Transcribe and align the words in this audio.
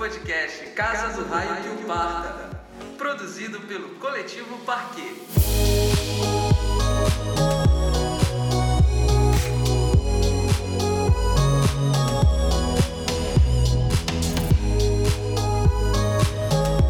podcast 0.00 0.64
Casa 0.68 1.12
do 1.12 1.28
Raio 1.28 1.62
que 1.62 1.68
o 1.68 1.86
Parta, 1.86 2.58
produzido 2.96 3.60
pelo 3.60 3.90
Coletivo 3.96 4.56
Parquet. 4.64 5.12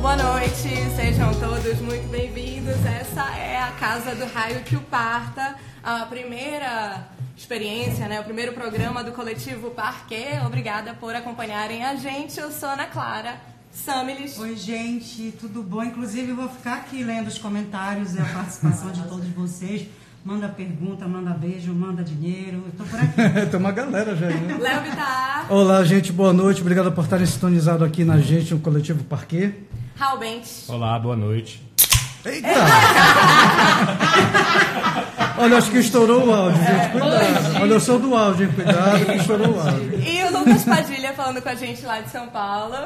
Boa 0.00 0.16
noite, 0.16 0.68
sejam 0.94 1.34
todos 1.34 1.80
muito 1.80 2.08
bem-vindos. 2.10 2.76
Essa 2.86 3.36
é 3.36 3.58
a 3.58 3.72
Casa 3.72 4.14
do 4.14 4.26
Raio 4.26 4.62
que 4.62 4.76
o 4.76 4.82
Parta, 4.82 5.56
a 5.82 6.06
primeira 6.06 7.08
experiência, 7.40 8.06
né? 8.06 8.20
O 8.20 8.24
primeiro 8.24 8.52
programa 8.52 9.02
do 9.02 9.12
coletivo 9.12 9.70
Parquet. 9.70 10.40
Obrigada 10.46 10.92
por 10.92 11.14
acompanharem 11.14 11.82
a 11.82 11.94
gente. 11.96 12.38
Eu 12.38 12.52
sou 12.52 12.68
Ana 12.68 12.84
Clara 12.84 13.40
Samilis. 13.72 14.38
Oi, 14.38 14.54
gente, 14.54 15.32
tudo 15.40 15.62
bom? 15.62 15.82
Inclusive, 15.82 16.28
eu 16.30 16.36
vou 16.36 16.48
ficar 16.50 16.74
aqui 16.74 17.02
lendo 17.02 17.28
os 17.28 17.38
comentários 17.38 18.14
e 18.14 18.20
a 18.20 18.24
participação 18.24 18.92
de 18.92 19.02
todos 19.04 19.26
vocês. 19.28 19.88
Manda 20.22 20.50
pergunta, 20.50 21.08
manda 21.08 21.30
beijo, 21.30 21.72
manda 21.72 22.04
dinheiro. 22.04 22.62
Eu 22.66 22.72
tô 22.76 22.84
por 22.84 23.00
aqui. 23.00 23.16
Tem 23.50 23.58
uma 23.58 23.72
galera 23.72 24.14
já 24.14 24.26
né? 24.26 24.58
Léo 24.60 24.82
Bittar, 24.82 25.46
Olá, 25.50 25.82
gente, 25.82 26.12
boa 26.12 26.34
noite. 26.34 26.60
Obrigado 26.60 26.92
por 26.92 27.04
estarem 27.04 27.24
sintonizados 27.24 27.86
aqui 27.86 28.04
na 28.04 28.18
gente, 28.18 28.52
no 28.52 28.60
Coletivo 28.60 29.02
Parquet. 29.04 29.54
Raul 29.96 30.18
Bentes. 30.18 30.68
Olá, 30.68 30.98
boa 30.98 31.16
noite. 31.16 31.69
Eita! 32.24 32.48
Olha, 35.38 35.56
acho 35.56 35.70
que 35.70 35.78
estourou 35.78 36.26
o 36.26 36.34
áudio, 36.34 36.62
gente. 36.62 36.90
Cuidado. 36.90 37.62
Olha, 37.62 37.72
eu 37.72 37.80
sou 37.80 37.98
do 37.98 38.14
áudio, 38.14 38.46
hein? 38.46 38.52
Cuidado 38.54 39.06
que 39.06 39.12
estourou 39.12 39.56
o 39.56 39.60
áudio. 39.60 40.00
E 40.00 40.22
o 40.24 40.38
Lucas 40.38 40.64
Padilha 40.64 41.14
falando 41.14 41.40
com 41.40 41.48
a 41.48 41.54
gente 41.54 41.84
lá 41.86 42.00
de 42.00 42.10
São 42.10 42.26
Paulo. 42.28 42.76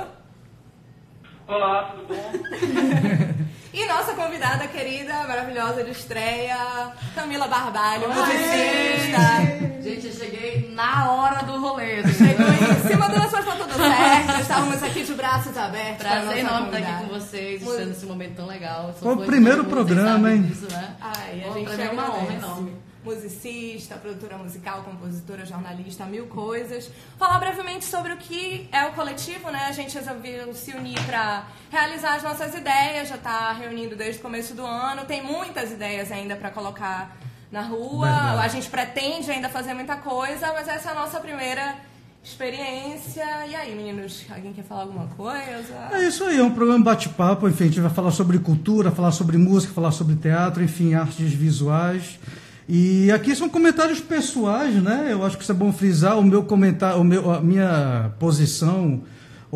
Olá, 1.47 1.95
tudo 1.95 2.15
bom? 2.15 3.45
E 3.75 3.87
nossa 3.87 4.15
convidada 4.15 4.69
querida, 4.69 5.13
maravilhosa 5.27 5.83
de 5.83 5.91
estreia, 5.91 6.93
Camila 7.13 7.49
Barbalho, 7.49 8.07
musicista. 8.09 9.83
Gente, 9.83 10.07
eu 10.07 10.13
cheguei 10.13 10.71
na 10.73 11.11
hora 11.11 11.43
do 11.43 11.59
rolê. 11.59 12.05
Chegou 12.05 12.47
em 12.47 12.89
cima 12.89 13.09
do 13.09 13.17
nosso, 13.17 13.33
mas 13.33 13.45
tá 13.45 13.53
tudo 13.57 13.75
certo. 13.75 14.41
Estávamos 14.41 14.81
aqui 14.81 15.03
de 15.03 15.15
braços 15.15 15.59
abertos. 15.59 16.07
Prazer 16.07 16.39
enorme 16.39 16.67
estar 16.67 16.79
aqui 16.79 17.03
com 17.05 17.15
vocês, 17.19 17.63
estando 17.63 17.87
nesse 17.89 18.07
momento 18.07 18.37
tão 18.37 18.47
legal. 18.47 18.95
Foi 18.95 19.13
o 19.13 19.27
primeiro 19.27 19.65
programa, 19.65 20.33
hein? 20.33 20.43
disso, 20.43 20.69
né? 20.71 20.95
Ai, 21.01 21.43
a 21.45 21.49
Bom, 21.49 21.55
gente 21.55 21.65
pra 21.65 21.77
mim 21.77 21.83
é 21.83 21.91
uma 21.91 22.15
honra 22.17 22.33
enorme. 22.33 22.73
Musicista, 23.05 23.97
produtora 23.97 24.39
musical, 24.39 24.83
compositora, 24.83 25.45
jornalista, 25.45 26.07
mil 26.07 26.27
coisas. 26.27 26.91
Falar 27.19 27.39
brevemente 27.39 27.85
sobre 27.85 28.13
o 28.13 28.17
que 28.17 28.69
é 28.73 28.87
o 28.87 28.93
coletivo, 28.93 29.51
né? 29.51 29.67
A 29.69 29.73
gente 29.73 29.95
resolveu 29.97 30.55
se 30.55 30.73
unir 30.73 30.99
para 31.05 31.47
realizar 31.71 32.15
as 32.15 32.23
nossas 32.23 32.55
ideias, 32.55 33.09
já 33.09 33.17
está 33.17 33.53
reunindo 33.53 33.95
desde 33.95 34.21
o 34.21 34.23
começo 34.23 34.55
do 34.55 34.65
ano. 34.65 35.05
Tem 35.05 35.23
muitas 35.23 35.71
ideias 35.71 36.11
ainda 36.11 36.35
para 36.35 36.51
colocar 36.51 37.15
na 37.53 37.63
rua. 37.63 38.09
Verdade. 38.09 38.39
A 38.39 38.49
gente 38.49 38.71
pretende 38.71 39.31
ainda 39.31 39.49
fazer 39.49 39.75
muita 39.75 39.97
coisa, 39.97 40.53
mas 40.53 40.67
essa 40.67 40.89
é 40.89 40.93
a 40.93 40.95
nossa 40.95 41.21
primeira 41.21 41.77
experiência. 42.23 43.47
E 43.47 43.55
aí, 43.55 43.75
meninos, 43.75 44.25
alguém 44.35 44.53
quer 44.55 44.65
falar 44.65 44.83
alguma 44.83 45.07
coisa? 45.09 45.89
É 45.93 46.09
isso 46.09 46.25
aí, 46.25 46.39
é 46.39 46.43
um 46.43 46.55
programa 46.55 46.83
bate-papo. 46.83 47.47
Enfim, 47.49 47.65
a 47.65 47.67
gente 47.67 47.81
vai 47.81 47.91
falar 47.91 48.11
sobre 48.11 48.39
cultura, 48.39 48.91
falar 48.91 49.13
sobre 49.13 49.37
música, 49.37 49.75
falar 49.75 49.93
sobre 49.93 50.17
teatro, 50.17 50.63
enfim, 50.63 50.95
artes 50.95 51.33
visuais. 51.33 52.19
E 52.69 53.11
aqui 53.13 53.37
são 53.37 53.49
comentários 53.49 54.01
pessoais, 54.01 54.83
né? 54.83 55.09
Eu 55.11 55.25
acho 55.25 55.37
que 55.37 55.43
isso 55.43 55.53
é 55.53 55.55
bom 55.55 55.73
frisar. 55.73 56.19
O 56.19 56.23
meu 56.23 56.45
comentário, 56.45 57.01
o 57.01 57.05
meu, 57.05 57.31
a 57.31 57.41
minha 57.41 58.13
posição, 58.19 59.03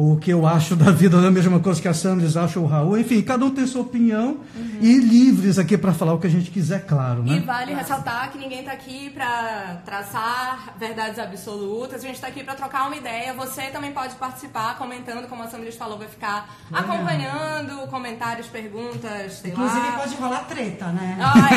o 0.01 0.17
que 0.17 0.31
eu 0.31 0.47
acho 0.47 0.77
da 0.77 0.93
vida 0.93 1.17
não 1.17 1.25
é 1.25 1.29
a 1.29 1.31
mesma 1.31 1.59
coisa 1.59 1.83
que 1.83 1.89
a 1.89 1.95
Sanders 1.95 2.37
acha 2.37 2.61
ou 2.61 2.67
o 2.67 2.69
Raul. 2.69 2.97
Enfim, 2.99 3.21
cada 3.21 3.45
um 3.45 3.51
tem 3.51 3.67
sua 3.67 3.83
opinião 3.83 4.37
e 4.81 4.97
livres 4.97 5.59
aqui 5.59 5.77
para 5.77 5.93
falar 5.93 6.15
o 6.15 6.19
que 6.21 6.27
a 6.29 6.31
gente 6.31 6.51
quiser, 6.53 6.87
claro, 6.87 7.25
E 7.27 7.31
né? 7.31 7.43
vale 7.45 7.75
ressaltar 7.75 8.31
que 8.31 8.39
ninguém 8.39 8.61
está 8.61 8.71
aqui 8.73 9.11
para 9.11 9.81
traçar 9.85 10.75
verdades 10.79 11.19
absolutas, 11.19 12.03
a 12.05 12.07
gente 12.07 12.15
está 12.15 12.29
aqui 12.29 12.45
para 12.45 12.55
trocar 12.55 12.87
uma 12.87 12.97
ideia. 12.97 13.35
Você 13.35 13.63
também 13.73 13.91
pode 13.91 14.15
participar 14.15 14.77
comentando, 14.79 15.27
como 15.29 15.43
a 15.43 15.49
Sandra 15.49 15.71
falou, 15.73 15.99
vai 15.99 16.07
ficar 16.09 16.49
acompanhando 16.73 17.89
comentários, 17.89 18.47
perguntas, 18.47 19.33
sei 19.35 19.51
Inclusive, 19.51 19.81
lá. 19.87 19.93
pode 19.99 20.15
rolar 20.17 20.45
treta, 20.45 20.87
né? 20.87 21.17
Ai, 21.21 21.57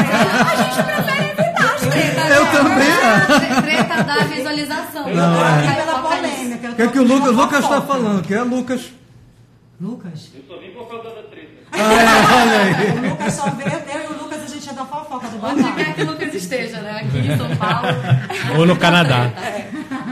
a 0.52 0.64
gente 0.64 0.84
prefere 0.84 1.30
evitar 1.32 1.76
as 1.76 1.82
tretas. 1.82 2.30
Eu 2.32 2.44
né? 2.46 2.52
também. 2.52 3.52
Tre- 3.52 3.62
Treta 3.62 4.04
da 4.04 4.16
visualização. 4.26 5.14
Não, 5.14 5.36
tô 5.36 5.46
é. 5.46 5.76
pela 5.86 6.00
polêmica. 6.02 6.70
O 6.72 6.76
que, 6.76 6.82
é 6.82 6.88
que 6.88 7.00
o 7.00 7.04
Lucas, 7.04 7.64
está 7.64 7.82
falando? 7.82 8.22
Que 8.32 8.36
é 8.36 8.44
Lucas? 8.44 8.90
Lucas? 9.78 10.30
Eu 10.34 10.42
só 10.48 10.58
vim 10.58 10.72
por 10.72 10.88
causa 10.88 11.10
da 11.10 11.24
treta. 11.24 11.52
Olha 11.74 12.62
aí. 12.62 12.96
O 12.98 13.10
Lucas 13.10 13.34
só 13.34 13.50
veio, 13.50 13.70
eu 13.70 14.04
e 14.04 14.08
o 14.08 14.24
Lucas, 14.24 14.44
a 14.44 14.48
gente 14.48 14.70
é 14.70 14.72
da 14.72 14.86
fofoca 14.86 15.28
do 15.28 15.36
Onde 15.46 15.62
babado. 15.62 15.76
quer 15.76 15.96
que 15.96 16.02
o 16.04 16.12
Lucas 16.12 16.34
esteja, 16.34 16.80
né? 16.80 17.02
Aqui 17.02 17.18
em 17.18 17.36
São 17.38 17.54
Paulo. 17.58 17.90
Ou 18.58 18.66
no 18.66 18.78
Canadá. 18.78 19.34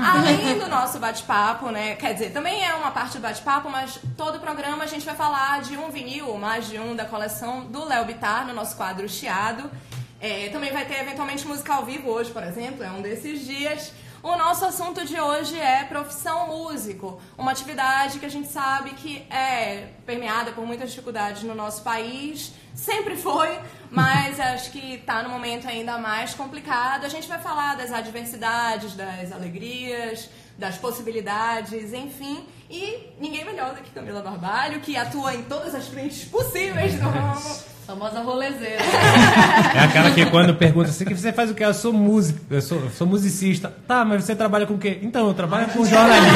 Além 0.03 0.59
do 0.59 0.67
nosso 0.67 0.99
bate-papo, 0.99 1.69
né? 1.69 1.95
Quer 1.95 2.11
dizer, 2.11 2.31
também 2.31 2.61
é 2.61 2.73
uma 2.73 2.91
parte 2.91 3.17
do 3.17 3.21
bate-papo, 3.21 3.69
mas 3.69 3.97
todo 4.17 4.35
o 4.35 4.39
programa 4.41 4.83
a 4.83 4.87
gente 4.87 5.05
vai 5.05 5.15
falar 5.15 5.61
de 5.61 5.77
um 5.77 5.89
vinil, 5.89 6.37
mais 6.37 6.67
de 6.67 6.77
um 6.77 6.97
da 6.97 7.05
coleção 7.05 7.67
do 7.67 7.85
Léo 7.85 8.03
Bittar, 8.03 8.45
no 8.45 8.53
nosso 8.53 8.75
quadro 8.75 9.07
Chiado. 9.07 9.71
É, 10.19 10.49
também 10.49 10.73
vai 10.73 10.83
ter 10.83 10.99
eventualmente 10.99 11.47
música 11.47 11.73
ao 11.73 11.85
vivo 11.85 12.09
hoje, 12.09 12.31
por 12.31 12.43
exemplo, 12.43 12.83
é 12.83 12.91
um 12.91 13.01
desses 13.01 13.47
dias. 13.47 13.93
O 14.21 14.35
nosso 14.35 14.65
assunto 14.65 15.05
de 15.05 15.17
hoje 15.17 15.57
é 15.57 15.85
profissão 15.85 16.47
músico, 16.47 17.21
uma 17.37 17.51
atividade 17.51 18.19
que 18.19 18.25
a 18.25 18.29
gente 18.29 18.49
sabe 18.49 18.89
que 18.91 19.25
é 19.29 19.93
permeada 20.09 20.51
por 20.51 20.65
muitas 20.65 20.89
dificuldades 20.89 21.43
no 21.43 21.53
nosso 21.53 21.83
país, 21.83 22.51
sempre 22.73 23.15
foi, 23.15 23.59
mas 23.91 24.39
acho 24.41 24.71
que 24.71 24.95
está 24.95 25.21
no 25.21 25.29
momento 25.29 25.67
ainda 25.67 25.99
mais 25.99 26.33
complicado. 26.33 27.05
A 27.05 27.09
gente 27.09 27.27
vai 27.27 27.37
falar 27.37 27.75
das 27.77 27.91
adversidades, 27.91 28.95
das 28.95 29.31
alegrias, 29.31 30.27
das 30.57 30.77
possibilidades, 30.77 31.93
enfim. 31.93 32.43
E 32.69 33.13
ninguém 33.19 33.45
melhor 33.45 33.75
do 33.75 33.81
que 33.81 33.91
Camila 33.91 34.21
Barbalho, 34.21 34.79
que 34.79 34.97
atua 34.97 35.35
em 35.35 35.43
todas 35.43 35.75
as 35.75 35.87
frentes 35.87 36.25
possíveis 36.25 36.95
do 36.95 37.07
ramo. 37.07 37.69
Famosa 37.89 38.21
rolezeira. 38.21 38.83
É 39.73 39.79
aquela 39.79 40.11
que 40.11 40.25
quando 40.27 40.53
pergunta 40.55 40.89
assim, 40.89 41.05
que 41.05 41.15
você 41.15 41.31
faz 41.31 41.49
o 41.49 41.53
quê? 41.53 41.63
Eu 41.63 41.73
sou 41.73 41.93
músico, 41.93 42.39
eu 42.49 42.61
sou, 42.61 42.79
eu 42.79 42.89
sou 42.91 43.07
musicista. 43.07 43.73
Tá, 43.87 44.03
mas 44.03 44.23
você 44.23 44.35
trabalha 44.35 44.65
com 44.65 44.75
o 44.75 44.77
quê? 44.77 44.99
Então, 45.01 45.27
eu 45.27 45.33
trabalho 45.33 45.67
com 45.69 45.85
jornalismo. 45.85 46.33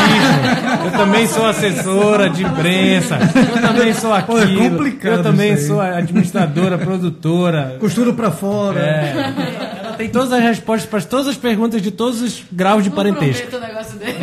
Eu 0.86 0.92
também 0.92 1.28
sou 1.28 1.46
assessora 1.46 2.30
de 2.30 2.44
imprensa. 2.44 3.18
Eu 3.63 3.74
também 3.74 3.94
sou 3.94 4.22
Pô, 4.24 4.38
é 4.38 4.44
aquilo. 4.44 4.69
complicado 4.72 5.13
Eu 5.18 5.24
também 5.24 5.57
sou 5.57 5.79
administradora, 5.81 6.78
produtora. 6.78 7.78
Costura 7.79 8.13
para 8.13 8.31
fora. 8.31 8.79
É. 8.79 9.79
Ela 9.79 9.94
tem 9.94 10.09
todas 10.09 10.31
as 10.34 10.41
respostas 10.41 10.90
para 10.90 11.01
todas 11.01 11.28
as 11.28 11.38
perguntas 11.38 11.81
de 11.81 11.91
todos 11.91 12.22
os 12.22 12.44
graus 12.51 12.84
de 12.84 12.90
Não 12.90 12.96
parentesco. 12.96 13.56
um 13.56 13.59
negócio 13.59 13.97
dele. 13.97 14.18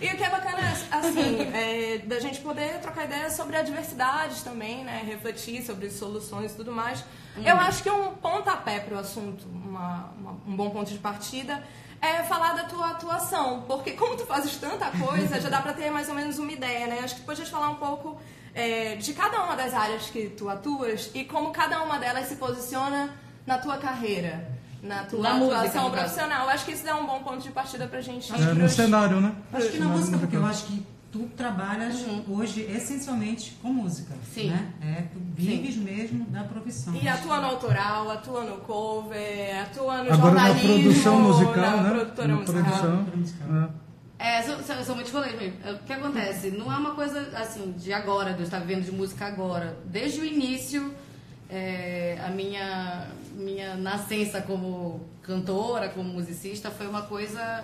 E 0.00 0.06
o 0.06 0.16
que 0.16 0.22
é 0.22 0.28
bacana, 0.30 0.72
assim, 0.92 1.40
é, 1.54 1.98
da 2.06 2.20
gente 2.20 2.40
poder 2.40 2.78
trocar 2.80 3.04
ideias 3.04 3.32
sobre 3.34 3.56
adversidades 3.56 4.42
também, 4.42 4.84
né? 4.84 5.02
Refletir 5.06 5.62
sobre 5.62 5.88
soluções 5.90 6.52
e 6.52 6.56
tudo 6.56 6.70
mais. 6.72 7.04
Eu 7.44 7.56
acho 7.56 7.82
que 7.82 7.90
um 7.90 8.10
pontapé 8.10 8.80
para 8.80 8.96
o 8.96 8.98
assunto, 9.00 9.44
uma- 9.52 10.10
uma- 10.20 10.36
um 10.46 10.54
bom 10.56 10.70
ponto 10.70 10.90
de 10.92 10.98
partida, 10.98 11.62
é 12.06 12.22
falar 12.24 12.52
da 12.54 12.64
tua 12.64 12.90
atuação. 12.90 13.64
Porque 13.66 13.92
como 13.92 14.16
tu 14.16 14.26
fazes 14.26 14.56
tanta 14.56 14.86
coisa, 14.90 15.40
já 15.40 15.48
dá 15.48 15.60
para 15.60 15.72
ter 15.72 15.90
mais 15.90 16.08
ou 16.08 16.14
menos 16.14 16.38
uma 16.38 16.52
ideia, 16.52 16.86
né? 16.86 17.00
Acho 17.02 17.14
que 17.14 17.20
depois 17.20 17.38
a 17.38 17.42
gente 17.42 17.52
falar 17.52 17.70
um 17.70 17.76
pouco 17.76 18.20
é, 18.54 18.96
de 18.96 19.12
cada 19.14 19.42
uma 19.42 19.56
das 19.56 19.72
áreas 19.74 20.04
que 20.10 20.28
tu 20.30 20.48
atuas 20.48 21.10
e 21.14 21.24
como 21.24 21.50
cada 21.50 21.82
uma 21.82 21.98
delas 21.98 22.26
se 22.28 22.36
posiciona 22.36 23.10
na 23.46 23.58
tua 23.58 23.76
carreira. 23.78 24.52
Na 24.82 25.02
tua 25.04 25.20
Na 25.22 25.34
música, 25.34 25.58
atuação 25.60 25.82
caso. 25.90 25.96
profissional. 25.96 26.48
Acho 26.50 26.64
que 26.66 26.72
isso 26.72 26.84
dá 26.84 26.94
um 26.96 27.06
bom 27.06 27.22
ponto 27.22 27.38
de 27.38 27.50
partida 27.50 27.86
pra 27.86 28.00
gente. 28.02 28.30
ir 28.30 28.34
É, 28.42 28.52
no 28.52 28.68
cenário, 28.68 29.18
né? 29.20 29.32
Acho 29.52 29.68
que 29.68 29.78
na 29.78 29.84
Cenário 29.86 29.98
música, 29.98 30.18
porque 30.18 30.36
eu 30.36 30.44
acho 30.44 30.64
que 30.66 30.86
tu 31.14 31.28
trabalhas 31.36 32.04
hoje 32.28 32.62
essencialmente 32.62 33.56
com 33.62 33.68
música. 33.72 34.12
Sim. 34.34 34.50
Né? 34.50 34.72
É, 34.82 35.02
tu 35.02 35.20
vives 35.32 35.76
mesmo 35.76 36.24
da 36.24 36.42
profissão. 36.42 36.92
E 37.00 37.06
atua 37.06 37.40
no 37.40 37.46
autoral, 37.46 38.10
atua 38.10 38.42
no 38.42 38.56
cover, 38.56 39.62
atua 39.62 40.02
no 40.02 40.12
Agora 40.12 40.34
na 40.34 40.48
jornalismo, 40.48 40.82
produção 40.82 41.20
musical, 41.20 41.54
na 41.54 41.82
né? 41.84 41.90
produtora 41.90 42.28
Na 42.28 42.34
musical. 42.34 42.62
produção. 42.64 43.70
É. 44.18 44.38
É, 44.38 44.42
são, 44.42 44.60
são, 44.64 44.82
são 44.82 44.94
muitos 44.96 45.12
rolês 45.12 45.38
mesmo. 45.38 45.56
É, 45.64 45.70
O 45.70 45.78
que 45.78 45.92
acontece? 45.92 46.50
Não 46.50 46.72
é 46.72 46.76
uma 46.76 46.96
coisa 46.96 47.20
assim 47.36 47.72
de 47.78 47.92
agora, 47.92 48.32
de 48.32 48.40
eu 48.40 48.44
estar 48.44 48.58
vivendo 48.58 48.84
de 48.84 48.90
música 48.90 49.24
agora. 49.26 49.78
Desde 49.84 50.20
o 50.20 50.24
início, 50.24 50.92
é, 51.48 52.18
a 52.26 52.30
minha, 52.30 53.06
minha 53.36 53.76
nascença 53.76 54.40
como 54.40 55.00
cantora, 55.22 55.90
como 55.90 56.08
musicista, 56.08 56.72
foi 56.72 56.88
uma 56.88 57.02
coisa 57.02 57.62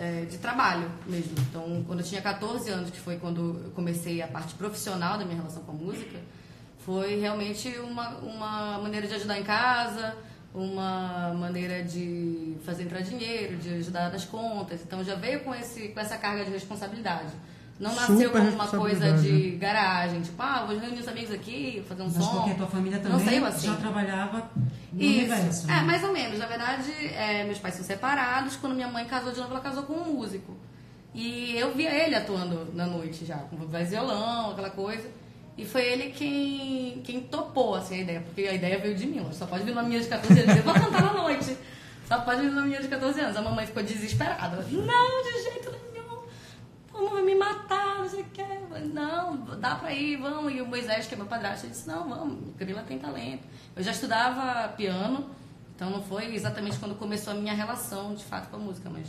é, 0.00 0.24
de 0.24 0.38
trabalho 0.38 0.90
mesmo. 1.06 1.34
Então, 1.50 1.84
quando 1.86 2.00
eu 2.00 2.06
tinha 2.06 2.22
14 2.22 2.70
anos, 2.70 2.90
que 2.90 2.98
foi 2.98 3.18
quando 3.18 3.60
eu 3.66 3.70
comecei 3.72 4.22
a 4.22 4.26
parte 4.26 4.54
profissional 4.54 5.18
da 5.18 5.24
minha 5.26 5.36
relação 5.36 5.62
com 5.62 5.72
a 5.72 5.74
música, 5.74 6.18
foi 6.78 7.20
realmente 7.20 7.68
uma, 7.80 8.08
uma 8.16 8.78
maneira 8.78 9.06
de 9.06 9.14
ajudar 9.14 9.38
em 9.38 9.44
casa, 9.44 10.16
uma 10.54 11.34
maneira 11.34 11.82
de 11.82 12.56
fazer 12.64 12.84
entrar 12.84 13.02
dinheiro, 13.02 13.58
de 13.58 13.74
ajudar 13.74 14.10
nas 14.10 14.24
contas. 14.24 14.80
Então 14.82 15.04
já 15.04 15.14
veio 15.14 15.40
com, 15.40 15.54
esse, 15.54 15.88
com 15.88 16.00
essa 16.00 16.16
carga 16.16 16.46
de 16.46 16.50
responsabilidade. 16.50 17.32
Não 17.80 17.94
nasceu 17.94 18.30
como 18.30 18.50
uma 18.50 18.66
coisa 18.68 19.14
de 19.14 19.52
garagem, 19.52 20.20
tipo, 20.20 20.40
ah, 20.42 20.64
vou 20.66 20.78
reunir 20.78 20.96
meus 20.96 21.08
amigos 21.08 21.32
aqui, 21.32 21.82
fazer 21.88 22.02
um 22.02 22.10
Mas 22.14 22.22
som. 22.22 22.36
porque 22.36 22.50
a 22.50 22.54
tua 22.54 22.66
família 22.66 22.98
Não 22.98 23.10
também 23.12 23.26
saiu 23.26 23.46
assim. 23.46 23.66
já 23.68 23.76
trabalhava 23.76 24.50
no 24.92 25.02
Isso. 25.02 25.18
universo. 25.18 25.64
É, 25.64 25.74
né? 25.76 25.82
mais 25.82 26.04
ou 26.04 26.12
menos. 26.12 26.38
Na 26.38 26.44
verdade, 26.44 26.92
é, 26.92 27.42
meus 27.44 27.58
pais 27.58 27.74
são 27.76 27.84
separados. 27.84 28.56
Quando 28.56 28.74
minha 28.74 28.86
mãe 28.88 29.06
casou 29.06 29.32
de 29.32 29.40
novo, 29.40 29.52
ela 29.52 29.62
casou 29.62 29.84
com 29.84 29.94
um 29.94 30.12
músico. 30.12 30.54
E 31.14 31.56
eu 31.56 31.74
via 31.74 31.90
ele 31.90 32.14
atuando 32.14 32.68
na 32.74 32.86
noite 32.86 33.24
já, 33.24 33.36
com 33.36 33.56
voz 33.56 33.88
violão, 33.88 34.50
aquela 34.50 34.70
coisa. 34.70 35.08
E 35.56 35.64
foi 35.64 35.82
ele 35.82 36.10
quem, 36.10 37.00
quem 37.02 37.20
topou 37.22 37.74
assim, 37.76 37.96
a 37.96 37.98
ideia, 38.02 38.20
porque 38.20 38.42
a 38.42 38.52
ideia 38.54 38.78
veio 38.78 38.94
de 38.94 39.06
mim. 39.06 39.26
Só 39.32 39.46
pode 39.46 39.64
vir 39.64 39.72
uma 39.72 39.82
menina 39.82 40.02
de 40.02 40.08
14 40.08 40.38
anos. 40.38 40.56
Eu 40.56 40.62
vou 40.62 40.74
cantar 40.74 41.02
na 41.02 41.12
noite. 41.14 41.56
Só 42.06 42.18
pode 42.20 42.42
vir 42.42 42.50
uma 42.50 42.62
menina 42.62 42.82
de 42.82 42.88
14 42.88 43.20
anos. 43.20 43.36
A 43.38 43.42
mamãe 43.42 43.64
ficou 43.66 43.82
desesperada. 43.82 44.58
Não, 44.70 45.22
de 45.22 45.42
jeito 45.44 45.70
nenhum. 45.70 45.79
Pô, 47.00 47.08
vai 47.08 47.22
me 47.22 47.34
matar, 47.34 47.98
não 48.00 48.08
sei 48.08 48.20
o 48.20 48.24
que. 48.24 48.42
Eu 48.42 48.88
Não, 48.92 49.36
dá 49.58 49.74
pra 49.76 49.90
ir, 49.92 50.16
vamos. 50.18 50.52
E 50.52 50.60
o 50.60 50.66
Moisés, 50.66 51.06
que 51.06 51.14
é 51.14 51.16
meu 51.16 51.26
padrasto, 51.26 51.64
ele 51.64 51.72
disse, 51.72 51.88
não, 51.88 52.06
vamos, 52.08 52.54
Camila 52.58 52.82
tem 52.82 52.98
talento. 52.98 53.42
Eu 53.74 53.82
já 53.82 53.90
estudava 53.90 54.68
piano, 54.74 55.30
então 55.74 55.88
não 55.88 56.02
foi 56.02 56.34
exatamente 56.34 56.78
quando 56.78 56.94
começou 56.98 57.32
a 57.32 57.36
minha 57.36 57.54
relação, 57.54 58.14
de 58.14 58.22
fato, 58.24 58.50
com 58.50 58.56
a 58.56 58.58
música, 58.58 58.90
mas 58.90 59.06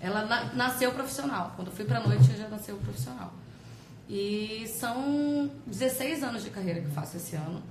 ela 0.00 0.24
na- 0.24 0.52
nasceu 0.54 0.90
profissional. 0.92 1.52
Quando 1.54 1.68
eu 1.68 1.72
fui 1.74 1.84
pra 1.84 2.00
noite, 2.00 2.36
já 2.36 2.48
nasceu 2.48 2.76
profissional. 2.78 3.32
E 4.08 4.66
são 4.66 5.48
16 5.66 6.24
anos 6.24 6.42
de 6.42 6.50
carreira 6.50 6.80
que 6.80 6.86
eu 6.86 6.92
faço 6.92 7.16
esse 7.16 7.36
ano. 7.36 7.62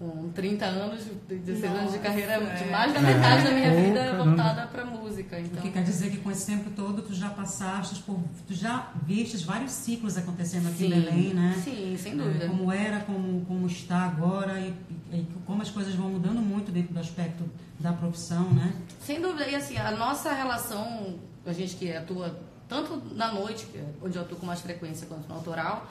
Com 0.00 0.30
30 0.30 0.64
anos, 0.64 1.04
16 1.28 1.62
anos 1.76 1.92
de 1.92 1.98
carreira, 1.98 2.38
de 2.56 2.64
mais 2.70 2.90
da 2.94 3.00
metade 3.00 3.44
da 3.44 3.50
minha 3.50 3.70
Pô, 3.70 3.76
vida 3.82 4.00
caramba. 4.00 4.24
voltada 4.24 4.66
pra 4.68 4.82
música. 4.86 5.36
O 5.36 5.40
Então, 5.40 5.60
que 5.60 5.70
quer 5.70 5.82
dizer 5.82 6.10
que 6.10 6.16
com 6.16 6.30
esse 6.30 6.46
tempo 6.46 6.70
todo 6.70 7.02
tu 7.02 7.12
já 7.12 7.28
passaste 7.28 8.02
por. 8.04 8.18
Tu 8.48 8.54
já 8.54 8.88
vistes 9.04 9.42
vários 9.42 9.72
ciclos 9.72 10.16
acontecendo 10.16 10.68
aqui 10.68 10.86
em 10.86 10.88
Sim, 10.88 11.00
Belém, 11.02 11.34
né? 11.34 11.60
sim, 11.62 11.96
sem 11.98 12.16
dúvida. 12.16 12.46
É, 12.46 12.48
Como 12.48 12.72
era, 12.72 13.00
como, 13.00 13.44
como 13.44 13.66
está 13.66 13.98
agora 14.04 14.58
e, 14.58 14.74
e 15.12 15.26
como 15.44 15.60
as 15.60 15.68
coisas 15.68 15.94
vão 15.94 16.08
mudando 16.08 16.40
muito 16.40 16.72
dentro 16.72 16.94
do 16.94 16.98
aspecto 17.00 17.44
da 17.78 17.92
profissão, 17.92 18.50
né? 18.54 18.72
Sem 19.04 19.20
dúvida. 19.20 19.46
E 19.50 19.54
assim, 19.54 19.76
a 19.76 19.90
nossa 19.90 20.32
relação, 20.32 21.16
a 21.44 21.52
gente 21.52 21.76
que 21.76 21.92
atua 21.94 22.40
tanto 22.66 23.02
na 23.14 23.30
noite, 23.34 23.66
é 23.74 23.84
onde 24.02 24.16
eu 24.16 24.22
atuo 24.22 24.38
com 24.38 24.46
mais 24.46 24.62
frequência, 24.62 25.06
quanto 25.06 25.28
no 25.28 25.34
autoral, 25.34 25.86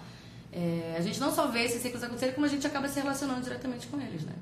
é, 0.52 0.96
a 0.98 1.02
gente 1.02 1.20
não 1.20 1.32
só 1.32 1.48
vê 1.48 1.64
esses 1.64 1.82
ciclos 1.82 2.04
acontecerem, 2.04 2.34
como 2.34 2.46
a 2.46 2.50
gente 2.50 2.66
acaba 2.66 2.88
se 2.88 3.00
relacionando 3.00 3.42
diretamente 3.42 3.88
com 3.88 4.00
eles, 4.00 4.24
né? 4.24 4.34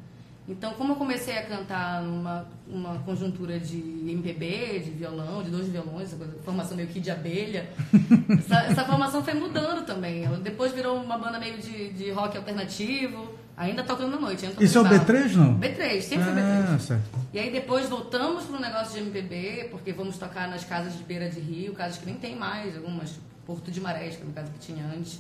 Então, 0.49 0.73
como 0.75 0.93
eu 0.93 0.95
comecei 0.95 1.37
a 1.37 1.45
cantar 1.45 2.01
numa 2.01 2.47
uma 2.65 2.99
conjuntura 2.99 3.59
de 3.59 3.77
MPB, 3.77 4.79
de 4.79 4.91
violão, 4.91 5.43
de 5.43 5.49
dois 5.49 5.67
violões, 5.67 6.13
coisa, 6.13 6.37
formação 6.43 6.77
meio 6.77 6.87
que 6.87 7.01
de 7.01 7.11
abelha, 7.11 7.69
essa, 8.39 8.55
essa 8.63 8.85
formação 8.85 9.21
foi 9.21 9.33
mudando 9.33 9.85
também. 9.85 10.25
Depois 10.41 10.71
virou 10.71 11.01
uma 11.01 11.17
banda 11.17 11.37
meio 11.37 11.57
de, 11.57 11.91
de 11.91 12.11
rock 12.11 12.37
alternativo, 12.37 13.35
ainda 13.57 13.83
tocando 13.83 14.11
na 14.11 14.21
noite. 14.21 14.45
ainda 14.45 14.63
Isso 14.63 14.77
é 14.77 14.81
o 14.81 14.83
guitarra. 14.85 15.05
B3, 15.05 15.35
não? 15.35 15.59
B3, 15.59 16.01
sempre 16.01 16.25
foi 16.25 16.33
B3. 16.33 16.75
Ah, 16.75 16.79
certo. 16.79 17.19
E 17.33 17.39
aí 17.39 17.51
depois 17.51 17.89
voltamos 17.89 18.45
para 18.45 18.57
o 18.57 18.61
negócio 18.61 18.93
de 18.93 18.99
MPB, 19.09 19.67
porque 19.69 19.91
vamos 19.91 20.17
tocar 20.17 20.47
nas 20.47 20.63
casas 20.63 20.97
de 20.97 21.03
beira 21.03 21.29
de 21.29 21.41
rio, 21.41 21.73
casas 21.73 21.97
que 21.97 22.05
nem 22.05 22.15
tem 22.15 22.37
mais, 22.37 22.77
algumas, 22.77 23.19
Porto 23.45 23.69
de 23.69 23.81
Marés, 23.81 24.15
que 24.15 24.21
era 24.21 24.25
uma 24.25 24.33
casa 24.33 24.51
que 24.51 24.59
tinha 24.59 24.85
antes, 24.85 25.19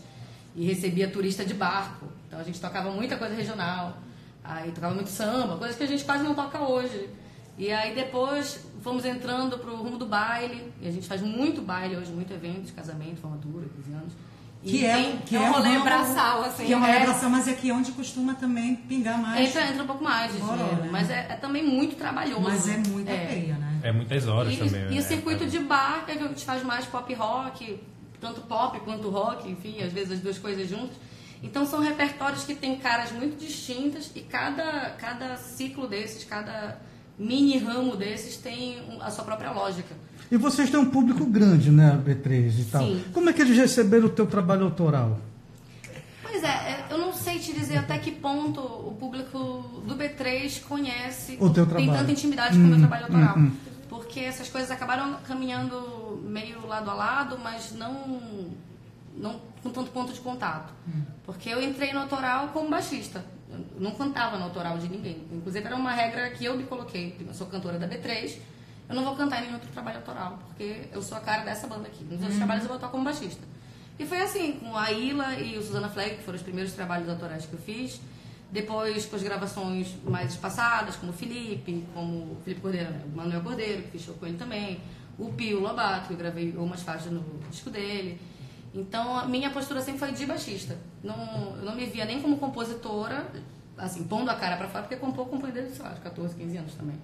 e 0.57 0.65
recebia 0.65 1.07
turista 1.07 1.45
de 1.45 1.53
barco. 1.53 2.07
Então 2.27 2.39
a 2.39 2.43
gente 2.43 2.59
tocava 2.59 2.89
muita 2.91 3.15
coisa 3.15 3.33
regional, 3.35 3.97
aí 4.43 4.71
tocava 4.71 4.93
muito 4.93 5.09
samba, 5.09 5.55
coisas 5.57 5.77
que 5.77 5.83
a 5.83 5.87
gente 5.87 6.03
quase 6.03 6.23
não 6.23 6.33
toca 6.35 6.59
hoje. 6.59 7.09
E 7.57 7.71
aí 7.71 7.95
depois 7.95 8.65
fomos 8.81 9.05
entrando 9.05 9.57
pro 9.59 9.75
rumo 9.77 9.97
do 9.97 10.05
baile, 10.05 10.73
e 10.81 10.87
a 10.87 10.91
gente 10.91 11.07
faz 11.07 11.21
muito 11.21 11.61
baile 11.61 11.95
hoje, 11.95 12.11
muito 12.11 12.33
evento 12.33 12.63
de 12.63 12.71
casamento, 12.73 13.21
formatura, 13.21 13.65
15 13.75 13.91
anos. 13.93 14.13
E 14.63 14.71
Que 14.71 14.85
é, 14.85 14.95
tem- 14.95 15.17
que 15.19 15.35
é 15.35 15.39
um 15.39 15.43
é 15.43 15.49
rolê 15.49 15.79
braçal, 15.79 16.43
assim, 16.43 16.65
Que 16.65 16.73
é 16.73 16.77
uma 16.77 16.89
é. 16.89 16.99
vibração, 16.99 17.29
mas 17.29 17.47
é 17.47 17.51
aqui 17.51 17.71
onde 17.71 17.91
costuma 17.91 18.33
também 18.33 18.75
pingar 18.75 19.17
mais. 19.21 19.47
Entra, 19.49 19.67
entra 19.67 19.83
um 19.83 19.87
pouco 19.87 20.03
mais 20.03 20.33
de 20.33 20.39
Fora, 20.39 20.57
dinheiro, 20.57 20.81
né? 20.83 20.89
mas 20.91 21.09
é, 21.11 21.27
é 21.29 21.35
também 21.35 21.63
muito 21.63 21.95
trabalhoso. 21.95 22.41
Mas 22.41 22.67
é 22.67 22.77
muita 22.77 23.11
É. 23.11 23.25
peia, 23.27 23.55
né? 23.55 23.79
É 23.83 23.91
muitas 23.91 24.27
horas 24.27 24.53
E, 24.53 24.57
também. 24.57 24.87
e 24.91 24.95
né? 24.95 24.99
o 24.99 25.03
circuito 25.03 25.45
de 25.45 25.59
bar, 25.59 26.03
que 26.05 26.11
a 26.11 26.15
gente 26.15 26.43
faz 26.43 26.63
mais 26.63 26.85
pop 26.85 27.11
rock, 27.13 27.79
tanto 28.19 28.41
pop 28.41 28.79
quanto 28.81 29.09
rock, 29.09 29.49
enfim, 29.49 29.81
às 29.81 29.91
vezes 29.93 30.13
as 30.13 30.19
duas 30.19 30.37
coisas 30.37 30.67
juntas. 30.69 30.95
Então 31.43 31.65
são 31.65 31.79
repertórios 31.79 32.43
que 32.43 32.55
têm 32.55 32.77
caras 32.77 33.11
muito 33.11 33.37
distintas 33.39 34.11
e 34.15 34.21
cada, 34.21 34.91
cada 34.97 35.37
ciclo 35.37 35.87
desses, 35.87 36.23
cada 36.23 36.79
mini 37.17 37.57
ramo 37.59 37.95
desses 37.95 38.37
tem 38.37 38.77
a 39.01 39.11
sua 39.11 39.23
própria 39.23 39.51
lógica. 39.51 39.95
E 40.31 40.37
vocês 40.37 40.69
têm 40.69 40.79
um 40.79 40.89
público 40.89 41.25
grande, 41.25 41.69
né, 41.71 41.99
B3 42.05 42.59
e 42.59 42.63
tal. 42.65 42.81
Sim. 42.83 43.03
Como 43.13 43.29
é 43.29 43.33
que 43.33 43.41
eles 43.41 43.55
receberam 43.57 44.07
o 44.07 44.09
teu 44.09 44.25
trabalho 44.25 44.63
autoral? 44.65 45.19
Pois 46.21 46.43
é, 46.43 46.47
é, 46.47 46.85
eu 46.89 46.97
não 46.97 47.13
sei 47.13 47.39
te 47.39 47.53
dizer 47.53 47.77
até 47.77 47.97
que 47.97 48.11
ponto 48.11 48.59
o 48.59 48.95
público 48.99 49.37
do 49.87 49.95
B3 49.95 50.61
conhece, 50.63 51.37
O 51.39 51.49
teu 51.49 51.65
tem 51.65 51.75
trabalho. 51.85 51.99
tanta 51.99 52.11
intimidade 52.11 52.57
com 52.57 52.63
o 52.63 52.67
meu 52.67 52.75
Hum, 52.75 52.79
trabalho 52.79 53.03
autoral. 53.05 53.37
hum, 53.37 53.43
hum. 53.45 53.51
Porque 53.97 54.19
essas 54.21 54.49
coisas 54.49 54.71
acabaram 54.71 55.19
caminhando 55.27 56.21
meio 56.23 56.65
lado 56.65 56.89
a 56.89 56.93
lado, 56.93 57.37
mas 57.39 57.73
não, 57.73 58.51
não 59.15 59.41
com 59.61 59.69
tanto 59.69 59.91
ponto 59.91 60.13
de 60.13 60.19
contato. 60.19 60.73
Porque 61.25 61.49
eu 61.49 61.61
entrei 61.61 61.93
no 61.93 61.99
autoral 61.99 62.49
como 62.49 62.69
baixista. 62.69 63.23
Eu 63.49 63.81
não 63.81 63.91
cantava 63.91 64.37
no 64.37 64.43
autoral 64.45 64.77
de 64.77 64.87
ninguém. 64.87 65.25
Inclusive 65.31 65.65
era 65.65 65.75
uma 65.75 65.91
regra 65.91 66.29
que 66.31 66.45
eu 66.45 66.55
me 66.57 66.63
coloquei. 66.63 67.17
Eu 67.25 67.33
sou 67.33 67.47
cantora 67.47 67.79
da 67.79 67.87
B3, 67.87 68.37
eu 68.89 68.95
não 68.95 69.03
vou 69.03 69.15
cantar 69.15 69.39
em 69.39 69.41
nenhum 69.41 69.55
outro 69.55 69.69
trabalho 69.71 69.97
autoral, 69.97 70.39
porque 70.47 70.87
eu 70.91 71.01
sou 71.01 71.17
a 71.17 71.21
cara 71.21 71.43
dessa 71.43 71.67
banda 71.67 71.87
aqui. 71.87 72.03
Nos 72.05 72.19
outros 72.19 72.37
trabalhos 72.37 72.63
eu 72.63 72.69
vou 72.69 72.77
atuar 72.77 72.89
como 72.89 73.03
baixista. 73.03 73.41
E 73.99 74.05
foi 74.05 74.21
assim, 74.21 74.53
com 74.59 74.77
a 74.77 74.91
Ila 74.91 75.33
e 75.35 75.57
o 75.57 75.63
Susana 75.63 75.89
Flag, 75.89 76.17
que 76.17 76.23
foram 76.23 76.37
os 76.37 76.43
primeiros 76.43 76.73
trabalhos 76.73 77.09
autorais 77.09 77.45
que 77.45 77.53
eu 77.53 77.59
fiz. 77.59 77.99
Depois 78.51 79.05
com 79.05 79.15
as 79.15 79.23
gravações 79.23 79.95
mais 80.05 80.31
espaçadas, 80.31 80.95
como 80.95 81.11
o 81.11 81.15
Felipe, 81.15 81.85
como 81.93 82.31
o 82.31 82.37
Felipe 82.43 82.61
Cordeiro, 82.61 82.93
o 83.13 83.17
Manuel 83.17 83.41
Cordeiro, 83.41 83.83
que 83.83 83.99
show 83.99 84.15
com 84.15 84.25
ele 84.25 84.37
também. 84.37 84.79
O 85.19 85.33
Pio 85.33 85.59
Lobato, 85.59 86.07
que 86.07 86.13
eu 86.13 86.17
gravei 86.17 86.53
algumas 86.55 86.81
faixas 86.81 87.11
no 87.11 87.23
disco 87.49 87.69
dele. 87.69 88.19
Então 88.73 89.17
a 89.17 89.25
minha 89.25 89.49
postura 89.49 89.81
sempre 89.81 89.99
foi 89.99 90.11
de 90.11 90.25
baixista. 90.25 90.77
Não, 91.03 91.55
eu 91.57 91.65
não 91.65 91.75
me 91.75 91.85
via 91.85 92.05
nem 92.05 92.21
como 92.21 92.37
compositora, 92.37 93.27
assim, 93.77 94.03
pondo 94.03 94.29
a 94.29 94.35
cara 94.35 94.55
pra 94.57 94.67
fora, 94.67 94.83
porque 94.83 94.95
compor, 94.95 95.27
compõe 95.27 95.51
desde, 95.51 95.75
sei 95.75 95.85
lá, 95.85 95.91
de 95.91 96.01
14, 96.01 96.35
15 96.35 96.57
anos 96.57 96.73
também. 96.75 96.95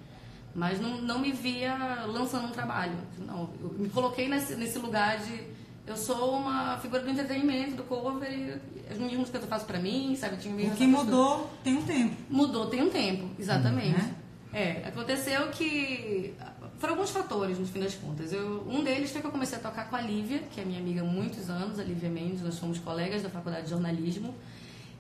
Mas 0.56 0.80
não, 0.80 1.02
não 1.02 1.20
me 1.20 1.32
via 1.32 2.06
lançando 2.06 2.46
um 2.48 2.52
trabalho. 2.52 2.96
Não, 3.18 3.50
eu 3.60 3.74
me 3.78 3.90
coloquei 3.90 4.30
nesse, 4.30 4.56
nesse 4.56 4.78
lugar 4.78 5.18
de. 5.18 5.53
Eu 5.86 5.98
sou 5.98 6.38
uma 6.38 6.78
figura 6.78 7.04
do 7.04 7.10
entretenimento, 7.10 7.76
do 7.76 7.84
cover, 7.84 8.32
e 8.32 8.54
as 8.90 8.98
minhas 8.98 9.14
músicas 9.14 9.42
eu 9.42 9.48
faço 9.48 9.66
pra 9.66 9.80
mim, 9.80 10.16
sabe? 10.16 10.36
Eu 10.36 10.40
Tinha 10.40 10.68
O 10.68 10.76
que 10.76 10.88
mudou 10.88 11.50
tem 11.64 11.76
um 11.76 11.84
tempo. 11.84 12.16
Mudou 12.30 12.68
tem 12.68 12.82
um 12.82 12.90
tempo, 12.90 13.30
exatamente. 13.38 13.98
Né? 13.98 14.16
É, 14.54 14.88
aconteceu 14.88 15.50
que 15.50 16.34
foram 16.78 16.94
alguns 16.94 17.10
fatores 17.10 17.60
no 17.60 17.66
fim 17.66 17.80
das 17.80 17.96
contas. 17.96 18.32
Eu, 18.32 18.66
um 18.70 18.84
deles 18.84 19.12
foi 19.12 19.20
que 19.20 19.28
eu 19.28 19.32
comecei 19.32 19.58
a 19.58 19.62
tocar 19.62 19.90
com 19.90 19.96
a 19.96 20.02
Lívia, 20.02 20.40
que 20.52 20.62
é 20.62 20.66
minha 20.66 20.80
amiga 20.80 21.02
há 21.02 21.04
muitos 21.04 21.50
anos, 21.50 21.80
a 21.80 21.84
Lívia 21.84 22.10
Mendes, 22.10 22.42
nós 22.42 22.60
fomos 22.60 22.78
colegas 22.80 23.22
da 23.22 23.30
faculdade 23.30 23.64
de 23.64 23.72
jornalismo. 23.72 24.34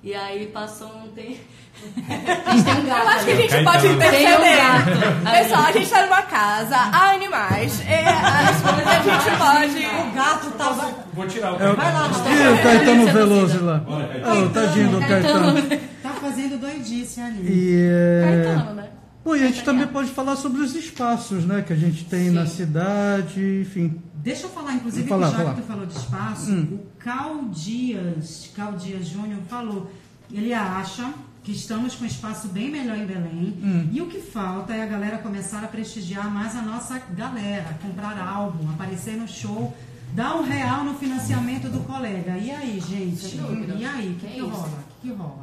E 0.03 0.13
aí 0.13 0.47
passou 0.47 0.87
um 0.87 1.07
tempo. 1.09 1.39
tem 1.81 2.73
um 2.73 2.85
gato. 2.85 3.01
Eu 3.01 3.07
acho 3.07 3.25
que 3.25 3.31
a 3.31 3.35
gente 3.35 3.63
pode 3.63 3.87
um 3.87 3.97
gato. 3.97 5.31
Pessoal, 5.31 5.63
a 5.63 5.71
gente 5.71 5.89
tá 5.89 6.01
numa 6.03 6.21
casa, 6.23 6.75
há 6.75 7.11
animais. 7.11 7.81
E 7.81 7.93
as 7.93 8.61
coisas 8.61 8.85
a 8.85 8.99
gente 8.99 9.37
pode. 9.37 9.85
O 9.85 10.11
gato 10.13 10.51
tava. 10.57 10.93
Vou 11.13 11.25
tirar 11.25 11.53
o 11.53 11.63
É 11.63 11.71
o, 11.71 11.75
Vai 11.77 11.93
lá, 11.93 12.07
Gustavo. 12.09 12.29
o 12.29 12.63
Caetano 12.63 13.07
Veloso 13.13 13.63
lá. 13.63 13.81
Olha, 13.87 14.43
Oh, 14.45 14.49
tadinho 14.49 14.89
do 14.89 14.99
Caetano. 14.99 15.61
Tá 16.03 16.09
fazendo 16.09 16.59
doidice 16.59 17.21
ali. 17.21 17.47
E, 17.47 17.89
é... 17.89 18.43
Caetano, 18.43 18.73
né? 18.73 18.89
Bom, 19.23 19.37
e 19.37 19.43
a 19.43 19.47
gente 19.47 19.63
também 19.63 19.87
pode 19.87 20.09
falar 20.09 20.35
sobre 20.35 20.61
os 20.61 20.75
espaços, 20.75 21.45
né, 21.45 21.63
que 21.65 21.71
a 21.71 21.77
gente 21.77 22.03
tem 22.03 22.29
na 22.29 22.45
cidade, 22.45 23.61
enfim. 23.61 24.01
Deixa 24.23 24.43
eu 24.43 24.49
falar, 24.49 24.73
inclusive, 24.75 25.07
falar, 25.07 25.29
que 25.31 25.37
já 25.37 25.43
vou 25.43 25.53
que 25.53 25.61
tu 25.61 25.67
falou 25.67 25.85
de 25.85 25.97
espaço, 25.97 26.51
Hum. 26.51 26.67
o 26.71 26.79
Cal 26.97 27.43
Dias, 27.49 28.49
Cal 28.55 28.71
Dias 28.73 29.05
Júnior 29.07 29.41
falou, 29.49 29.91
ele 30.31 30.53
acha 30.53 31.13
que 31.43 31.51
estamos 31.51 31.93
com 31.95 32.05
um 32.05 32.07
espaço 32.07 32.47
bem 32.47 32.71
melhor 32.71 32.97
em 32.97 33.05
Belém 33.05 33.53
Hum. 33.61 33.89
e 33.91 34.01
o 34.01 34.07
que 34.07 34.19
falta 34.21 34.73
é 34.73 34.81
a 34.81 34.85
galera 34.85 35.17
começar 35.17 35.61
a 35.61 35.67
prestigiar 35.67 36.31
mais 36.31 36.55
a 36.55 36.61
nossa 36.61 36.99
galera, 37.13 37.77
comprar 37.81 38.17
álbum, 38.17 38.69
aparecer 38.71 39.17
no 39.17 39.27
show, 39.27 39.75
dar 40.13 40.35
um 40.37 40.43
real 40.43 40.85
no 40.85 40.93
financiamento 40.93 41.67
do 41.69 41.81
colega. 41.81 42.37
E 42.37 42.49
aí, 42.49 42.79
gente? 42.79 43.35
E 43.77 43.85
aí, 43.85 44.09
o 44.11 44.15
que, 44.15 44.25
É 44.25 44.29
que 44.29 44.39
rola? 44.39 44.67
O 44.67 45.01
que, 45.01 45.09
que 45.09 45.13
rola? 45.13 45.42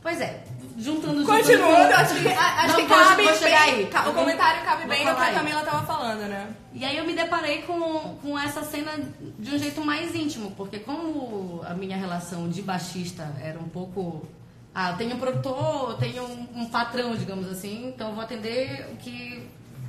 Pois 0.00 0.20
é, 0.20 0.44
juntando 0.78 1.24
Continuando, 1.24 1.92
acho 1.94 2.14
que, 2.22 2.28
a- 2.28 2.62
acho 2.64 2.76
que 2.76 2.86
cabe 2.86 3.22
vou 3.24 3.34
chegar 3.34 3.64
bem. 3.66 3.74
aí. 3.74 3.86
ca- 3.86 4.08
O 4.08 4.14
comentário 4.14 4.62
cabe 4.64 4.82
Vou 4.82 4.88
bem 4.90 5.04
no 5.04 5.14
que 5.16 5.20
a. 5.22 5.32
Camila 5.32 5.62
tava 5.62 5.84
falando, 5.86 6.20
né? 6.28 6.48
E 6.72 6.84
aí 6.84 6.96
eu 6.96 7.04
me 7.04 7.14
deparei 7.14 7.62
com, 7.62 8.16
com 8.22 8.38
essa 8.38 8.62
cena 8.62 8.92
de 9.38 9.54
um 9.54 9.58
jeito 9.58 9.84
mais 9.84 10.14
íntimo, 10.14 10.52
porque 10.52 10.78
como 10.78 11.62
a 11.66 11.74
minha 11.74 11.96
relação 11.96 12.48
de 12.48 12.62
baixista 12.62 13.34
era 13.42 13.58
um 13.58 13.68
pouco 13.68 14.24
Ah, 14.74 14.90
eu 14.92 14.96
tenho 14.96 15.16
um 15.16 15.18
produtor, 15.18 15.90
eu 15.90 15.96
tenho 15.96 16.22
um, 16.22 16.46
um 16.62 16.66
patrão, 16.66 17.16
digamos 17.16 17.50
assim, 17.50 17.88
então 17.88 18.10
eu 18.10 18.14
vou 18.14 18.22
atender 18.22 18.88
o 18.92 18.96
que 18.96 19.48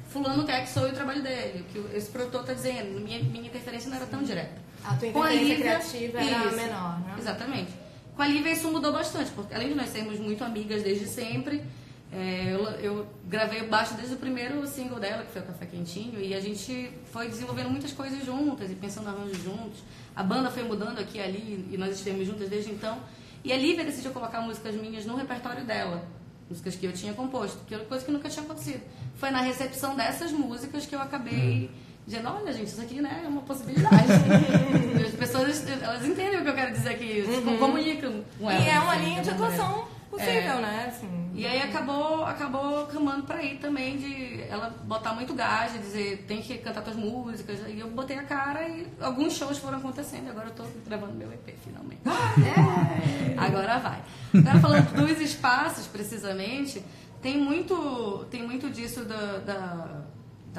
fulano 0.09 0.43
quer 0.43 0.61
que 0.63 0.69
sou 0.69 0.83
o 0.87 0.91
trabalho 0.91 1.21
dele, 1.21 1.61
o 1.61 1.63
que 1.71 1.95
esse 1.95 2.09
produtor 2.09 2.41
está 2.41 2.53
dizendo. 2.53 2.99
Minha, 2.99 3.21
minha 3.21 3.45
interferência 3.45 3.87
não 3.91 3.97
era 3.97 4.07
tão 4.07 4.23
direta. 4.23 4.57
A 4.83 4.95
tua 4.95 5.11
Com 5.11 5.21
a 5.21 5.31
interferência 5.35 5.99
Lívia, 5.99 6.11
criativa 6.21 6.35
era 6.35 6.47
isso, 6.47 6.55
menor, 6.55 6.99
né? 7.01 7.15
Exatamente. 7.19 7.71
Com 8.19 8.23
a 8.23 8.27
Lívia 8.27 8.51
isso 8.51 8.69
mudou 8.69 8.91
bastante, 8.91 9.31
porque 9.31 9.53
além 9.53 9.69
de 9.69 9.75
nós 9.75 9.87
sermos 9.91 10.19
muito 10.19 10.43
amigas 10.43 10.83
desde 10.83 11.07
sempre, 11.07 11.63
é, 12.11 12.53
eu, 12.53 12.65
eu 12.81 13.07
gravei 13.25 13.65
baixo 13.65 13.93
desde 13.93 14.13
o 14.13 14.17
primeiro 14.17 14.67
single 14.67 14.99
dela, 14.99 15.23
que 15.23 15.31
foi 15.31 15.41
o 15.41 15.45
Café 15.45 15.65
Quentinho, 15.65 16.19
e 16.19 16.33
a 16.33 16.39
gente 16.41 16.91
foi 17.13 17.29
desenvolvendo 17.29 17.69
muitas 17.69 17.93
coisas 17.93 18.25
juntas 18.25 18.69
e 18.69 18.75
pensando 18.75 19.07
arranjos 19.07 19.41
juntos. 19.41 19.79
A 20.13 20.21
banda 20.21 20.51
foi 20.51 20.63
mudando 20.63 20.99
aqui 20.99 21.17
e 21.17 21.21
ali, 21.21 21.69
e 21.71 21.77
nós 21.77 21.95
estivemos 21.95 22.27
juntas 22.27 22.49
desde 22.49 22.71
então. 22.71 22.99
E 23.41 23.53
a 23.53 23.57
Lívia 23.57 23.85
decidiu 23.85 24.11
colocar 24.11 24.41
músicas 24.41 24.75
minhas 24.75 25.05
no 25.05 25.15
repertório 25.15 25.63
dela, 25.63 26.05
músicas 26.49 26.75
que 26.75 26.87
eu 26.87 26.91
tinha 26.91 27.13
composto, 27.13 27.59
que 27.65 27.73
era 27.73 27.85
coisa 27.85 28.03
que 28.03 28.11
nunca 28.11 28.27
tinha 28.27 28.43
acontecido. 28.43 28.81
Foi 29.15 29.31
na 29.31 29.39
recepção 29.39 29.95
dessas 29.95 30.33
músicas 30.33 30.85
que 30.85 30.93
eu 30.93 30.99
acabei 30.99 31.71
dizendo, 32.09 32.29
olha 32.29 32.51
gente, 32.51 32.67
isso 32.67 32.81
aqui 32.81 32.99
né, 33.01 33.21
é 33.23 33.27
uma 33.27 33.41
possibilidade. 33.43 33.95
As 35.07 35.13
pessoas, 35.13 35.63
elas 35.81 36.05
entendem 36.05 36.39
o 36.39 36.43
que 36.43 36.49
eu 36.49 36.55
quero 36.55 36.71
dizer 36.71 36.89
aqui, 36.89 37.23
se 37.25 37.57
comunicam 37.57 38.23
com 38.39 38.49
elas. 38.49 38.65
E 38.65 38.69
é 38.69 38.79
uma 38.79 38.93
assim, 38.93 39.05
linha 39.05 39.21
de 39.21 39.29
atuação 39.29 39.85
possível, 40.09 40.33
É. 40.57 40.61
né? 40.61 40.85
Assim, 40.87 41.31
E 41.35 41.45
aí 41.45 41.61
acabou, 41.61 42.25
acabou 42.25 42.85
camando 42.87 43.23
pra 43.23 43.37
aí 43.37 43.57
também 43.59 43.97
de 43.97 44.41
ela 44.49 44.71
botar 44.83 45.13
muito 45.13 45.33
gás, 45.35 45.71
de 45.71 45.77
dizer, 45.79 46.25
tem 46.27 46.41
que 46.41 46.57
cantar 46.57 46.81
tuas 46.81 46.95
músicas. 46.95 47.59
E 47.67 47.79
eu 47.79 47.89
botei 47.91 48.17
a 48.17 48.23
cara 48.23 48.67
e 48.67 48.87
alguns 48.99 49.33
shows 49.37 49.59
foram 49.59 49.77
acontecendo. 49.77 50.29
Agora 50.31 50.47
eu 50.47 50.53
tô 50.53 50.63
gravando 50.87 51.13
meu 51.13 51.31
EP, 51.31 51.55
finalmente. 51.63 52.01
É. 52.09 53.35
Agora 53.37 53.77
vai. 53.77 54.01
Agora 54.35 54.59
falando 54.59 55.07
dos 55.07 55.21
espaços, 55.21 55.85
precisamente, 55.87 56.83
tem 57.21 57.37
muito, 57.37 58.25
tem 58.31 58.41
muito 58.43 58.69
disso 58.69 59.05
da, 59.05 59.37
da- 59.37 60.01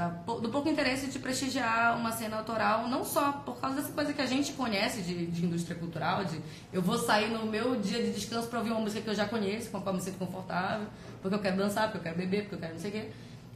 da- 0.00 0.08
do 0.34 0.48
pouco 0.48 0.68
interesse 0.68 1.06
de 1.08 1.18
prestigiar 1.18 1.96
uma 1.96 2.12
cena 2.12 2.38
autoral, 2.38 2.88
não 2.88 3.04
só 3.04 3.32
por 3.32 3.56
causa 3.60 3.76
dessa 3.76 3.92
coisa 3.92 4.12
que 4.12 4.22
a 4.22 4.26
gente 4.26 4.52
conhece 4.54 5.02
de, 5.02 5.26
de 5.26 5.44
indústria 5.44 5.76
cultural, 5.76 6.24
de 6.24 6.40
eu 6.72 6.80
vou 6.80 6.98
sair 6.98 7.28
no 7.30 7.44
meu 7.46 7.76
dia 7.76 8.02
de 8.02 8.12
descanso 8.12 8.48
para 8.48 8.58
ouvir 8.58 8.70
uma 8.70 8.80
música 8.80 9.02
que 9.02 9.10
eu 9.10 9.14
já 9.14 9.26
conheço, 9.28 9.70
com 9.70 9.76
a 9.76 9.80
qual 9.80 9.94
me 9.94 10.00
sinto 10.00 10.18
confortável, 10.18 10.86
porque 11.20 11.34
eu 11.34 11.40
quero 11.40 11.56
dançar, 11.56 11.84
porque 11.84 11.98
eu 11.98 12.02
quero 12.02 12.16
beber, 12.16 12.42
porque 12.42 12.54
eu 12.54 12.60
quero 12.60 12.72
não 12.74 12.80
sei 12.80 12.90
o 12.90 12.92
quê. 12.94 13.10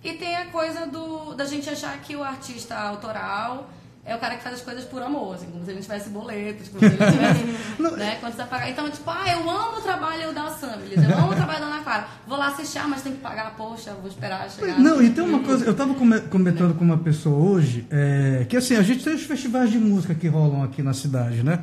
E 0.04 0.12
tem 0.14 0.36
a 0.36 0.46
coisa 0.46 0.86
do, 0.86 1.32
da 1.34 1.46
gente 1.46 1.68
achar 1.70 1.98
que 2.02 2.14
o 2.14 2.22
artista 2.22 2.76
autoral 2.78 3.70
é 4.06 4.14
o 4.14 4.18
cara 4.18 4.36
que 4.36 4.42
faz 4.42 4.56
as 4.56 4.60
coisas 4.60 4.84
por 4.84 5.02
amor, 5.02 5.34
assim, 5.34 5.46
como 5.46 5.64
se 5.64 5.70
ele 5.70 5.80
tivesse 5.80 6.10
boletos, 6.10 6.68
como 6.68 6.80
se 6.80 6.86
ele 6.86 6.96
tivesse, 6.96 7.44
né, 7.96 8.16
quando 8.20 8.32
você 8.32 8.38
vai 8.38 8.46
pagar. 8.46 8.70
Então, 8.70 8.90
tipo, 8.90 9.10
ah, 9.10 9.24
eu 9.32 9.50
amo 9.50 9.78
o 9.78 9.80
trabalho 9.80 10.34
da 10.34 10.50
Sam, 10.50 10.76
beleza? 10.76 11.10
Eu 11.10 11.18
amo 11.18 11.32
o 11.32 11.34
trabalho 11.34 11.60
da 11.60 11.66
Ana 11.66 11.82
Clara. 11.82 12.06
Vou 12.26 12.36
lá 12.36 12.48
assistir, 12.48 12.78
ah, 12.78 12.86
mas 12.86 13.00
tem 13.00 13.12
que 13.12 13.20
pagar, 13.20 13.54
poxa, 13.56 13.92
vou 13.94 14.08
esperar 14.08 14.50
chegar. 14.50 14.78
Não, 14.78 15.02
e 15.02 15.08
tem 15.08 15.24
uma 15.24 15.40
coisa, 15.40 15.64
eu 15.64 15.72
estava 15.72 15.94
comentando 15.94 16.74
com 16.74 16.84
uma 16.84 16.98
pessoa 16.98 17.36
hoje, 17.36 17.86
é, 17.90 18.44
que 18.46 18.58
assim, 18.58 18.76
a 18.76 18.82
gente 18.82 19.02
tem 19.02 19.14
os 19.14 19.22
festivais 19.22 19.70
de 19.70 19.78
música 19.78 20.14
que 20.14 20.28
rolam 20.28 20.62
aqui 20.62 20.82
na 20.82 20.92
cidade, 20.92 21.42
né? 21.42 21.60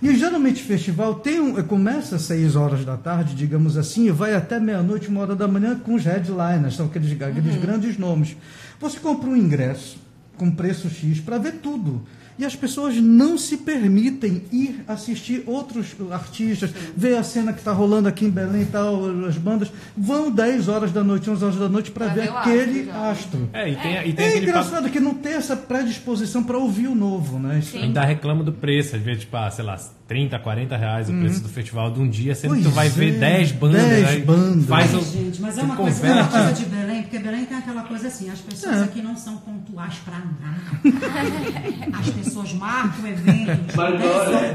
E 0.00 0.16
geralmente 0.16 0.62
festival 0.62 1.16
tem 1.16 1.40
um, 1.40 1.62
começa 1.64 2.16
às 2.16 2.22
6 2.22 2.56
horas 2.56 2.84
da 2.84 2.96
tarde, 2.96 3.34
digamos 3.34 3.76
assim, 3.76 4.06
e 4.06 4.10
vai 4.10 4.34
até 4.34 4.58
meia-noite, 4.60 5.08
uma 5.08 5.22
hora 5.22 5.34
da 5.34 5.48
manhã 5.48 5.78
com 5.78 5.94
os 5.94 6.04
headliners, 6.04 6.76
são 6.76 6.86
aqueles, 6.86 7.20
aqueles 7.20 7.56
grandes 7.56 7.98
nomes. 7.98 8.36
Você 8.78 8.98
compra 8.98 9.28
um 9.28 9.36
ingresso 9.36 9.98
com 10.40 10.50
preço 10.50 10.88
X 10.88 11.20
para 11.20 11.36
ver 11.36 11.56
tudo. 11.62 12.00
E 12.38 12.44
as 12.46 12.56
pessoas 12.56 12.96
não 12.96 13.36
se 13.36 13.58
permitem 13.58 14.42
ir 14.50 14.82
assistir 14.88 15.42
outros 15.46 15.88
artistas, 16.10 16.70
ver 16.96 17.18
a 17.18 17.22
cena 17.22 17.52
que 17.52 17.58
está 17.58 17.70
rolando 17.70 18.08
aqui 18.08 18.24
em 18.24 18.30
Belém 18.30 18.62
e 18.62 18.64
tal, 18.64 19.26
as 19.26 19.36
bandas. 19.36 19.70
Vão 19.94 20.30
10 20.30 20.66
horas 20.66 20.90
da 20.90 21.04
noite, 21.04 21.28
11 21.28 21.44
horas 21.44 21.56
da 21.58 21.68
noite 21.68 21.90
para 21.90 22.06
Pra 22.06 22.14
ver 22.14 22.30
aquele 22.30 22.90
astro. 22.90 23.50
É, 23.52 23.68
e 23.68 23.76
tem, 23.76 24.08
e 24.08 24.12
tem 24.14 24.24
É 24.26 24.30
papo- 24.30 24.42
engraçado 24.42 24.88
que 24.88 24.98
não 24.98 25.12
tem 25.12 25.34
essa 25.34 25.54
predisposição 25.54 26.42
para 26.42 26.56
ouvir 26.56 26.86
o 26.88 26.94
novo, 26.94 27.38
né? 27.38 27.58
Isso- 27.58 27.76
Ainda 27.76 28.02
reclama 28.02 28.42
do 28.42 28.54
preço, 28.54 28.96
às 28.96 29.02
vezes, 29.02 29.20
tipo, 29.20 29.36
ah, 29.36 29.50
sei 29.50 29.64
lá, 29.66 29.78
30, 30.10 30.40
40 30.40 30.76
reais 30.76 31.08
o 31.08 31.12
preço 31.12 31.40
do 31.40 31.48
festival 31.48 31.88
de 31.92 32.00
um 32.00 32.08
dia, 32.08 32.34
sendo 32.34 32.56
que 32.56 32.62
tu 32.62 32.64
Pois 32.64 32.74
vai 32.74 32.88
ver 32.88 33.14
é, 33.14 33.18
10 33.20 33.52
bandas. 33.52 33.80
10 33.80 34.08
aí 34.08 34.22
bandas. 34.22 34.66
Faz 34.66 34.92
Ai, 34.92 35.00
o, 35.00 35.04
gente, 35.04 35.40
mas 35.40 35.56
é 35.56 35.62
uma 35.62 35.76
coisa, 35.76 36.00
conversa. 36.00 36.20
uma 36.20 36.28
coisa 36.46 36.52
de 36.52 36.64
Belém, 36.68 37.02
porque 37.02 37.18
Belém 37.20 37.44
tem 37.44 37.56
aquela 37.58 37.82
coisa 37.84 38.08
assim, 38.08 38.28
as 38.28 38.40
pessoas 38.40 38.76
É. 38.80 38.84
aqui 38.86 39.02
não 39.02 39.14
são 39.16 39.36
pontuais 39.36 39.94
pra 40.04 40.18
nada. 40.18 41.96
As 41.96 42.10
pessoas 42.10 42.52
marcam 42.54 43.06
eventos. 43.06 43.76
Mas 43.76 44.00
né, 44.00 44.50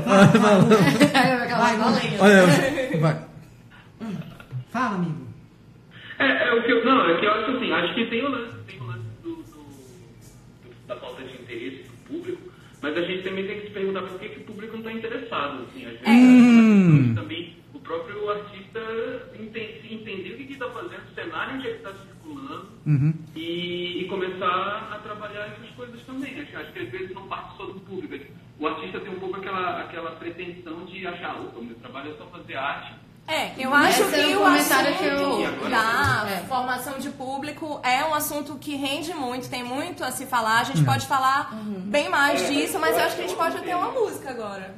Aquela 1.44 1.58
Vai, 1.58 1.78
galinha. 1.78 2.18
Olha, 2.20 2.48
vai. 3.00 3.18
Fala, 4.72 4.96
amigo. 4.96 5.26
É, 6.20 6.50
é 6.50 6.54
o 6.54 6.64
que 6.66 6.72
eu, 6.72 6.86
não, 6.86 7.10
é 7.10 7.18
que 7.18 7.26
eu 7.26 7.32
acho 7.32 7.52
assim, 7.52 7.72
acho 7.72 7.96
que 7.96 8.06
tem 8.10 8.26
o 8.26 8.30
lance, 8.30 8.54
tem 8.68 8.82
o 8.82 8.84
lance 8.88 9.00
do, 9.24 9.30
do- 9.36 9.44
do- 9.44 10.88
da 10.88 10.96
falta 10.98 11.24
de 11.24 11.34
interesse 11.34 11.84
do 11.84 12.14
público, 12.14 12.45
mas 12.86 12.96
a 12.98 13.02
gente 13.02 13.24
também 13.24 13.48
tem 13.48 13.60
que 13.62 13.66
se 13.68 13.74
perguntar 13.74 14.02
por 14.04 14.20
que, 14.20 14.30
que 14.30 14.40
o 14.42 14.44
público 14.44 14.74
não 14.78 14.80
está 14.82 14.94
interessado. 14.94 15.64
Assim, 15.64 15.86
às 15.88 16.00
vezes, 16.00 16.08
Hum. 16.08 17.16
também 17.16 17.56
o 17.74 17.80
próprio 17.80 18.30
artista 18.30 18.80
enten- 19.40 19.82
se 19.82 19.92
entender 19.96 20.34
o 20.34 20.38
que 20.38 20.54
está 20.54 20.70
fazendo, 20.70 21.02
o 21.10 21.16
cenário 21.16 21.56
onde 21.56 21.68
ele 21.68 21.78
está 21.78 21.92
circulando 21.94 22.68
Uhum. 22.86 23.14
e, 23.36 24.02
e 24.04 24.08
começar 24.08 24.92
a 24.94 25.00
trabalhar 25.00 25.48
essas 25.48 25.70
coisas 25.76 26.00
também. 26.04 26.40
Acho, 26.40 26.58
acho 26.58 26.74
que 26.74 26.80
às 26.80 26.90
vezes 26.90 27.16
não 27.16 27.28
parte 27.28 27.58
só 27.58 27.66
do 27.66 27.80
público. 27.80 28.24
O 28.60 28.68
artista 28.68 29.00
tem 29.00 29.12
um 29.12 29.20
pouco 29.20 29.38
aquela, 29.38 29.82
aquela 29.82 30.12
pretensão 30.12 30.86
de 30.86 31.08
achar, 31.08 31.42
opa, 31.42 31.60
meu 31.62 31.76
trabalho 31.78 32.12
é 32.12 32.14
só 32.18 32.26
fazer 32.28 32.56
arte. 32.56 32.94
É, 33.28 33.52
eu 33.58 33.74
acho 33.74 34.04
Esse 34.04 34.16
é 34.16 34.24
que 34.28 34.36
um 34.36 34.40
o 34.40 34.44
comentário 34.44 34.90
assunto 34.90 35.00
que 35.00 35.64
eu- 35.64 35.70
da 35.70 36.26
É. 36.30 36.44
formação 36.48 37.00
de 37.00 37.10
público 37.10 37.80
é 37.82 38.04
um 38.06 38.14
assunto 38.14 38.56
que 38.56 38.76
rende 38.76 39.14
muito, 39.16 39.50
tem 39.50 39.64
muito 39.64 40.04
a 40.04 40.12
se 40.12 40.28
falar. 40.28 40.60
A 40.60 40.64
gente 40.64 40.84
pode 40.84 41.08
falar 41.08 41.50
bem 41.86 42.08
mais 42.08 42.48
disso, 42.48 42.78
mas 42.80 42.96
eu 42.96 43.04
acho 43.04 43.16
que 43.16 43.24
a 43.24 43.28
gente 43.28 43.36
pode 43.38 43.58
ter 43.62 43.76
uma 43.76 43.90
música 43.92 44.30
agora. 44.30 44.76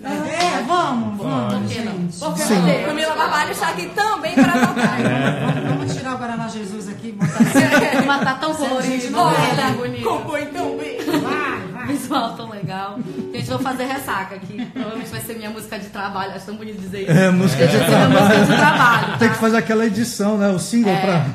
É, 0.00 0.62
vamos, 0.62 1.16
vamos, 1.18 1.54
Por 1.54 1.66
que 1.66 1.80
não? 1.80 1.92
gente. 1.92 2.18
Por 2.20 2.34
que 2.34 2.42
Sim. 2.42 2.54
não? 2.60 2.84
Camila 2.86 3.16
Barbalho 3.16 3.50
está 3.50 3.68
aqui 3.70 3.86
também 3.88 4.32
para 4.34 4.52
tocar. 4.52 4.96
Vamos, 5.02 5.68
vamos 5.70 5.96
tirar 5.96 6.14
o 6.14 6.18
Guaraná 6.18 6.46
Jesus 6.46 6.88
aqui 6.88 7.08
e 7.08 7.12
botar 7.12 7.38
assim. 7.40 8.04
Mas 8.06 8.22
tá 8.22 8.34
tão 8.34 8.54
colorido, 8.54 9.18
é, 9.18 9.50
é 9.50 9.54
né? 9.56 9.74
bonito. 9.76 10.04
Compõe 10.08 10.46
tão 10.46 10.76
bem. 10.76 10.87
Visual 11.98 12.36
tão 12.36 12.50
legal. 12.50 12.98
Gente, 13.32 13.48
vou 13.48 13.58
fazer 13.58 13.84
ressaca, 13.84 14.38
que 14.38 14.64
provavelmente 14.66 15.10
vai 15.10 15.20
ser 15.20 15.34
minha 15.36 15.50
música 15.50 15.78
de 15.78 15.86
trabalho. 15.88 16.32
Acho 16.34 16.46
tão 16.46 16.56
bonito 16.56 16.80
dizer 16.80 17.02
isso. 17.02 17.10
É, 17.10 17.30
música 17.30 17.66
Deixa 17.66 17.78
de 17.84 17.90
minha 17.90 18.08
música 18.08 18.40
de 18.40 18.46
trabalho. 18.56 19.18
Tem 19.18 19.28
tá? 19.28 19.34
que 19.34 19.40
fazer 19.40 19.56
aquela 19.56 19.86
edição, 19.86 20.38
né? 20.38 20.48
O 20.48 20.58
single 20.58 20.92
É. 20.92 21.00
pra 21.00 21.26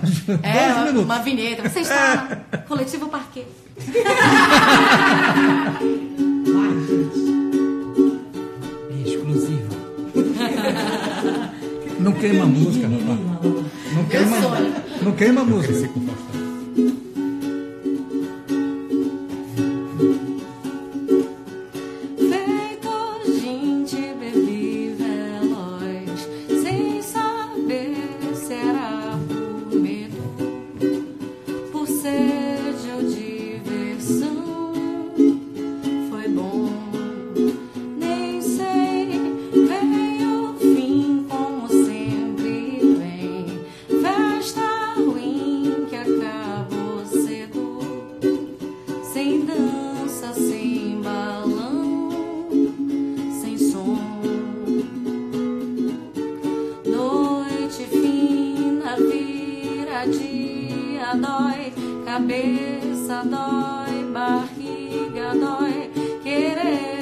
É, 0.42 0.52
10 0.66 0.76
uma, 0.76 0.86
minutos. 0.86 1.06
uma 1.06 1.20
vinheta. 1.20 1.70
Você 1.70 1.80
está 1.82 2.38
no 2.52 2.58
coletivo 2.60 3.08
Parquet. 3.10 3.46
Exclusivo. 9.06 9.74
Não 12.00 12.12
queima 12.14 12.44
a 12.44 12.48
música, 12.48 12.88
rapaz. 12.88 13.20
Não 13.94 14.04
queima, 14.06 14.38
não 15.02 15.12
queima 15.14 15.42
a 15.42 15.46
música. 15.46 15.90
Cabeça 62.54 63.24
dói, 63.26 64.04
barriga 64.12 65.34
dói, 65.34 65.90
querer 66.22 66.93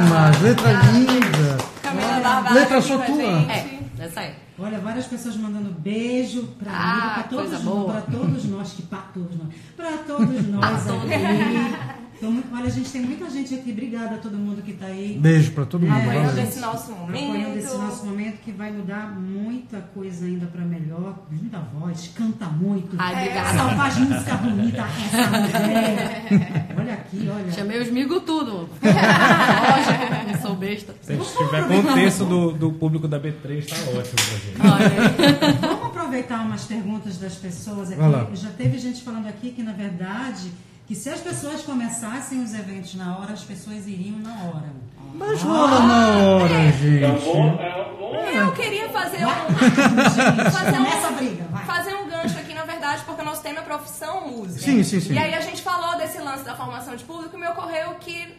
letra 0.00 0.72
linda. 0.92 1.58
Camila 1.82 2.20
Barbato 2.20 2.54
Letra 2.54 2.80
só 2.82 2.98
tua. 2.98 3.16
gente. 3.16 3.50
É, 3.50 3.78
essa 3.98 4.20
aí. 4.20 4.34
Olha, 4.58 4.78
várias 4.78 5.06
pessoas 5.06 5.36
mandando 5.36 5.70
beijo 5.78 6.44
pra 6.58 6.72
Ah, 6.72 6.94
mim, 7.06 7.12
pra 7.14 7.22
todos 7.24 7.62
nós, 7.62 7.92
pra 7.92 8.00
todos 8.18 8.44
nós, 8.46 8.72
que 8.72 8.82
para 8.82 8.98
todos 9.12 9.36
nós, 9.36 9.48
pra 9.76 9.92
todos 10.06 10.48
nós 10.48 10.88
aqui. 10.88 11.85
Tô 12.20 12.30
muito- 12.30 12.54
olha, 12.54 12.64
a 12.66 12.70
gente 12.70 12.90
tem 12.90 13.02
muita 13.02 13.28
gente 13.30 13.54
aqui, 13.54 13.70
obrigada 13.72 14.14
a 14.14 14.18
todo 14.18 14.36
mundo 14.36 14.62
que 14.62 14.72
tá 14.72 14.86
aí. 14.86 15.18
Beijo 15.20 15.52
pra 15.52 15.64
todo 15.66 15.82
mundo. 15.86 15.96
Apoiando 16.00 16.26
valeu. 16.28 16.44
esse 16.44 16.60
nosso 16.60 16.92
Apoiando 16.92 17.58
esse 17.58 17.66
momento. 17.68 17.78
nosso 17.78 18.06
momento 18.06 18.38
que 18.40 18.52
vai 18.52 18.72
mudar 18.72 19.18
muita 19.20 19.80
coisa 19.94 20.24
ainda 20.26 20.46
pra 20.46 20.62
melhor. 20.62 21.18
Linda 21.30 21.58
voz, 21.78 22.10
canta 22.14 22.46
muito. 22.46 22.96
Ai, 22.98 23.14
obrigada. 23.24 23.58
Só 23.58 23.68
faz 23.76 23.96
música 23.98 24.34
bonita 24.36 24.82
essa 25.12 25.26
mulher. 25.30 26.74
Olha 26.78 26.92
aqui, 26.94 27.28
olha. 27.32 27.52
Chamei 27.52 27.80
os 27.82 27.90
migos 27.90 28.22
tudo. 28.24 28.68
Lógico, 28.82 30.32
não 30.32 30.40
sou 30.40 30.56
besta. 30.56 30.94
Se 31.02 31.12
a 31.12 31.16
gente 31.16 31.36
tiver 31.36 31.68
contexto 31.68 32.24
do, 32.24 32.52
do 32.52 32.72
público 32.72 33.06
da 33.06 33.20
B3, 33.20 33.66
tá 33.68 33.76
ótimo 33.76 34.16
pra 34.16 34.38
gente. 34.38 34.60
Olha. 34.62 35.54
Vamos 35.60 35.86
aproveitar 35.86 36.40
umas 36.44 36.64
perguntas 36.64 37.18
das 37.18 37.34
pessoas 37.34 37.90
aqui. 37.92 38.36
Já 38.36 38.50
teve 38.50 38.78
gente 38.78 39.02
falando 39.02 39.26
aqui 39.28 39.50
que, 39.50 39.62
na 39.62 39.72
verdade, 39.72 40.50
que 40.86 40.94
se 40.94 41.10
as 41.10 41.20
pessoas 41.20 41.62
começassem 41.62 42.42
os 42.42 42.54
eventos 42.54 42.94
na 42.94 43.18
hora, 43.18 43.32
as 43.32 43.42
pessoas 43.42 43.86
iriam 43.86 44.18
na 44.18 44.34
hora. 44.44 44.72
Mas 45.14 45.42
rola 45.42 45.80
na 45.80 46.18
hora, 46.18 46.54
É 46.54 46.72
gente. 46.72 47.24
bom, 47.24 47.58
é 47.58 47.84
bom. 47.98 48.14
Eu 48.26 48.52
queria 48.52 48.88
fazer 48.90 49.24
um, 49.24 49.30
Gente, 49.56 50.50
Fazer 50.50 50.78
um- 50.78 51.16
briga, 51.16 51.44
vai. 51.50 51.64
fazer 51.64 51.94
um 51.94 52.06
gancho 52.08 52.38
aqui, 52.38 52.52
na 52.54 52.64
verdade, 52.64 53.02
porque 53.06 53.22
o 53.22 53.24
nosso 53.24 53.42
tema 53.42 53.60
é 53.60 53.62
profissão 53.62 54.28
música. 54.28 54.60
Sim, 54.60 54.82
sim, 54.82 55.00
sim. 55.00 55.14
E 55.14 55.18
aí 55.18 55.34
a 55.34 55.40
gente 55.40 55.62
falou 55.62 55.96
desse 55.96 56.18
lance 56.18 56.44
da 56.44 56.54
formação 56.54 56.94
de 56.94 57.04
público 57.04 57.34
e 57.36 57.40
me 57.40 57.48
ocorreu 57.48 57.94
que 57.94 58.34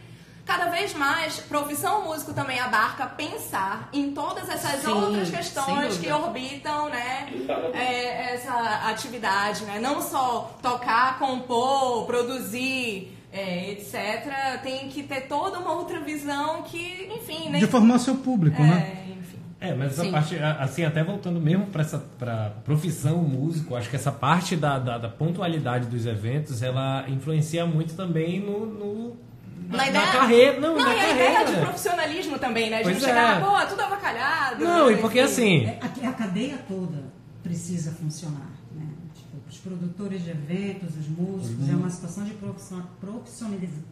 cada 0.48 0.70
vez 0.70 0.94
mais 0.94 1.36
profissão 1.40 2.04
músico 2.06 2.32
também 2.32 2.58
abarca 2.58 3.04
pensar 3.06 3.90
em 3.92 4.12
todas 4.12 4.48
essas 4.48 4.80
Sim, 4.80 4.88
outras 4.90 5.30
questões 5.30 5.98
que 5.98 6.10
orbitam, 6.10 6.88
né, 6.88 7.28
é, 7.74 8.32
essa 8.34 8.54
atividade, 8.88 9.64
né? 9.66 9.78
Não 9.78 10.00
só 10.00 10.56
tocar, 10.62 11.18
compor, 11.18 12.06
produzir, 12.06 13.12
é, 13.30 13.72
etc. 13.72 14.60
Tem 14.62 14.88
que 14.88 15.02
ter 15.02 15.28
toda 15.28 15.58
uma 15.58 15.72
outra 15.72 16.00
visão 16.00 16.62
que, 16.62 17.12
enfim, 17.14 17.50
nem 17.50 17.60
De 17.60 17.66
formar 17.66 17.98
seu 17.98 18.16
público, 18.16 18.62
né? 18.62 19.04
é, 19.06 19.12
enfim. 19.20 19.38
É, 19.60 19.74
mas 19.74 19.92
essa 19.92 20.04
Sim. 20.04 20.12
parte, 20.12 20.36
assim, 20.38 20.82
até 20.84 21.04
voltando 21.04 21.38
mesmo 21.38 21.66
para 21.66 21.82
essa 21.82 21.98
pra 22.18 22.52
profissão 22.64 23.18
músico, 23.18 23.76
acho 23.76 23.90
que 23.90 23.96
essa 23.96 24.10
parte 24.12 24.56
da, 24.56 24.78
da, 24.78 24.96
da 24.96 25.08
pontualidade 25.10 25.88
dos 25.88 26.06
eventos, 26.06 26.62
ela 26.62 27.04
influencia 27.08 27.66
muito 27.66 27.94
também 27.94 28.40
no, 28.40 28.64
no- 28.64 29.27
Na 29.76 29.86
ideia, 29.88 30.06
carreira. 30.12 30.60
Não, 30.60 30.76
não 30.76 30.84
na 30.84 30.94
e 30.94 31.00
a 31.00 31.10
ideia 31.12 31.30
de 31.30 31.44
carreira. 31.44 31.60
profissionalismo 31.66 32.38
também, 32.38 32.70
né? 32.70 32.78
A 32.78 32.82
gente 32.82 33.00
chegar, 33.00 33.36
é. 33.36 33.40
pô, 33.44 33.66
tudo 33.66 33.82
avacalhado. 33.82 34.64
Não, 34.64 34.90
e 34.90 34.94
né? 34.94 35.00
porque 35.00 35.20
Enfim. 35.20 35.66
assim, 35.66 35.66
É, 35.66 35.78
a, 36.06 36.08
a 36.08 36.12
cadeia 36.12 36.58
toda 36.66 37.04
precisa 37.42 37.92
funcionar. 37.92 38.48
Né? 38.74 38.86
Tipo, 39.14 39.36
os 39.48 39.58
produtores 39.58 40.24
de 40.24 40.30
eventos, 40.30 40.96
os 40.96 41.06
músicos, 41.08 41.68
é 41.68 41.72
uma 41.74 41.90
situação 41.90 42.24
de 42.24 42.30
profission- 42.34 42.82
profissionalização. 43.00 43.82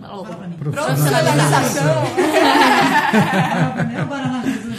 Fala 0.00 0.24
pra 0.34 0.48
mim. 0.48 0.56
Profissionalização. 0.56 2.02
Mim, 3.88 3.96
agora 4.02 4.26
lá, 4.26 4.42
Jesus. 4.44 4.78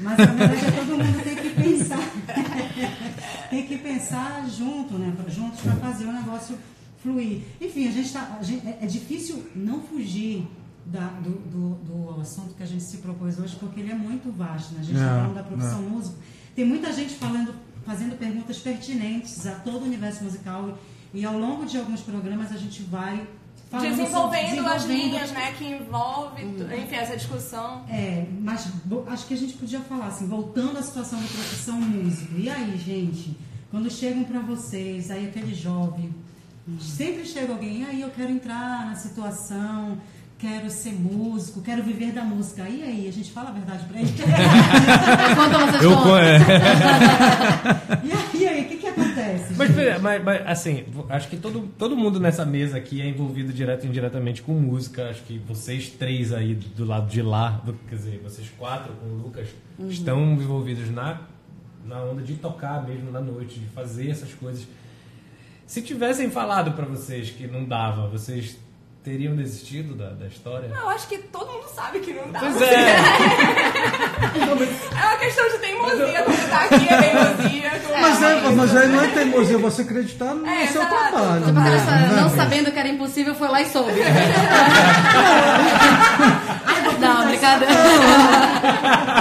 Mas 0.00 0.20
a 0.20 0.24
verdade 0.24 0.54
é 0.66 0.70
que 0.70 0.72
todo 0.72 0.96
mundo 1.04 1.22
tem 1.22 1.36
que 1.36 1.50
pensar. 1.50 1.98
tem 3.50 3.66
que 3.66 3.78
pensar 3.78 4.44
junto, 4.48 4.94
né? 4.98 5.12
Juntos 5.28 5.60
para 5.60 5.72
fazer 5.76 6.04
o 6.06 6.12
negócio 6.12 6.56
fluir. 7.02 7.40
Enfim, 7.60 7.88
a 7.88 7.92
gente 7.92 8.12
tá. 8.12 8.36
a 8.38 8.42
gente- 8.42 8.66
é, 8.66 8.78
é 8.82 8.86
difícil 8.86 9.44
não 9.54 9.80
fugir 9.82 10.46
da- 10.86 11.08
do, 11.22 11.30
do, 11.30 11.74
do 12.14 12.20
assunto 12.20 12.54
que 12.54 12.62
a 12.62 12.66
gente 12.66 12.82
se 12.84 12.98
propôs 12.98 13.38
hoje, 13.38 13.56
porque 13.56 13.80
ele 13.80 13.92
é 13.92 13.94
muito 13.94 14.30
vasto. 14.32 14.72
Né? 14.74 14.80
A 14.80 14.84
gente 14.84 14.96
está 14.96 15.06
É, 15.12 15.20
falando 15.20 15.34
da 15.34 15.42
profissão 15.42 15.82
músico. 15.82 16.16
Tem 16.56 16.64
muita 16.64 16.92
gente 16.92 17.14
falando, 17.14 17.54
fazendo 17.84 18.16
perguntas 18.18 18.58
pertinentes 18.58 19.46
a 19.46 19.52
todo 19.56 19.82
o 19.82 19.84
universo 19.84 20.24
musical. 20.24 20.76
E 21.14 21.24
ao 21.24 21.38
longo 21.38 21.64
de 21.66 21.78
alguns 21.78 22.00
programas 22.00 22.52
a 22.52 22.56
gente 22.56 22.82
vai 22.82 23.26
falando 23.70 23.86
sobre- 23.90 24.02
Desenvolvendo 24.04 24.66
as 24.66 24.82
desenvolvendo 24.82 24.88
linhas, 25.12 25.30
né? 25.32 25.52
Que 25.52 25.64
envolve, 25.66 26.42
enfim, 26.42 26.94
essa 26.96 27.16
discussão. 27.16 27.84
é, 27.88 28.26
mas 28.40 28.66
acho 29.08 29.26
que 29.26 29.34
a 29.34 29.36
gente 29.36 29.54
podia 29.54 29.80
falar 29.80 30.06
assim, 30.06 30.26
voltando 30.26 30.78
à 30.78 30.82
situação 30.82 31.20
da 31.20 31.26
profissão 31.28 31.80
músico. 31.80 32.34
E 32.38 32.48
aí, 32.50 32.76
gente, 32.78 33.36
quando 33.70 33.90
chegam 33.90 34.24
para 34.24 34.40
vocês, 34.40 35.10
aí 35.10 35.26
aquele 35.28 35.54
jovem, 35.54 36.14
sempre 36.80 37.24
chega 37.24 37.52
alguém, 37.52 37.82
e 37.82 37.84
aí 37.84 38.00
eu 38.02 38.10
quero 38.10 38.30
entrar 38.30 38.86
na 38.86 38.94
situação, 38.94 39.98
quero 40.38 40.70
ser 40.70 40.92
músico, 40.92 41.60
quero 41.60 41.82
viver 41.82 42.12
da 42.12 42.22
música. 42.22 42.68
E 42.68 42.82
aí, 42.82 43.08
a 43.08 43.12
gente 43.12 43.32
fala 43.32 43.50
a 43.50 43.52
verdade 43.52 43.84
para 43.86 44.00
ele. 44.00 44.08
Vocês 45.68 45.82
eu, 45.82 45.96
contam? 45.96 46.18
é, 46.18 46.38
e 48.04 48.12
aí, 48.12 48.48
aí, 48.48 48.64
o 48.64 48.68
que 48.68 48.76
que 48.76 48.86
acontece? 48.86 49.54
Mas, 49.54 50.00
mas, 50.00 50.24
mas, 50.24 50.46
assim, 50.46 50.84
acho 51.08 51.28
que 51.28 51.36
todo, 51.36 51.68
todo 51.78 51.96
mundo 51.96 52.20
nessa 52.20 52.44
mesa 52.44 52.76
aqui 52.78 53.00
é 53.00 53.08
envolvido 53.08 53.52
direto 53.52 53.84
e 53.84 53.88
indiretamente 53.88 54.42
com 54.42 54.52
música. 54.52 55.10
Acho 55.10 55.22
que 55.22 55.38
vocês 55.38 55.88
três 55.88 56.32
aí 56.32 56.54
do, 56.54 56.68
do 56.68 56.84
lado 56.84 57.08
de 57.10 57.20
lá, 57.22 57.60
do- 57.64 57.74
quer 57.88 57.96
dizer, 57.96 58.20
vocês 58.22 58.48
quatro 58.56 58.92
com 58.94 59.06
o 59.08 59.14
Lucas, 59.16 59.48
estão 59.88 60.32
envolvidos 60.34 60.90
na, 60.90 61.20
na 61.84 62.00
onda 62.02 62.22
de 62.22 62.34
tocar 62.34 62.86
mesmo 62.86 63.10
na 63.10 63.20
noite, 63.20 63.58
de 63.58 63.66
fazer 63.66 64.10
essas 64.10 64.32
coisas. 64.34 64.66
Se 65.68 65.82
tivessem 65.82 66.30
falado 66.30 66.72
pra 66.72 66.86
vocês 66.86 67.28
que 67.30 67.46
não 67.46 67.62
dava, 67.64 68.08
vocês 68.08 68.56
teriam 69.04 69.36
desistido 69.36 69.94
da, 69.94 70.08
da 70.10 70.26
história? 70.26 70.72
Eu 70.74 70.88
acho 70.88 71.06
que 71.08 71.18
todo 71.18 71.46
mundo 71.52 71.66
sabe 71.74 72.00
que 72.00 72.12
não 72.14 72.30
dá. 72.32 72.40
Pois 72.40 72.60
é. 72.62 72.96
É 74.98 75.04
uma 75.04 75.16
questão 75.18 75.46
de 75.48 75.58
teimosia, 75.58 76.22
como 76.24 76.36
tá 76.48 76.64
aqui 76.64 76.88
é 76.88 77.02
teimosia. 77.02 77.70
como- 77.86 78.00
Mas, 78.00 78.22
é, 78.22 78.40
mas 78.50 78.76
aí 78.76 78.88
não 78.88 79.00
é 79.02 79.08
teimosia 79.08 79.58
você 79.58 79.82
acreditar 79.82 80.34
no 80.34 80.46
É, 80.46 80.66
seu 80.68 80.80
exato. 80.82 80.96
trabalho. 81.12 81.44
Tipo, 81.44 81.60
né, 81.60 82.10
não 82.16 82.24
gente? 82.28 82.36
sabendo 82.36 82.72
que 82.72 82.78
era 82.78 82.88
impossível, 82.88 83.34
foi 83.34 83.48
lá 83.48 83.60
e 83.62 83.68
soube. 83.68 83.92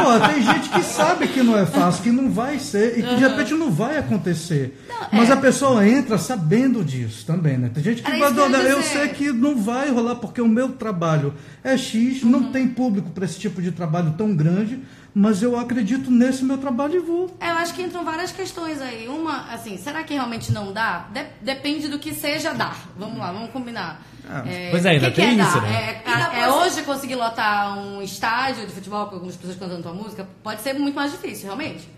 não, 0.08 0.30
tem 0.30 0.42
gente 0.42 0.70
que 0.70 0.84
sabe 0.84 1.28
que 1.28 1.44
não 1.44 1.58
é 1.58 1.66
fácil, 1.66 2.04
que 2.04 2.12
não 2.12 2.32
vai 2.32 2.60
ser 2.60 2.98
e 2.98 3.04
que 3.04 3.16
de 3.16 3.22
repente 3.22 3.54
não 3.54 3.72
vai 3.72 3.98
acontecer. 3.98 4.82
Mas 5.12 5.30
a 5.30 5.38
pessoa 5.38 5.88
entra 5.88 6.18
sabendo 6.18 6.84
disso 6.84 7.26
também, 7.26 7.58
né? 7.58 7.70
Tem 7.74 7.84
gente 7.84 8.02
que 8.02 8.12
Era 8.12 8.32
vai 8.32 8.50
que 8.50 8.56
eu 8.56 8.82
sei 8.82 9.08
que 9.10 9.32
não 9.32 9.56
vai 9.56 9.90
rolar 9.90 10.16
porque 10.16 10.42
o 10.42 10.48
meu 10.48 10.70
trabalho 10.70 11.34
é 11.64 11.78
X, 11.78 12.24
não 12.24 12.52
tem 12.52 12.68
público 12.68 13.10
para 13.10 13.26
esse 13.26 13.40
tipo 13.40 13.62
de 13.62 13.72
trabalho 13.72 14.14
tão 14.18 14.36
grande, 14.36 14.80
mas 15.20 15.42
eu 15.42 15.58
acredito 15.58 16.12
nesse 16.12 16.44
meu 16.44 16.58
trabalho 16.60 16.96
e 16.96 17.00
vou. 17.00 17.36
É, 17.40 17.50
eu 17.50 17.56
acho 17.56 17.74
que 17.74 17.82
entram 17.82 18.04
várias 18.06 18.32
questões 18.32 18.80
aí. 18.82 19.08
Uma, 19.08 19.52
assim, 19.52 19.78
será 19.78 20.04
que 20.04 20.14
realmente 20.14 20.52
não 20.52 20.72
dá? 20.72 21.08
De- 21.12 21.26
depende 21.42 21.88
do 21.88 21.98
que 21.98 22.14
seja 22.14 22.54
dar. 22.54 22.78
Vamos 22.98 23.18
lá, 23.18 23.32
vamos 23.32 23.50
combinar. 23.52 24.02
É, 24.46 24.70
Pois 24.70 24.86
é, 24.86 24.90
ainda 24.92 25.08
que 25.08 25.14
que 25.14 25.22
tem 25.22 25.30
é 25.40 25.44
isso, 25.44 25.54
dar? 25.56 25.62
né? 25.62 26.02
É, 26.06 26.12
é 26.12 26.30
pra- 26.30 26.56
hoje 26.58 26.82
conseguir 26.84 27.16
lotar 27.16 27.78
um 27.80 28.02
estádio 28.02 28.68
de 28.68 28.74
futebol 28.74 29.08
com 29.08 29.16
algumas 29.16 29.36
pessoas 29.36 29.58
cantando 29.58 29.82
tua 29.82 29.94
música 29.94 30.28
pode 30.44 30.62
ser 30.62 30.74
muito 30.74 30.96
mais 30.96 31.12
difícil, 31.12 31.46
realmente. 31.46 31.90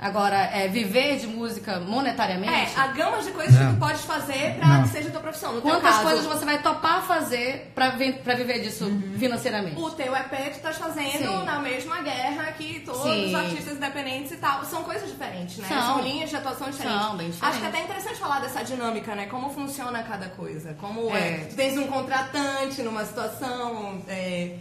Agora, 0.00 0.36
é, 0.52 0.68
viver 0.68 1.18
de 1.18 1.26
música 1.26 1.78
monetariamente. 1.80 2.52
É, 2.52 2.80
a 2.80 2.88
gama 2.88 3.22
de 3.22 3.30
coisas 3.30 3.56
que 3.56 3.62
Não. 3.62 3.74
tu 3.74 3.78
pode 3.80 3.98
fazer 4.00 4.54
pra 4.56 4.66
Não. 4.66 4.82
que 4.82 4.88
seja 4.90 5.08
tua 5.10 5.20
profissão. 5.20 5.52
No 5.54 5.60
teu 5.62 5.70
Quantas 5.70 5.90
caso, 5.94 6.02
coisas 6.02 6.26
você 6.26 6.44
vai 6.44 6.58
topar 6.60 7.02
fazer 7.02 7.70
pra, 7.74 7.90
vi- 7.90 8.12
pra 8.12 8.34
viver 8.34 8.60
disso 8.60 8.86
financeiramente? 9.18 9.80
O 9.80 9.90
teu 9.92 10.14
EP 10.14 10.28
tu 10.50 10.56
estás 10.56 10.76
fazendo 10.76 11.10
Sim. 11.40 11.44
na 11.44 11.58
mesma 11.60 12.02
guerra 12.02 12.52
que 12.52 12.80
todos 12.80 13.02
Sim. 13.02 13.26
os 13.28 13.34
artistas 13.34 13.76
independentes 13.76 14.32
e 14.32 14.36
tal. 14.36 14.64
São 14.64 14.82
coisas 14.82 15.08
diferentes, 15.10 15.58
né? 15.58 15.68
São. 15.68 16.00
linhas 16.02 16.28
de 16.28 16.36
atuação 16.36 16.68
diferentes. 16.70 17.00
São, 17.02 17.16
bem 17.16 17.28
Acho 17.28 17.38
que 17.38 17.44
é 17.46 17.50
diferentes. 17.50 17.74
até 17.74 17.84
interessante 17.84 18.18
falar 18.20 18.40
dessa 18.40 18.62
dinâmica, 18.64 19.14
né? 19.14 19.26
Como 19.26 19.48
funciona 19.50 20.02
cada 20.02 20.28
coisa. 20.30 20.74
Como 20.80 21.08
É. 21.16 21.28
é. 21.42 21.46
tu 21.48 21.54
tens 21.56 21.78
um 21.78 21.86
contratante 21.86 22.82
numa 22.82 23.04
situação. 23.04 24.02
é, 24.08 24.56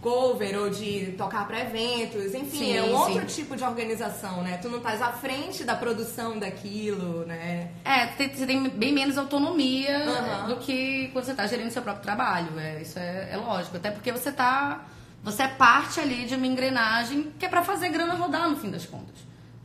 cover 0.00 0.58
ou 0.58 0.70
de 0.70 1.12
tocar 1.18 1.46
para 1.46 1.60
eventos, 1.60 2.34
enfim, 2.34 2.58
Sim, 2.58 2.76
é 2.76 2.82
um 2.82 2.94
outro 2.94 3.28
sim. 3.28 3.42
tipo 3.42 3.54
de 3.54 3.62
organização, 3.62 4.42
né? 4.42 4.56
Tu 4.56 4.68
não 4.68 4.78
estás 4.78 5.02
à 5.02 5.12
frente 5.12 5.62
da 5.62 5.76
produção 5.76 6.38
daquilo, 6.38 7.26
né? 7.26 7.70
É, 7.84 8.06
você 8.06 8.46
tem 8.46 8.68
bem 8.70 8.92
menos 8.92 9.18
autonomia 9.18 10.06
do 10.48 10.56
que 10.56 11.08
quando 11.12 11.26
você 11.26 11.32
está 11.32 11.46
gerindo 11.46 11.70
seu 11.70 11.82
próprio 11.82 12.02
trabalho. 12.02 12.58
É, 12.58 12.80
isso 12.80 12.98
é, 12.98 13.30
é 13.32 13.36
lógico. 13.36 13.76
Até 13.76 13.90
porque 13.90 14.10
você 14.10 14.32
tá. 14.32 14.86
Você 15.22 15.42
é 15.42 15.48
parte 15.48 16.00
ali 16.00 16.24
de 16.24 16.34
uma 16.34 16.46
engrenagem 16.46 17.30
que 17.38 17.44
é 17.44 17.48
para 17.48 17.62
fazer 17.62 17.90
grana 17.90 18.14
rodar 18.14 18.48
no 18.48 18.56
fim 18.56 18.70
das 18.70 18.86
contas. 18.86 19.16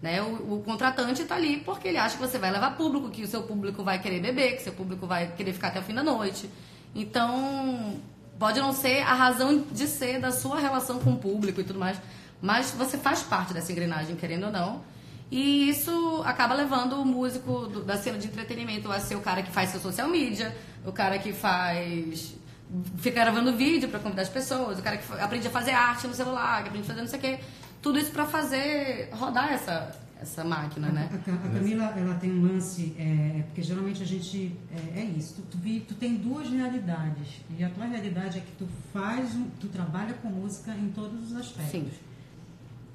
Né? 0.02 0.22
O, 0.22 0.56
o 0.56 0.64
contratante 0.64 1.22
está 1.22 1.36
ali 1.36 1.62
porque 1.62 1.88
ele 1.88 1.98
acha 1.98 2.18
que 2.18 2.22
você 2.22 2.38
vai 2.38 2.52
levar 2.52 2.76
público, 2.76 3.10
que 3.10 3.24
o 3.24 3.28
seu 3.28 3.44
público 3.44 3.82
vai 3.82 4.00
querer 4.00 4.20
beber, 4.20 4.58
que 4.58 4.64
seu 4.64 4.74
público 4.74 5.08
vai 5.08 5.32
querer 5.32 5.54
ficar 5.54 5.70
até 5.70 5.80
o 5.80 5.84
fim 5.84 5.94
da 5.94 6.04
noite. 6.04 6.50
Então, 6.94 8.00
pode 8.40 8.60
não 8.60 8.74
ser 8.74 9.02
a 9.02 9.14
razão 9.14 9.64
de 9.72 9.88
ser 9.88 10.20
da 10.20 10.32
sua 10.32 10.60
relação 10.60 11.00
com 11.00 11.14
o 11.14 11.18
público 11.18 11.62
e 11.62 11.64
tudo 11.64 11.80
mais, 11.80 11.98
mas 12.42 12.72
você 12.72 12.98
faz 12.98 13.22
parte 13.24 13.54
dessa 13.54 13.72
engrenagem, 13.72 14.16
querendo 14.16 14.46
ou 14.48 14.52
não. 14.52 14.82
E 15.32 15.70
isso 15.70 16.22
acaba 16.26 16.54
levando 16.54 16.94
o 17.02 17.06
músico 17.06 17.68
do- 17.68 17.84
da 17.84 17.98
cena 17.98 18.18
de 18.18 18.28
entretenimento 18.28 18.92
a 18.92 19.00
ser 19.00 19.16
o 19.16 19.22
cara 19.22 19.42
que 19.42 19.52
faz 19.52 19.72
seu 19.72 19.80
social 19.80 20.08
media, 20.08 20.56
o 20.86 20.92
cara 20.92 21.18
que 21.18 21.34
faz 21.34 22.36
fica 22.98 23.22
gravando 23.22 23.56
vídeo 23.56 23.90
pra 23.90 24.00
convidar 24.00 24.24
as 24.24 24.30
pessoas, 24.30 24.80
o 24.80 24.82
cara 24.82 24.98
que 24.98 25.14
aprende 25.20 25.48
a 25.48 25.52
fazer 25.52 25.72
arte 25.72 26.08
no 26.08 26.14
celular, 26.14 26.62
que 26.64 26.70
aprende 26.70 26.86
a 26.86 26.88
fazer 26.90 27.02
não 27.02 27.08
sei 27.08 27.20
o 27.20 27.22
quê. 27.22 27.40
Tudo 27.82 28.00
isso 28.00 28.12
pra 28.12 28.26
fazer 28.26 29.10
rodar 29.14 29.54
essa, 29.54 29.92
essa 30.22 30.44
máquina, 30.44 30.90
né? 30.92 31.10
A, 31.14 31.18
Ca- 31.20 31.34
a 31.34 31.38
Camila, 31.50 31.84
ela 31.98 32.16
tem 32.16 32.32
um 32.32 32.42
lance, 32.42 32.96
é, 32.98 33.44
porque 33.48 33.62
geralmente 33.62 34.02
a 34.02 34.06
gente, 34.06 34.56
é, 34.96 35.00
é 35.02 35.06
isso, 35.06 35.42
tu, 35.52 35.58
tu, 35.58 35.80
tu 35.88 35.96
tem 35.96 36.16
duas 36.16 36.50
realidades, 36.50 37.42
e 37.58 37.64
a 37.64 37.70
tua 37.70 37.86
realidade 37.86 38.38
é 38.38 38.42
que 38.42 38.52
tu 38.58 38.68
faz, 38.94 39.30
tu 39.60 39.68
trabalha 39.68 40.14
com 40.16 40.30
música 40.30 40.74
em 40.76 40.90
todos 40.90 41.32
os 41.32 41.36
aspectos. 41.38 41.72
Sim. 41.72 41.90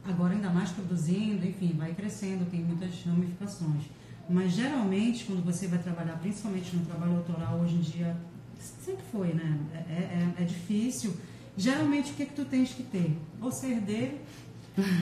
Agora 0.05 0.33
ainda 0.35 0.49
mais 0.51 0.71
produzindo, 0.71 1.47
enfim, 1.47 1.75
vai 1.77 1.93
crescendo, 1.95 2.49
tem 2.51 2.63
muitas 2.63 3.03
ramificações. 3.05 3.83
Mas 4.29 4.53
geralmente, 4.53 5.25
quando 5.25 5.45
você 5.45 5.67
vai 5.67 5.79
trabalhar, 5.79 6.15
principalmente 6.19 6.75
no 6.75 6.85
trabalho 6.87 7.17
autoral, 7.17 7.59
hoje 7.61 7.75
em 7.75 7.81
dia, 7.81 8.17
sempre 8.59 9.03
foi, 9.13 9.35
né? 9.35 9.59
É, 9.75 9.93
é- 10.39 10.43
é 10.43 10.45
difícil. 10.45 11.15
Geralmente, 11.57 12.13
o 12.13 12.15
que, 12.15 12.25
que 12.27 12.33
tu 12.35 12.45
tens 12.45 12.71
que 12.73 12.83
ter? 12.83 13.19
Ou 13.43 13.51
ser 13.53 13.73
herdeiro, 13.73 14.19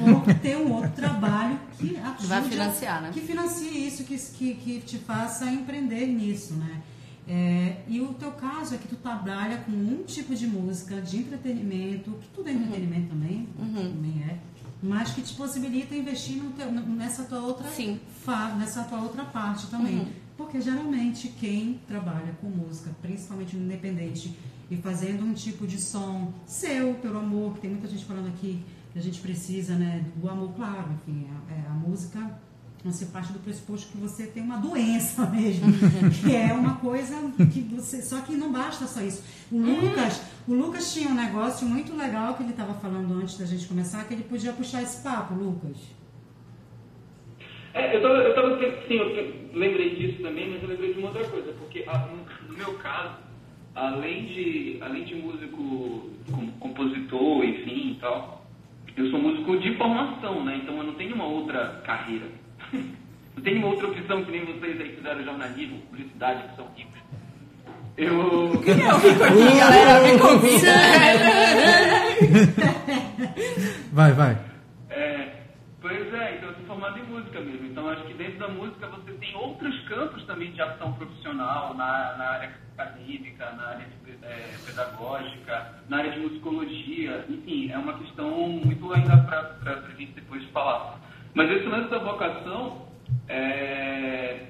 ou 0.01 0.35
ter 0.35 0.57
um 0.57 0.73
outro 0.73 0.91
trabalho 0.93 1.59
que 1.79 1.97
ajude 1.97 2.27
Vai 2.27 2.43
financiar, 2.43 3.03
né? 3.03 3.11
Que 3.13 3.21
financie 3.21 3.87
isso, 3.87 4.05
que, 4.05 4.17
que, 4.19 4.55
que 4.55 4.81
te 4.81 4.99
faça 4.99 5.47
empreender 5.51 6.07
nisso, 6.07 6.55
né? 6.55 6.83
É, 7.31 7.77
e 7.87 8.01
o 8.01 8.15
teu 8.15 8.31
caso 8.33 8.75
é 8.75 8.79
que 8.79 8.89
tu 8.89 8.97
trabalha 8.97 9.59
com 9.59 9.73
um 9.73 10.03
tipo 10.07 10.35
de 10.35 10.47
música, 10.47 11.01
de 11.01 11.19
entretenimento, 11.19 12.13
que 12.23 12.29
tudo 12.35 12.49
é 12.49 12.53
entretenimento 12.53 13.09
também, 13.11 13.47
também 13.59 14.25
é, 14.29 14.37
mas 14.83 15.11
que 15.11 15.21
te 15.21 15.35
possibilita 15.35 15.95
investir 15.95 16.41
teu- 16.57 16.71
nessa 16.73 17.25
tua 17.25 17.41
outra 17.41 17.69
Sim. 17.69 18.01
fa- 18.25 18.55
nessa 18.59 18.83
tua 18.85 19.01
outra 19.03 19.25
parte 19.25 19.67
também. 19.67 20.09
Porque 20.39 20.61
geralmente 20.61 21.29
quem 21.39 21.81
trabalha 21.87 22.33
com 22.41 22.47
música, 22.49 22.91
principalmente 23.03 23.57
no 23.57 23.65
independente, 23.65 24.35
e 24.71 24.77
fazendo 24.77 25.25
um 25.25 25.33
tipo 25.35 25.67
de 25.67 25.79
som 25.81 26.33
seu, 26.47 26.95
pelo 26.95 27.19
amor, 27.19 27.55
que 27.55 27.61
tem 27.61 27.71
muita 27.71 27.89
gente 27.89 28.05
falando 28.05 28.29
aqui 28.29 28.63
a 28.97 29.01
gente 29.01 29.21
precisa, 29.21 29.75
né, 29.75 30.05
do 30.17 30.29
amor, 30.29 30.55
claro, 30.55 30.93
enfim, 30.93 31.27
a, 31.31 31.53
é, 31.53 31.67
a 31.69 31.75
música 31.75 32.39
você 32.85 33.07
parte 33.07 33.33
do 33.33 33.41
pressuposto 33.41 33.91
que 33.91 33.99
você 33.99 34.27
tem 34.27 34.43
uma 34.43 34.57
doença 34.57 35.27
mesmo, 35.31 35.67
que 36.23 36.35
é 36.35 36.53
uma 36.53 36.77
coisa 36.77 37.17
que 37.53 37.61
você. 37.61 38.01
Só 38.03 38.21
que 38.21 38.33
não 38.37 38.53
basta 38.53 38.87
só 38.87 39.01
isso. 39.01 39.25
O 39.51 39.59
Lucas, 39.59 40.23
o 40.47 40.55
Lucas 40.55 40.93
tinha 40.93 41.09
um 41.09 41.15
negócio 41.15 41.67
muito 41.67 41.95
legal 41.97 42.35
que 42.35 42.43
ele 42.43 42.51
estava 42.51 42.75
falando 42.75 43.13
antes 43.15 43.37
da 43.37 43.47
gente 43.47 43.67
começar, 43.67 44.07
que 44.07 44.15
ele 44.15 44.23
podia 44.23 44.53
puxar 44.53 44.83
esse 44.83 45.03
papo, 45.03 45.35
Lucas. 45.35 45.77
É, 47.75 47.97
eu 47.97 48.03
tava, 48.03 48.15
eu 48.15 48.35
tava, 48.35 48.59
sim, 48.89 48.95
eu 48.95 49.59
lembrei 49.59 49.97
disso 49.97 50.23
também, 50.23 50.51
mas 50.51 50.63
eu 50.63 50.69
lembrei 50.69 50.95
de 50.95 50.99
uma 51.01 51.09
outra 51.09 51.25
coisa, 51.29 51.53
porque 51.53 51.85
ah, 51.87 52.09
no, 52.49 52.57
meu 52.57 52.75
caso, 52.75 53.19
além 53.75 54.27
de, 54.27 54.79
além 54.81 55.05
de 55.05 55.15
músico, 55.15 56.11
com- 56.31 56.51
compositor, 56.59 57.45
enfim 57.45 57.93
e 57.93 57.95
tal, 58.01 58.38
eu 58.99 59.11
sou 59.11 59.21
músico 59.21 59.57
de 59.59 59.77
formação, 59.77 60.45
né? 60.45 60.59
Então 60.61 60.77
eu 60.77 60.83
não 60.83 60.95
tenho 60.95 61.15
uma 61.15 61.25
outra 61.25 61.81
carreira. 61.85 62.27
não 62.73 63.43
tenho 63.43 63.59
uma 63.59 63.69
outra 63.69 63.87
opção 63.87 64.25
que 64.25 64.31
nem 64.33 64.45
vocês 64.45 64.81
aí 64.81 64.97
fizeram 64.97 65.25
jornalismo, 65.25 65.79
publicidade, 65.83 66.49
que 66.49 66.57
são 66.57 66.67
ricos. 66.75 66.99
Eu. 67.97 68.13
Eu 68.13 69.01
fico 69.01 69.25
aqui, 69.25 69.59
galera, 69.59 70.03
me 70.03 70.19
convida. 70.19 70.73
Vai, 73.93 74.13
vai. 74.13 74.39
É, 74.91 75.29
pois 75.81 76.15
é, 76.15 76.37
então 76.37 76.51
eu 76.51 76.55
sou 76.55 76.65
formado 76.67 76.99
em 76.99 77.03
música 77.05 77.41
mesmo. 77.41 77.67
Então 77.67 77.89
acho 77.89 78.05
que 78.05 78.15
dentro 78.15 78.39
da 78.39 78.49
música 78.49 78.87
você 78.87 79.13
tem 79.13 79.35
outros 79.35 79.81
campos 79.89 80.25
também 80.27 80.53
de 80.53 80.63
ação 80.63 80.93
profissional, 80.93 81.75
na, 81.75 82.17
na 82.17 82.25
área 82.25 82.55
acadêmica, 82.77 83.51
na 83.53 83.65
área 83.65 83.87
de, 83.87 83.98
é, 84.29 84.55
pedagógica, 84.67 85.75
na 85.89 85.99
área 85.99 86.13
de 86.13 86.21
musicologia. 86.21 87.25
Enfim, 87.29 87.71
é 87.71 87.79
uma 87.79 87.95
questão 87.99 88.31
muito 88.49 88.93
ainda 88.93 89.17
para 89.19 89.57
a 89.65 89.95
gente 89.97 90.13
depois 90.13 90.45
falar. 90.51 91.01
Mas 91.35 91.51
esse 91.51 91.67
lance 91.67 91.89
da 91.91 91.99
vocação 91.99 92.87
é, 93.29 94.47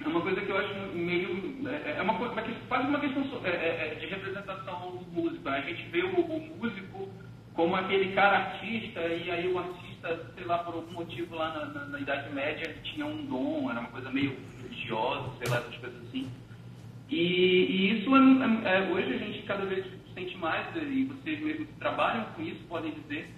é 0.00 0.06
uma 0.08 0.20
coisa 0.20 0.40
que 0.40 0.50
eu 0.50 0.58
acho 0.58 0.74
meio. 0.94 1.68
É, 1.68 1.96
é 1.98 2.02
uma 2.02 2.14
coisa, 2.14 2.34
quase 2.68 2.86
uma 2.88 3.00
questão 3.00 3.22
é, 3.44 3.48
é, 3.92 3.94
de 4.00 4.06
representação 4.06 4.90
do 4.92 5.06
músico. 5.12 5.48
né? 5.48 5.58
A 5.58 5.60
gente 5.62 5.82
vê 5.90 6.02
o, 6.02 6.20
o 6.20 6.56
músico 6.58 7.08
como 7.54 7.74
aquele 7.74 8.12
cara 8.14 8.36
artista, 8.38 9.00
e 9.00 9.30
aí 9.30 9.48
o 9.52 9.58
artista, 9.58 10.30
sei 10.36 10.44
lá, 10.44 10.58
por 10.58 10.74
algum 10.74 10.92
motivo 10.92 11.34
lá 11.34 11.52
na, 11.54 11.64
na- 11.66 11.84
na 11.86 12.00
Idade 12.00 12.32
Média 12.32 12.72
tinha 12.84 13.04
um 13.04 13.26
dom, 13.26 13.68
era 13.68 13.80
uma 13.80 13.88
coisa 13.88 14.10
meio 14.12 14.36
religiosa, 14.62 15.28
sei 15.38 15.48
lá, 15.48 15.56
essas 15.58 15.76
coisas 15.76 16.00
assim. 16.08 16.30
E, 17.10 17.16
e 17.16 17.98
isso 17.98 18.14
é, 18.14 18.20
é- 18.20 18.76
é- 18.76 18.92
hoje 18.92 19.14
a 19.14 19.18
gente 19.18 19.42
cada 19.42 19.64
vez 19.64 19.84
sente 20.14 20.36
mais, 20.38 20.66
e 20.76 21.04
vocês 21.04 21.40
mesmos 21.40 21.68
que 21.68 21.74
trabalham 21.74 22.24
com 22.36 22.42
isso 22.42 22.60
podem 22.68 22.92
dizer, 22.92 23.28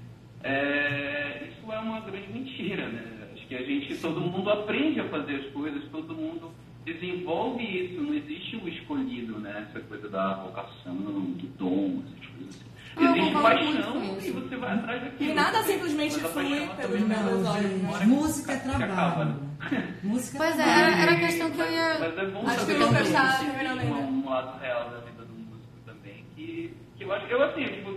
é, 0.43 1.49
isso 1.51 1.73
é 1.73 1.79
uma 1.79 2.01
grande 2.01 2.33
mentira, 2.33 2.89
né? 2.89 3.29
Acho 3.35 3.47
que 3.47 3.55
a 3.55 3.63
gente, 3.63 3.97
todo 3.99 4.21
mundo 4.21 4.51
aprende 4.51 5.01
a 5.01 5.09
fazer 5.09 5.37
as 5.37 5.47
coisas, 5.53 5.85
todo 5.91 6.15
mundo 6.15 6.51
desenvolve 6.85 7.63
isso, 7.63 8.01
não 8.03 8.15
existe 8.15 8.57
o 8.57 8.69
escolhido, 8.69 9.39
né? 9.39 9.69
Essa 9.69 9.81
coisa 9.81 10.09
da 10.09 10.35
vocação, 10.35 10.97
do 10.97 11.47
dom, 11.59 12.03
essas 12.07 12.27
coisas 12.27 12.57
assim. 12.57 12.70
Eu 12.97 13.07
Existe 13.17 13.33
paixão 13.43 13.93
com 13.93 14.19
isso. 14.19 14.27
e 14.29 14.31
você 14.33 14.57
vai 14.57 14.75
atrás 14.75 15.03
daquilo. 15.05 15.31
E 15.31 15.35
nada 15.35 15.63
simplesmente 15.63 16.19
flui 16.21 16.69
pelos 16.77 17.01
meus 17.01 17.47
olhos, 17.47 17.83
né? 17.83 18.05
música 18.07 18.53
é 18.53 18.57
que 18.59 18.69
acaba, 18.69 18.87
trabalho. 18.87 19.31
né? 19.31 19.41
Música 20.03 20.39
Pois 20.39 20.59
é, 20.59 20.63
trabalho. 20.65 20.81
era, 20.93 21.03
era 21.03 21.13
a 21.13 21.21
questão 21.21 21.51
que 21.51 21.61
eu 21.61 21.71
ia. 21.73 21.99
Mas 22.01 22.19
é 22.19 22.27
bom 22.27 22.47
Acho 22.47 22.61
saber 22.61 22.75
que 22.77 22.83
existe 22.83 23.17
ainda. 23.17 23.85
um, 23.85 24.23
um 24.25 24.29
lado 24.29 24.59
real 24.61 24.91
da 24.91 24.99
vida 25.01 25.25
do 25.25 25.33
músico 25.35 25.73
também, 25.87 26.25
que, 26.35 26.75
que 26.97 27.05
eu 27.05 27.13
acho, 27.13 27.27
eu 27.27 27.43
assim, 27.45 27.65
tipo, 27.65 27.91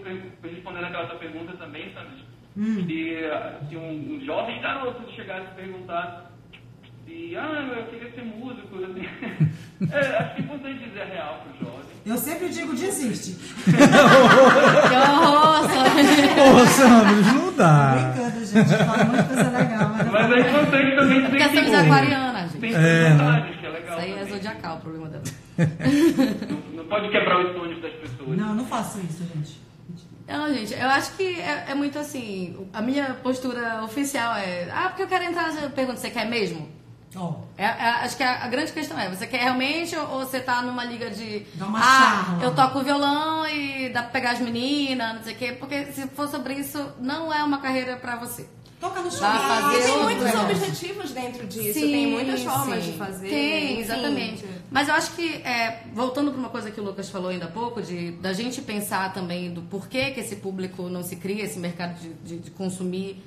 respondendo 0.44 0.86
aquela 0.86 1.08
tua 1.08 1.20
pergunta 1.20 1.54
também, 1.58 1.92
sabe? 1.94 2.10
Hum. 2.56 2.86
Se, 2.86 3.70
se 3.70 3.76
um, 3.78 4.16
um 4.16 4.22
jovem 4.26 4.62
garoto 4.62 5.12
chegasse 5.14 5.48
e 5.52 5.56
perguntasse 5.56 6.24
se, 7.06 7.36
ah, 7.36 7.74
eu 7.78 7.86
queria 7.88 8.12
ser 8.12 8.24
músico, 8.24 8.78
assim, 8.84 9.06
é, 9.92 9.98
acho 10.18 10.36
que 10.36 10.42
é 10.42 10.44
importante 10.44 10.80
dizer 10.84 11.02
a 11.02 11.06
real 11.06 11.44
pro 11.44 11.66
jovem. 11.66 11.83
Eu 12.06 12.18
sempre 12.18 12.50
digo 12.50 12.74
desiste. 12.74 13.32
Que 13.64 13.72
horror? 14.96 15.64
Ô, 15.64 16.66
Sandro, 16.66 17.34
não 17.34 17.54
dá. 17.54 18.12
Brincando, 18.14 18.46
gente. 18.46 18.70
Fala 18.86 19.04
muita 19.06 19.24
coisa 19.24 19.50
legal. 19.50 19.90
Mas, 19.90 20.12
Mas 20.12 20.32
é 20.32 20.40
importante 20.40 20.96
também 20.96 21.16
dizer 21.22 21.30
Porque 21.30 21.38
que 21.50 21.56
somos 21.56 21.70
tem, 21.72 21.76
aquarianas, 21.80 22.52
gente. 22.52 22.60
tem 22.62 22.76
É, 22.76 23.10
vantagens, 23.10 23.60
que 23.60 23.66
é 23.66 23.70
legal 23.70 23.98
Isso 23.98 24.06
aí 24.06 24.12
é 24.12 24.16
também. 24.16 24.34
zodiacal 24.34 24.76
o 24.76 24.80
problema 24.82 25.10
dela. 25.10 25.24
Não, 26.50 26.78
não 26.78 26.86
pode 26.90 27.10
quebrar 27.10 27.46
os 27.46 27.54
sonhos 27.56 27.82
das 27.82 27.94
pessoas. 27.94 28.38
Não, 28.38 28.54
não 28.56 28.66
faço 28.66 29.00
isso, 29.00 29.24
gente. 29.34 29.62
Não, 30.28 30.54
gente, 30.54 30.74
eu 30.74 30.90
acho 30.90 31.16
que 31.16 31.40
é, 31.40 31.66
é 31.70 31.76
muito 31.76 31.98
assim. 32.00 32.68
A 32.74 32.82
minha 32.82 33.14
postura 33.16 33.82
oficial 33.84 34.36
é. 34.36 34.68
Ah, 34.74 34.88
porque 34.90 35.04
eu 35.04 35.08
quero 35.08 35.24
entrar. 35.26 35.54
Eu 35.62 35.70
pergunto, 35.70 36.00
você 36.00 36.10
quer 36.10 36.28
mesmo? 36.30 36.68
É, 37.58 37.64
é, 37.66 37.68
acho 38.04 38.18
que 38.18 38.24
a, 38.24 38.44
a 38.44 38.48
grande 38.48 38.72
questão 38.72 38.98
é, 39.00 39.10
você 39.10 39.28
quer 39.28 39.42
realmente 39.42 39.96
ou, 39.96 40.20
você 40.20 40.40
tá 40.40 40.62
numa 40.62 40.84
liga 40.84 41.10
de. 41.10 41.46
Dá 41.56 41.66
uma 41.68 41.80
ah, 41.80 42.24
charla. 42.26 42.44
eu 42.44 42.56
toco 42.56 42.82
violão 42.84 43.48
e 43.48 43.90
dá 43.90 44.02
pra 44.02 44.12
pegar 44.12 44.32
as 44.32 44.40
meninas, 44.40 45.16
não 45.16 45.24
sei 45.24 45.34
o 45.34 45.38
quê. 45.38 45.52
Porque 45.60 45.86
se 45.92 46.08
for 46.08 46.28
sobre 46.28 46.56
isso, 46.56 46.84
não 47.00 47.32
é 47.34 47.44
uma 47.44 47.60
carreira 47.60 47.96
pra 47.98 48.16
você. 48.16 48.48
toca 48.80 49.02
no 49.02 49.10
E 49.78 49.84
tem 49.84 50.04
muitos 50.04 50.24
negócio. 50.24 50.50
objetivos 50.50 51.12
dentro 51.12 51.46
disso, 51.48 51.80
tem 51.80 52.08
muitas 52.08 52.42
formas 52.44 52.84
sim. 52.84 52.92
de 52.92 52.98
fazer. 52.98 53.30
Tem, 53.30 53.80
exatamente. 53.80 54.46
Mas 54.72 54.88
eu 54.88 54.96
acho 54.96 55.12
que, 55.12 55.36
é, 55.36 55.84
voltando 55.94 56.32
para 56.32 56.40
uma 56.40 56.50
coisa 56.50 56.72
que 56.72 56.82
o 56.82 56.84
Lucas 56.84 57.08
falou 57.10 57.30
ainda 57.30 57.46
há 57.46 57.52
pouco, 57.52 57.80
de, 57.82 58.12
da 58.14 58.34
gente 58.34 58.60
pensar 58.62 59.14
também 59.14 59.54
do 59.54 59.62
porquê 59.62 60.10
que 60.12 60.20
esse 60.20 60.38
público 60.38 60.90
não 60.90 61.04
se 61.04 61.16
cria, 61.18 61.44
esse 61.44 61.60
mercado 61.60 61.94
de, 62.00 62.10
de- 62.16 62.40
de 62.40 62.50
consumir 62.52 63.24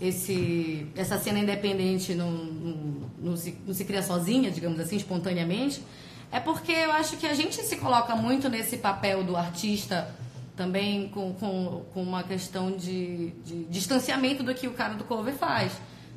esse, 0.00 0.86
essa 0.96 1.18
cena 1.18 1.38
independente 1.38 2.14
não, 2.14 2.30
não, 2.30 3.10
não 3.18 3.36
se, 3.36 3.56
não 3.66 3.74
se 3.74 3.84
cria 3.84 4.02
sozinha, 4.02 4.50
digamos 4.50 4.80
assim, 4.80 4.96
espontaneamente, 4.96 5.82
é 6.30 6.40
porque 6.40 6.72
eu 6.72 6.92
acho 6.92 7.16
que 7.18 7.26
a 7.26 7.34
gente 7.34 7.62
se 7.62 7.76
coloca 7.76 8.16
muito 8.16 8.48
nesse 8.48 8.78
papel 8.78 9.22
do 9.22 9.36
artista 9.36 10.12
também 10.56 11.08
com, 11.08 11.32
com, 11.34 11.84
com 11.92 12.02
uma 12.02 12.22
questão 12.22 12.72
de, 12.72 13.30
de 13.44 13.64
distanciamento 13.64 14.42
do 14.42 14.54
que 14.54 14.66
o 14.66 14.72
cara 14.72 14.94
do 14.94 15.04
cover 15.04 15.34
faz. 15.34 15.72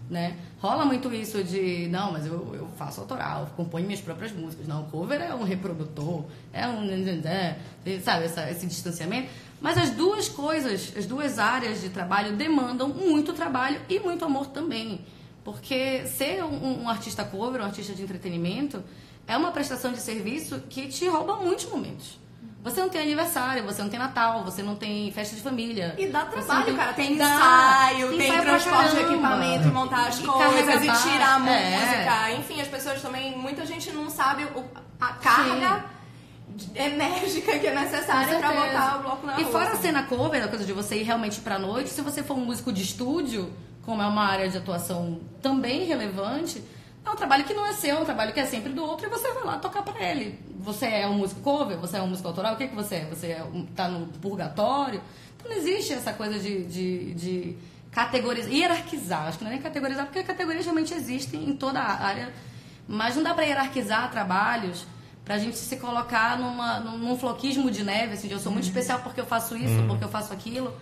Né? 0.10 0.38
Rola 0.60 0.86
muito 0.86 1.12
isso 1.12 1.44
de, 1.44 1.88
não, 1.88 2.12
mas 2.12 2.28
eu, 2.28 2.54
eu 2.54 2.68
faço 2.78 3.02
autoral, 3.02 3.50
componho 3.58 3.86
minhas 3.88 4.02
próprias 4.02 4.32
músicas. 4.32 4.68
Não, 4.68 4.84
o 4.84 4.86
cover 4.86 5.20
é 5.20 5.34
um 5.34 5.44
reprodutor, 5.44 6.24
é 6.54 6.68
um. 6.68 6.88
Sabe, 8.04 8.26
essa- 8.26 8.50
esse 8.52 8.68
distanciamento. 8.68 9.30
Mas 9.60 9.78
as 9.80 9.90
duas 9.92 10.30
coisas, 10.30 10.94
as 10.96 11.08
duas 11.08 11.40
áreas 11.40 11.82
de 11.82 11.90
trabalho 11.90 12.36
demandam 12.36 12.88
muito 12.90 13.34
trabalho 13.34 13.82
e 13.90 14.00
muito 14.00 14.24
amor 14.24 14.48
também. 14.48 15.02
Porque 15.44 16.06
ser 16.06 16.44
um, 16.44 16.84
um 16.84 16.90
artista 16.90 17.24
cover, 17.24 17.62
um 17.62 17.66
artista 17.66 17.94
de 17.94 18.04
entretenimento, 18.04 18.84
é 19.28 19.36
uma 19.36 19.52
prestação 19.52 19.92
de 19.92 20.00
serviço 20.00 20.60
que 20.70 20.88
te 20.88 21.08
rouba 21.08 21.38
muitos 21.38 21.66
momentos. 21.66 22.20
Você 22.66 22.82
não 22.82 22.90
tem 22.90 23.00
aniversário, 23.02 23.64
você 23.64 23.80
não 23.84 23.90
tem 23.90 24.00
Natal, 24.00 24.44
você 24.44 24.64
não 24.64 24.76
tem 24.76 25.12
festa 25.12 25.36
de 25.36 25.42
família. 25.44 25.94
E 26.00 26.08
dá 26.08 26.26
trabalho, 26.26 26.72
não 26.72 26.76
cara. 26.76 26.94
Tem 26.94 27.16
Dá. 27.16 27.24
ensaio, 27.26 28.18
tem, 28.18 28.32
pra 28.34 28.42
transporte 28.42 28.96
de 28.96 29.02
equipamento, 29.02 29.68
montar 29.68 30.08
as 30.08 30.20
E 30.20 30.24
coisas 30.24 30.66
carregar 30.66 30.84
e 30.98 31.02
tirar 31.12 31.42
a. 31.42 31.50
É. 31.50 31.78
música. 31.80 32.32
Enfim, 32.40 32.62
as 32.62 32.68
pessoas 32.68 33.02
também, 33.04 33.38
muita 33.38 33.66
gente 33.68 33.92
não 33.92 34.10
sabe 34.10 34.48
a 35.00 35.08
carga 35.14 35.86
enérgica 36.74 37.60
que 37.60 37.68
é 37.68 37.76
necessária 37.76 38.40
pra 38.40 38.52
botar 38.52 38.98
o 38.98 39.04
bloco 39.04 39.28
na 39.28 39.40
E 39.40 39.44
rua. 39.44 39.52
fora 39.52 39.70
a 39.70 39.74
assim. 39.74 39.82
cena 39.84 40.04
cover, 40.04 40.44
a 40.44 40.48
coisa 40.48 40.66
de 40.66 40.74
você 40.74 40.96
ir 40.98 41.04
realmente 41.04 41.42
pra 41.42 41.60
noite, 41.60 41.90
se 41.92 42.02
você 42.02 42.24
for 42.24 42.36
um 42.36 42.46
músico 42.46 42.72
de 42.74 42.82
estúdio, 42.82 43.54
como 43.86 44.02
é 44.02 44.08
uma 44.08 44.24
área 44.26 44.50
de 44.50 44.58
atuação 44.58 45.20
também 45.42 45.86
relevante, 45.86 46.64
é 47.06 47.10
um 47.10 47.16
trabalho 47.16 47.44
que 47.44 47.54
não 47.54 47.66
é 47.66 47.74
seu, 47.74 47.98
é 47.98 48.00
um 48.00 48.06
trabalho 48.06 48.34
que 48.34 48.40
é 48.40 48.46
sempre 48.46 48.74
do 48.74 48.84
outro 48.84 49.06
e 49.06 49.10
você 49.10 49.32
vai 49.34 49.44
lá 49.44 49.58
tocar 49.58 49.84
pra 49.84 50.02
ele. 50.04 50.40
Você 50.60 50.88
é 50.88 51.08
um 51.08 51.16
músico 51.16 51.42
cover, 51.42 51.78
você 51.78 51.98
é 51.98 52.02
um 52.02 52.08
músico 52.08 52.28
autoral, 52.28 52.56
o 52.56 52.58
que, 52.58 52.68
que 52.68 52.76
você 52.76 52.96
é? 52.96 53.06
Você 53.06 53.28
é 53.28 53.44
um, 53.44 53.66
tá 53.66 53.88
no 53.88 54.08
purgatório? 54.08 55.02
Então 55.38 55.50
não 55.50 55.58
existe 55.58 55.94
essa 55.94 56.14
coisa 56.14 56.40
de, 56.40 56.64
de, 56.66 57.14
de 57.14 57.58
categorizar, 57.92 58.52
hierarquizar, 58.52 59.28
acho 59.28 59.38
que 59.38 59.44
não 59.44 59.52
é 59.52 59.54
nem 59.54 59.64
categorizar, 59.64 60.06
porque 60.06 60.24
categorias 60.24 60.66
realmente 60.66 60.94
existem 60.94 61.48
em 61.48 61.56
toda 61.56 61.80
a 61.80 62.04
área, 62.04 62.34
mas 62.88 63.16
não 63.16 63.24
dá 63.24 63.34
pra 63.34 63.44
hierarquizar 63.44 64.10
trabalhos 64.10 64.86
pra 65.24 65.38
gente 65.38 65.58
se 65.58 65.78
colocar 65.78 66.38
numa, 66.38 66.80
num, 66.80 66.98
num 66.98 67.18
floquismo 67.18 67.70
de 67.70 67.84
neve, 67.84 68.14
assim, 68.14 68.28
de 68.28 68.34
eu 68.34 68.40
sou 68.40 68.52
muito 68.52 68.66
especial 68.66 69.00
porque 69.00 69.22
eu 69.22 69.26
faço 69.26 69.56
isso, 69.56 69.84
porque 69.88 70.04
eu 70.04 70.10
faço 70.10 70.34
aquilo. 70.34 70.74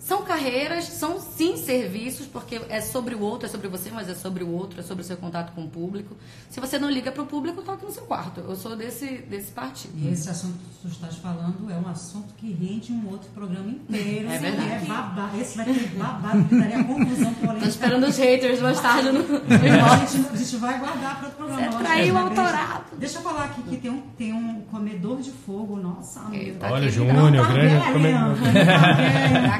São 0.00 0.22
carreiras, 0.22 0.84
são 0.86 1.20
sim 1.20 1.58
serviços, 1.58 2.26
porque 2.26 2.58
é 2.70 2.80
sobre 2.80 3.14
o 3.14 3.20
outro, 3.20 3.46
é 3.46 3.50
sobre 3.50 3.68
você, 3.68 3.90
mas 3.90 4.08
é 4.08 4.14
sobre 4.14 4.42
o 4.42 4.50
outro, 4.50 4.80
é 4.80 4.82
sobre 4.82 5.02
o 5.04 5.06
seu 5.06 5.16
contato 5.16 5.52
com 5.52 5.62
o 5.64 5.68
público. 5.68 6.16
Se 6.48 6.58
você 6.58 6.78
não 6.78 6.90
liga 6.90 7.12
para 7.12 7.22
o 7.22 7.26
público, 7.26 7.60
toque 7.60 7.84
no 7.84 7.92
seu 7.92 8.04
quarto. 8.04 8.40
Eu 8.40 8.56
sou 8.56 8.74
desse, 8.74 9.06
desse 9.28 9.52
partido. 9.52 9.92
E 9.96 10.08
esse 10.08 10.30
assunto 10.30 10.54
que 10.58 10.80
tu 10.82 10.88
estás 10.88 11.16
falando 11.16 11.70
é 11.70 11.74
um 11.74 11.86
assunto 11.88 12.32
que 12.38 12.50
rende 12.50 12.90
um 12.92 13.08
outro 13.10 13.28
programa 13.34 13.68
inteiro. 13.70 14.30
É 14.30 14.38
verdade. 14.38 14.70
É 14.70 14.78
babado. 14.88 15.38
Esse 15.38 15.56
vai 15.58 15.66
ter 15.66 15.88
babado, 15.90 16.44
que 16.44 16.58
daria 16.58 16.82
confusão 16.84 17.34
polêmica. 17.34 17.60
Tô 17.60 17.68
esperando 17.68 18.06
os 18.06 18.16
haters 18.16 18.60
mais 18.62 18.80
tarde 18.80 19.12
no, 19.12 19.20
no 19.28 19.84
A 19.84 19.96
gente, 20.06 20.28
a 20.32 20.36
gente 20.36 20.56
vai 20.56 20.78
guardar 20.78 21.18
para 21.18 21.28
outro 21.28 21.44
programa. 21.44 21.72
Você 21.72 21.84
traiu 21.84 22.14
o 22.14 22.18
autorado. 22.18 22.84
Deixa 22.98 23.18
eu 23.18 23.22
falar 23.22 23.44
aqui 23.44 23.62
que 23.64 23.76
tem 23.76 23.90
um, 23.90 24.00
tem 24.16 24.32
um 24.32 24.62
comedor 24.70 25.20
de 25.20 25.30
fogo. 25.30 25.76
Nossa. 25.76 26.22
Eita. 26.32 26.72
Olha, 26.72 26.88
Júnior, 26.88 27.32
Tá 27.32 27.52
grande. 27.52 27.68
velho, 27.68 27.76
é- 27.76 27.80
tá 27.80 28.92
velho. 28.92 29.48
Da 29.50 29.58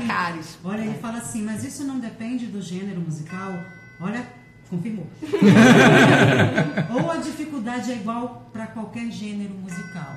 Olha, 0.64 0.80
ele 0.82 0.98
fala 0.98 1.18
assim, 1.18 1.42
mas 1.42 1.64
isso 1.64 1.84
não 1.84 1.98
depende 1.98 2.46
do 2.46 2.60
gênero 2.60 3.00
musical. 3.00 3.52
Olha, 4.00 4.24
confirmou. 4.68 5.06
Ou 6.94 7.10
a 7.10 7.16
dificuldade 7.16 7.90
é 7.92 7.96
igual 7.96 8.48
para 8.52 8.66
qualquer 8.68 9.10
gênero 9.10 9.54
musical. 9.54 10.14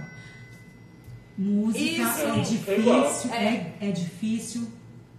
Música 1.37 1.79
Isso. 1.83 2.21
é 2.27 2.39
difícil, 2.41 3.33
é, 3.33 3.71
é 3.81 3.91
difícil 3.91 4.67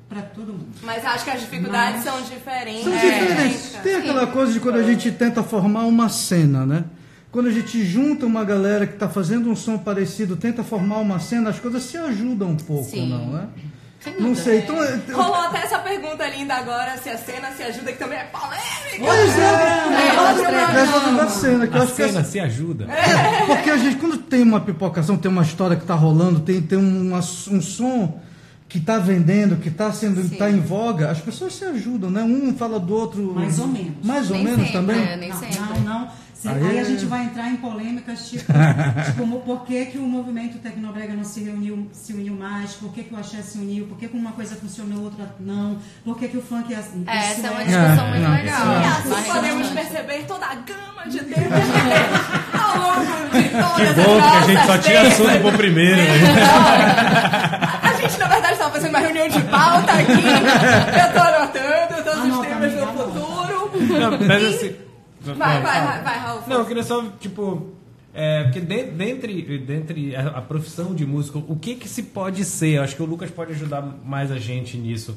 para 0.09 0.23
todo 0.23 0.53
mundo. 0.53 0.69
Mas 0.83 1.05
acho 1.05 1.25
que 1.25 1.31
as 1.31 1.41
dificuldades 1.41 2.05
Mas- 2.05 2.15
são 2.15 2.23
diferentes. 2.23 2.85
São 2.85 2.93
É, 2.95 3.21
diferentes. 3.21 3.73
gente. 3.73 3.83
Tem 3.83 3.97
aquela 3.97 4.27
coisa 4.29 4.53
de 4.53 4.61
quando 4.61 4.77
a 4.77 4.83
gente 4.85 5.11
tenta 5.11 5.43
formar 5.43 5.85
uma 5.87 6.09
cena, 6.09 6.65
né? 6.65 6.85
Quando 7.33 7.49
a 7.49 7.51
gente 7.51 7.85
junta 7.85 8.25
uma 8.27 8.45
galera 8.45 8.87
que 8.87 8.95
está 8.95 9.09
fazendo 9.09 9.51
um 9.51 9.57
som 9.57 9.77
parecido, 9.77 10.37
tenta 10.37 10.63
formar 10.63 10.99
uma 10.99 11.19
cena, 11.19 11.51
as 11.51 11.59
coisas 11.59 11.83
se 11.83 11.97
ajudam 11.97 12.51
um 12.51 12.57
pouco, 12.57 12.89
Sim. 12.89 13.09
não 13.09 13.37
é? 13.37 13.49
Não 14.19 14.35
sei. 14.35 14.59
Então, 14.59 14.77
eu- 14.83 15.17
Rolou 15.17 15.35
até 15.35 15.59
essa 15.59 15.79
pergunta 15.79 16.27
linda 16.29 16.55
agora, 16.55 16.97
se 16.99 17.09
a 17.11 17.17
cena 17.19 17.51
se 17.57 17.62
ajuda, 17.62 17.93
que 17.93 17.99
também 17.99 18.19
é 18.19 18.25
polêmica. 18.25 18.99
Pois 18.99 19.38
é, 19.38 19.43
É, 19.43 21.12
é, 21.12 21.17
da 21.17 21.29
cena, 21.29 21.67
que 21.67 21.77
eu 21.77 21.81
A 21.81 21.85
acho 21.85 21.93
que 21.95 22.03
cena 22.07 22.21
essa- 22.21 22.31
se 22.31 22.40
ajuda. 22.40 22.87
Porque 23.47 23.71
a 23.71 23.77
gente, 23.77 23.97
quando 23.97 24.19
tem 24.19 24.43
uma 24.43 24.61
pipocação, 24.61 25.17
tem 25.17 25.31
uma 25.31 25.43
história 25.43 25.77
que 25.77 25.83
está 25.83 25.95
rolando, 25.95 26.40
tem, 26.40 26.61
tem 26.61 26.79
uma- 26.79 27.19
um 27.19 27.61
som 27.62 28.21
que 28.69 28.79
está 28.79 28.99
vendendo, 28.99 29.57
que 29.57 29.69
está 29.69 29.93
sendo 29.93 30.29
tá 30.37 30.51
em 30.51 30.59
voga, 30.61 31.11
as 31.11 31.21
pessoas 31.21 31.55
se 31.55 31.64
ajudam, 31.64 32.11
né? 32.11 32.23
Um 32.23 32.55
fala 32.57 32.81
do 32.81 32.95
outro. 32.95 33.35
Mais 33.35 33.59
ou 33.59 33.69
menos. 33.69 33.93
Mais 34.03 34.31
ou 34.31 34.37
Nem 34.37 34.45
menos 34.45 34.61
sempre, 34.67 34.73
também. 34.73 35.01
é, 35.07 35.17
nem 35.17 35.29
não, 35.31 35.38
sempre. 35.38 35.59
não, 35.59 35.81
não. 35.81 36.09
Aí 36.47 36.63
Aí, 36.63 36.77
é- 36.79 36.81
a 36.81 36.85
gente 36.85 37.05
vai 37.07 37.25
entrar 37.25 37.49
em 37.49 37.57
polêmicas 37.57 38.29
tipo, 38.29 38.53
tipo 39.07 39.41
por 39.41 39.65
que, 39.65 39.87
que 39.87 39.99
o 39.99 40.03
movimento 40.03 40.59
Tecnobrega 40.59 41.15
não 41.15 41.25
se 41.25 41.43
reuniu, 41.43 41.89
se 41.93 42.13
uniu 42.13 42.35
mais, 42.35 42.73
por 42.75 42.93
que, 42.93 43.05
que 43.05 43.15
o 43.15 43.19
axé 43.19 43.41
se 43.43 43.59
uniu, 43.59 43.87
por 43.87 43.97
que, 43.99 44.09
que 44.09 44.17
uma 44.17 44.33
coisa 44.33 44.55
funcionou, 44.57 45.05
outra 45.05 45.35
não, 45.41 45.79
por 46.05 46.19
que, 46.19 46.29
que 46.29 46.37
o 46.37 46.43
funk 46.43 46.73
é 46.73 46.77
assim. 46.77 47.05
É, 47.07 47.17
essa 47.17 47.47
é 47.47 47.51
uma 47.51 47.63
é- 47.63 47.65
discussão 47.65 48.07
É, 48.07 48.11
muito 48.11 48.23
não, 48.23 48.33
legal. 48.37 48.67
E 48.81 48.85
assim 48.85 49.33
podemos 49.33 49.69
perceber 49.69 50.25
toda 50.27 50.47
a 50.47 50.55
gama 50.55 51.09
de 51.09 51.19
temas 51.25 51.63
ao 52.53 52.79
longo 52.79 53.31
de 53.31 53.49
todas 53.49 53.75
Que 53.77 53.83
as 53.83 53.95
bom 53.97 54.21
que 54.21 54.37
a 54.37 54.41
gente 54.47 54.67
só 54.67 54.79
tinha 54.79 55.01
assunto 55.03 55.41
pro 55.41 55.53
primeiro. 55.53 55.97
né? 55.97 56.09
A 57.83 57.95
gente, 58.01 58.19
na 58.19 58.27
verdade, 58.29 58.53
estava 58.55 58.71
fazendo 58.73 58.91
uma 58.91 58.99
reunião 59.01 59.29
de 59.29 59.41
pauta 59.43 59.93
aqui. 59.93 60.13
Eu 60.13 61.13
tô 61.13 61.21
anotando 61.21 62.05
todos 62.05 62.19
os 62.19 62.25
Anota, 62.25 62.49
temas 62.49 62.73
do 62.73 62.87
futuro. 62.87 63.71
Não, 64.01 64.19
mas 64.27 64.45
assim. 64.45 64.75
Vai, 65.33 65.55
Não, 65.57 65.63
vai, 65.63 65.85
vai, 65.85 66.03
vai, 66.03 66.19
Raul. 66.19 66.41
Não, 66.47 66.59
eu 66.59 66.67
queria 66.67 66.83
só, 66.83 67.03
tipo. 67.21 67.73
É, 68.13 68.45
porque 68.45 68.61
de- 68.61 68.85
dentre, 68.93 69.59
dentre 69.59 70.15
a, 70.15 70.29
a 70.39 70.43
profissão 70.43 70.95
de 70.95 71.05
músico, 71.05 71.43
o 71.49 71.57
que 71.57 71.75
que 71.75 71.89
se 71.89 72.05
pode 72.05 72.45
ser? 72.45 72.77
Eu 72.77 72.83
acho 72.83 72.95
que 72.95 73.03
o 73.03 73.07
Lucas 73.07 73.31
pode 73.31 73.53
ajudar 73.53 73.83
mais 74.05 74.31
a 74.31 74.39
gente 74.39 74.77
nisso. 74.77 75.17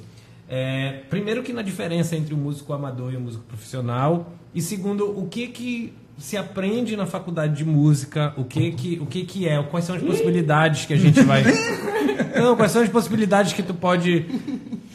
É, 0.50 1.02
primeiro 1.10 1.44
que 1.44 1.54
na 1.54 1.62
diferença 1.62 2.16
entre 2.16 2.34
o 2.34 2.38
músico 2.38 2.74
amador 2.74 3.14
e 3.14 3.18
o 3.18 3.22
músico 3.22 3.44
profissional. 3.44 4.32
E 4.56 4.62
segundo, 4.62 5.06
o 5.20 5.28
que 5.28 5.48
que 5.48 5.94
se 6.18 6.36
aprende 6.38 6.96
na 6.96 7.06
faculdade 7.06 7.56
de 7.56 7.64
música? 7.66 8.34
O 8.36 8.44
que 8.44 8.72
que, 8.72 8.98
o 9.00 9.06
que, 9.06 9.24
que 9.26 9.48
é? 9.48 9.62
Quais 9.62 9.86
são 9.86 9.96
as 9.96 10.02
possibilidades 10.02 10.86
que 10.86 10.94
a 10.94 10.98
gente 10.98 11.22
vai... 11.22 11.44
Não, 12.36 12.56
quais 12.56 12.72
são 12.72 12.82
as 12.82 12.90
possibilidades 12.90 13.54
que 13.54 13.62
tu 13.62 13.74
pode 13.76 14.26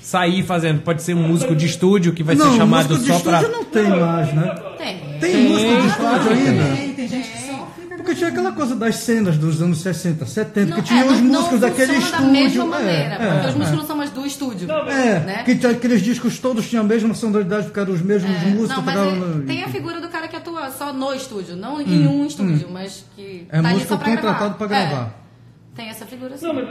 sair 0.02 0.42
fazendo? 0.42 0.80
Pode 0.82 1.02
ser 1.02 1.14
um 1.14 1.26
músico 1.28 1.54
de 1.54 1.66
estúdio 1.66 2.12
que 2.12 2.22
vai 2.22 2.34
não, 2.34 2.50
ser 2.50 2.56
chamado 2.58 2.88
músico 2.90 3.00
de 3.04 3.06
só 3.08 3.16
estúdio 3.16 3.38
pra... 3.40 3.48
não 3.48 3.64
tem 3.64 3.88
mais, 3.88 4.34
né? 4.34 4.54
Tem. 4.78 4.98
Tem 5.20 5.48
músico 5.48 5.80
de 5.80 5.86
estúdio 5.88 6.30
ainda? 6.32 6.76
Tem, 6.76 6.92
tem 6.94 7.08
gente 7.08 7.28
que 7.30 7.38
só 7.38 7.68
fica 7.80 7.96
Porque 7.96 8.14
tinha 8.16 8.28
aquela 8.30 8.52
coisa 8.52 8.74
das 8.74 8.96
cenas 8.96 9.38
dos 9.38 9.62
anos 9.62 9.78
60, 9.80 10.26
70, 10.26 10.70
Não, 10.70 10.76
que 10.76 10.82
tinha 10.82 11.02
é, 11.04 11.06
os 11.06 11.20
não- 11.20 11.24
músicos 11.26 11.52
não 11.52 11.58
daquele 11.60 11.92
estúdio. 11.92 12.10
da 12.20 12.20
mesma 12.32 12.64
é, 12.64 12.66
maneira, 12.66 13.14
é, 13.14 13.32
porque 13.32 13.46
os 13.48 13.54
músicos 13.54 13.72
é. 13.72 13.76
não 13.80 13.86
são 13.86 13.96
mais 13.96 14.10
do 14.10 14.26
estúdio. 14.26 14.70
É, 14.72 15.20
né? 15.20 15.42
que 15.44 15.54
tinha 15.56 15.70
aqueles 15.72 16.02
discos 16.02 16.38
todos 16.40 16.68
tinham 16.68 16.84
a 16.84 16.86
mesma 16.88 17.14
sonoridade, 17.14 17.66
porque 17.66 17.78
eram 17.80 17.92
os 17.94 18.02
mesmos 18.02 18.30
É, 18.42 18.46
músicos. 18.46 18.68
não, 18.76 18.82
mas 18.82 18.96
é- 18.96 19.46
tem 19.46 19.62
a 19.62 19.68
figura 19.68 20.00
do 20.00 20.08
cara 20.08 20.26
que 20.26 20.34
atua 20.36 20.70
só 20.70 20.92
no 20.92 21.14
estúdio, 21.14 21.54
não 21.56 21.80
em 21.80 22.06
um 22.08 22.26
estúdio, 22.26 22.68
mas 22.72 23.04
que 23.14 23.46
É 23.48 23.60
tá 23.62 23.68
ali 23.68 23.74
músico 23.74 23.88
só 23.92 23.96
pra 23.98 24.10
contratado 24.16 24.54
pra 24.56 24.66
gravar. 24.66 24.88
gravar. 24.88 25.04
É, 25.72 25.76
tem 25.76 25.88
essa 25.88 26.04
figura 26.04 26.36
sim. 26.36 26.46
Não, 26.46 26.54
mas. 26.54 26.68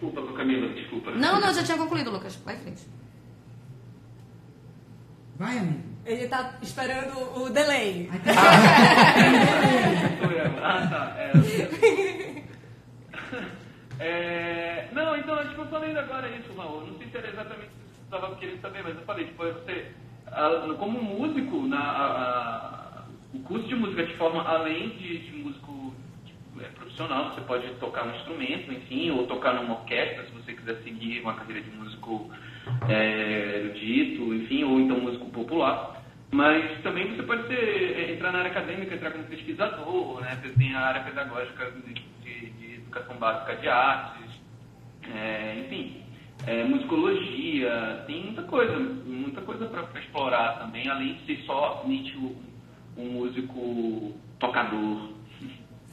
Desculpa, 0.00 0.32
Camila, 0.32 0.68
desculpa. 0.74 1.10
Não, 1.10 1.40
não, 1.40 1.52
já 1.52 1.64
tinha 1.64 1.76
concluído, 1.76 2.10
Lucas. 2.10 2.36
Vai 2.44 2.54
em 2.54 2.58
frente. 2.58 2.82
Vai, 5.36 5.58
amigo. 5.58 5.82
Ele 6.06 6.28
tá 6.28 6.54
esperando 6.62 7.18
o 7.42 7.50
delay. 7.50 8.08
Sou 10.20 10.30
eu. 10.30 10.64
Ah, 10.64 10.86
tá. 10.86 11.16
É, 11.18 12.38
É, 14.00 14.88
não, 14.92 15.16
então, 15.16 15.36
tipo, 15.48 15.62
eu 15.62 15.66
falei 15.66 15.96
agora 15.96 16.28
isso, 16.30 16.52
Raul. 16.56 16.86
Não 16.86 16.96
sei 16.98 17.08
se 17.08 17.16
era 17.16 17.28
exatamente 17.30 17.64
isso 17.66 17.74
que 17.74 17.98
você 18.10 18.14
estava 18.16 18.36
querendo 18.36 18.60
saber, 18.60 18.82
mas 18.84 18.94
eu 18.94 19.02
falei, 19.02 19.24
tipo, 19.26 19.42
você, 19.42 19.86
a- 20.28 20.74
como 20.78 21.02
músico, 21.02 21.66
na, 21.66 21.80
a- 21.80 23.00
a- 23.00 23.04
o 23.34 23.40
curso 23.40 23.66
de 23.66 23.74
música 23.74 24.06
te 24.06 24.16
forma, 24.16 24.44
além 24.44 24.90
de, 24.90 25.18
de 25.18 25.32
músico 25.42 25.67
é, 26.60 26.68
profissional, 26.68 27.34
você 27.34 27.40
pode 27.42 27.68
tocar 27.74 28.06
um 28.06 28.14
instrumento, 28.14 28.72
enfim, 28.72 29.10
ou 29.10 29.26
tocar 29.26 29.54
numa 29.54 29.74
orquestra, 29.74 30.24
se 30.24 30.32
você 30.32 30.52
quiser 30.52 30.76
seguir 30.82 31.20
uma 31.20 31.34
carreira 31.34 31.60
de 31.62 31.70
músico 31.70 32.30
é, 32.88 33.62
erudito, 33.64 34.34
enfim, 34.34 34.64
ou 34.64 34.80
então 34.80 35.00
músico 35.00 35.26
popular. 35.30 36.02
Mas 36.30 36.80
também 36.82 37.14
você 37.14 37.22
pode 37.22 37.46
ser, 37.46 37.54
é, 37.54 38.12
entrar 38.12 38.32
na 38.32 38.40
área 38.40 38.50
acadêmica, 38.50 38.94
entrar 38.94 39.12
como 39.12 39.24
pesquisador, 39.24 40.20
né? 40.20 40.38
Você 40.42 40.50
tem 40.50 40.74
a 40.74 40.80
área 40.80 41.02
pedagógica 41.02 41.70
de, 41.70 41.94
de- 41.94 42.74
educação 42.88 43.16
básica 43.16 43.54
de 43.56 43.68
artes, 43.68 44.30
é, 45.14 45.60
enfim, 45.60 46.02
é, 46.46 46.64
musicologia, 46.64 48.04
tem 48.06 48.24
muita 48.24 48.42
coisa, 48.42 48.78
muita 48.78 49.40
coisa 49.42 49.66
para 49.66 50.00
explorar 50.00 50.58
também, 50.58 50.88
além 50.88 51.14
de 51.14 51.26
ser 51.26 51.42
somente 51.44 52.16
um 52.96 53.04
músico 53.12 54.14
tocador. 54.38 55.17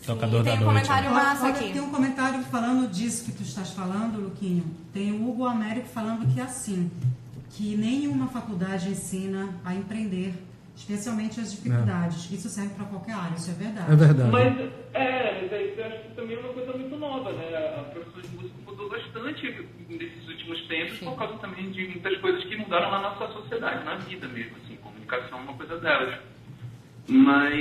Tocador 0.06 0.44
tem 0.44 0.54
da 0.54 0.62
um 0.62 0.72
noite. 0.72 0.88
comentário 0.88 1.12
massa 1.12 1.48
aqui. 1.48 1.72
Tem 1.74 1.82
um 1.82 1.90
comentário 1.90 2.44
falando 2.44 2.88
disso 2.92 3.26
que 3.26 3.32
tu 3.32 3.44
estás 3.44 3.72
falando, 3.72 4.20
Luquinho. 4.22 4.64
Tem 4.94 5.12
o 5.12 5.28
Hugo 5.28 5.46
Américo 5.46 5.88
falando 5.88 6.32
que 6.34 6.40
é 6.40 6.44
assim, 6.44 6.92
que 7.52 7.76
nenhuma 7.76 8.28
faculdade 8.28 8.90
ensina 8.90 9.50
a 9.64 9.74
empreender, 9.74 10.34
especialmente 10.76 11.40
as 11.40 11.52
dificuldades. 11.52 12.30
Isso 12.32 12.50
serve 12.50 12.74
para 12.76 12.86
qualquer 12.86 13.14
área, 13.14 13.36
isso 13.36 13.50
é 13.50 13.54
verdade. 13.54 13.92
É 13.92 13.96
verdade. 13.96 14.32
Mas, 14.32 14.72
é, 14.94 15.76
eu 15.78 15.86
acho 15.86 16.02
que 16.04 16.16
também 16.16 16.36
é 16.38 16.40
uma 16.40 16.54
coisa 16.54 16.74
muito 16.74 16.96
nova, 16.98 17.32
né? 17.32 17.58
A 17.80 17.84
profissão 17.92 18.22
de 18.22 18.28
música 18.36 18.56
mudou 18.66 18.90
bastante 18.90 19.68
nesses 19.90 20.28
últimos 20.28 20.62
tempos 20.68 21.00
por 21.00 21.16
causa 21.16 21.34
também 21.40 21.72
de 21.72 21.88
muitas 21.88 22.18
coisas 22.20 22.44
que 22.44 22.56
mudaram 22.58 22.92
na 22.92 23.02
nossa 23.02 23.28
sociedade, 23.34 23.84
na 23.84 23.96
vida 23.96 24.28
mesmo, 24.28 24.56
assim, 24.64 24.76
comunicação 24.78 25.40
é 25.40 25.42
uma 25.42 25.54
coisa 25.54 25.78
delas. 25.80 26.20
Mas, 27.08 27.54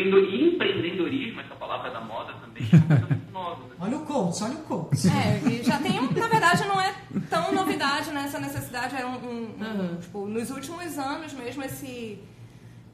empreendedorismo, 0.00 1.40
essa 1.40 1.54
palavra 1.54 1.90
da 1.90 2.00
moda 2.00 2.32
também, 2.34 2.66
é 2.72 2.76
uma 2.76 2.86
coisa 2.86 3.06
muito 3.06 3.32
nova. 3.32 3.62
né? 3.64 3.74
Olha 3.80 3.96
o 3.96 4.00
coach, 4.06 4.42
olha 4.44 4.54
o 4.54 4.62
coach. 4.62 5.08
É, 5.08 5.48
e 5.48 5.62
já 5.62 5.78
tem, 5.78 6.00
um- 6.00 6.10
na 6.12 6.28
verdade, 6.28 6.64
não 6.66 6.80
é 6.80 6.94
tão 7.30 7.52
novidade, 7.54 8.10
né? 8.10 8.24
Essa 8.24 8.38
necessidade 8.38 8.94
é 8.96 9.04
um, 9.06 9.16
um- 9.16 9.54
um- 9.94 9.96
tipo, 10.00 10.26
nos 10.26 10.50
últimos 10.50 10.98
anos 10.98 11.32
mesmo 11.32 11.62
esse 11.64 12.18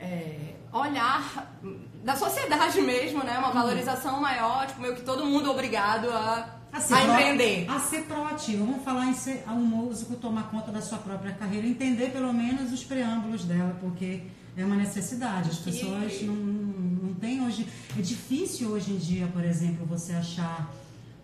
é, 0.01 0.55
olhar 0.73 1.53
da 2.05 2.15
sociedade 2.17 2.81
mesmo, 2.81 3.23
né? 3.25 3.37
Uma 3.39 3.51
valorização 3.51 4.21
maior, 4.21 4.67
tipo, 4.67 4.81
meio 4.81 4.95
que 4.95 5.03
todo 5.03 5.25
mundo 5.27 5.51
obrigado 5.51 6.09
a, 6.11 6.55
A 6.73 6.81
ser, 6.81 6.95
a 6.95 7.03
empreender. 7.05 7.67
a 7.69 7.81
ser 7.81 8.03
proativo. 8.03 8.65
Vamos 8.65 8.85
falar 8.85 9.07
em 9.07 9.15
ser 9.15 9.43
um 9.49 9.55
músico 9.57 10.15
tomar 10.17 10.45
conta 10.51 10.71
da 10.71 10.81
sua 10.81 10.99
própria 10.99 11.33
carreira, 11.35 11.67
entender 11.67 12.11
pelo 12.11 12.33
menos 12.33 12.73
os 12.73 12.85
preâmbulos 12.85 13.45
dela, 13.45 13.77
porque 13.81 14.23
é 14.61 14.65
uma 14.65 14.77
necessidade. 14.77 15.51
As 15.51 15.59
pessoas 15.59 16.23
não, 16.23 16.35
não 16.35 17.15
têm 17.15 17.45
hoje. 17.47 17.67
É 17.99 18.03
difícil 18.03 18.69
hoje 18.71 18.93
em 18.93 18.99
dia, 18.99 19.27
por 19.29 19.45
exemplo, 19.45 19.87
você 19.87 20.13
achar 20.13 20.75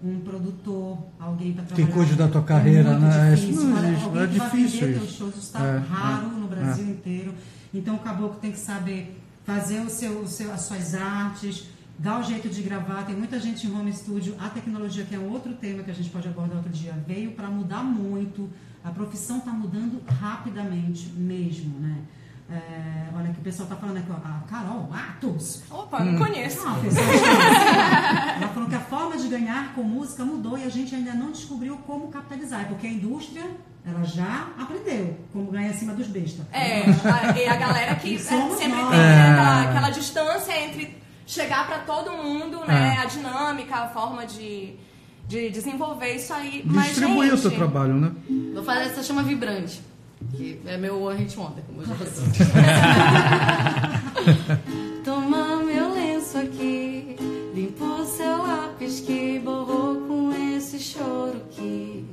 um 0.02 0.20
produtor, 0.20 0.98
alguém 1.18 1.52
para 1.52 1.64
Que 1.64 1.74
trabalhar. 1.74 1.94
cuide 1.96 2.14
da 2.14 2.28
tua 2.28 2.42
carreira, 2.42 2.90
é 2.90 2.98
né? 2.98 3.34
Difícil. 3.34 3.50
Isso 3.54 3.64
não 3.64 3.84
existe, 3.84 4.04
alguém 4.04 4.22
é 4.22 4.26
que 4.26 4.38
vai 4.38 4.50
difícil 4.50 4.80
vender 4.86 5.04
isso. 5.04 5.16
shows 5.18 5.36
está 5.36 5.64
É, 5.64 5.78
raro 5.78 6.26
é, 6.26 6.30
no 6.40 6.46
Brasil 6.46 6.84
inteiro. 6.90 7.34
Então 7.72 7.96
o 7.96 7.98
caboclo 7.98 8.38
tem 8.40 8.52
que 8.52 8.58
saber 8.58 9.18
fazer 9.44 9.80
o 9.80 9.90
seu, 9.90 10.20
o 10.20 10.28
seu, 10.28 10.52
as 10.52 10.62
suas 10.62 10.94
artes, 10.94 11.64
dar 11.98 12.20
o 12.20 12.22
jeito 12.22 12.48
de 12.48 12.62
gravar. 12.62 13.04
Tem 13.04 13.16
muita 13.16 13.40
gente 13.40 13.66
em 13.66 13.74
home 13.74 13.92
studio. 13.92 14.34
A 14.38 14.48
tecnologia, 14.48 15.04
que 15.04 15.14
é 15.14 15.18
um 15.18 15.30
outro 15.30 15.52
tema 15.54 15.82
que 15.82 15.90
a 15.90 15.94
gente 15.94 16.10
pode 16.10 16.28
abordar 16.28 16.58
outro 16.58 16.72
dia, 16.72 16.92
veio 17.06 17.32
para 17.32 17.48
mudar 17.48 17.82
muito. 17.82 18.48
A 18.82 18.90
profissão 18.90 19.38
está 19.38 19.50
mudando 19.52 20.02
rapidamente 20.06 21.08
mesmo, 21.16 21.78
né? 21.80 21.96
É, 22.50 23.06
olha 23.16 23.32
que 23.32 23.40
o 23.40 23.42
pessoal 23.42 23.66
está 23.68 23.76
falando 23.80 23.96
aqui, 23.96 24.08
ó, 24.10 24.14
a 24.16 24.42
Carol 24.48 24.88
Atos. 24.92 25.62
Opa, 25.70 26.00
não 26.00 26.18
conheço. 26.18 26.60
Ah, 26.66 26.78
pessoal, 26.82 27.06
ela 28.36 28.48
falou 28.48 28.68
que 28.68 28.74
a 28.74 28.80
forma 28.80 29.16
de 29.16 29.28
ganhar 29.28 29.72
com 29.74 29.82
música 29.82 30.24
mudou 30.24 30.58
e 30.58 30.64
a 30.64 30.68
gente 30.68 30.94
ainda 30.94 31.14
não 31.14 31.30
descobriu 31.32 31.76
como 31.86 32.08
capitalizar. 32.08 32.60
É 32.62 32.64
Porque 32.64 32.86
a 32.86 32.90
indústria, 32.90 33.44
ela 33.86 34.04
já 34.04 34.48
aprendeu 34.58 35.18
como 35.32 35.50
ganhar 35.50 35.70
em 35.70 35.74
cima 35.74 35.94
dos 35.94 36.06
bestas. 36.06 36.44
É, 36.52 36.82
a, 36.82 37.38
e 37.38 37.48
a 37.48 37.56
galera 37.56 37.94
que 37.94 38.08
E 38.10 38.16
é, 38.16 38.18
somos 38.18 38.58
sempre 38.58 38.78
nós. 38.80 38.90
tem 38.90 38.98
né, 38.98 39.26
É. 39.26 39.30
aquela, 39.32 39.62
aquela 39.70 39.90
distância 39.90 40.62
entre 40.64 41.02
chegar 41.26 41.66
pra 41.66 41.78
todo 41.78 42.12
mundo, 42.12 42.60
né? 42.66 42.96
É. 42.98 43.02
A 43.02 43.06
dinâmica, 43.06 43.74
a 43.76 43.88
forma 43.88 44.26
de, 44.26 44.74
de 45.26 45.48
desenvolver 45.48 46.14
isso 46.16 46.32
aí. 46.34 46.62
Mas, 46.66 46.88
Distribuir 46.88 47.32
o 47.32 47.38
seu 47.38 47.50
trabalho, 47.52 47.94
né? 47.94 48.12
Vou 48.52 48.62
fazer 48.62 48.82
essa 48.90 49.02
chama 49.02 49.22
vibrante, 49.22 49.80
que 50.32 50.60
é 50.66 50.76
meu 50.76 51.00
One 51.02 51.18
Hit 51.20 51.38
Wonder, 51.38 51.62
como 51.64 51.82
eu 51.82 51.86
já 51.86 51.94
falei. 51.94 52.12
Toma 55.04 55.56
meu 55.58 55.92
lenço 55.92 56.38
aqui, 56.38 57.16
limpa 57.54 57.84
o 57.84 58.04
seu 58.04 58.38
lápis 58.38 59.00
que 59.00 59.38
borrou 59.38 59.96
com 60.06 60.32
esse 60.56 60.78
choro 60.78 61.40
que 61.50 62.04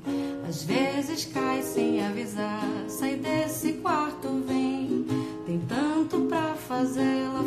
às 0.47 0.63
vezes 0.63 1.25
cai 1.25 1.61
sem 1.63 2.05
avisar. 2.05 2.63
Sai 2.89 3.15
desse 3.15 3.73
quarto, 3.73 4.43
vem. 4.45 5.05
Tem 5.45 5.59
tanto 5.67 6.21
pra 6.27 6.53
fazer 6.55 7.27
lá 7.33 7.40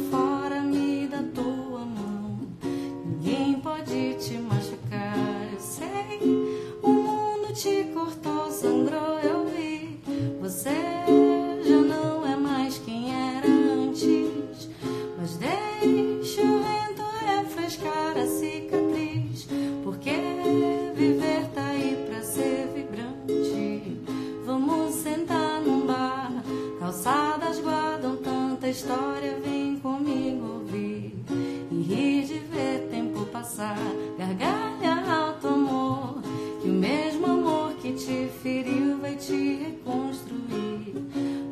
passar. 33.54 33.76
Gargalha 34.18 35.26
alto 35.26 35.48
amor. 35.48 36.22
Que 36.60 36.68
o 36.68 36.72
mesmo 36.72 37.26
amor 37.26 37.74
que 37.74 37.92
te 37.92 38.28
feriu 38.42 38.98
vai 38.98 39.14
te 39.14 39.56
reconstruir. 39.56 40.94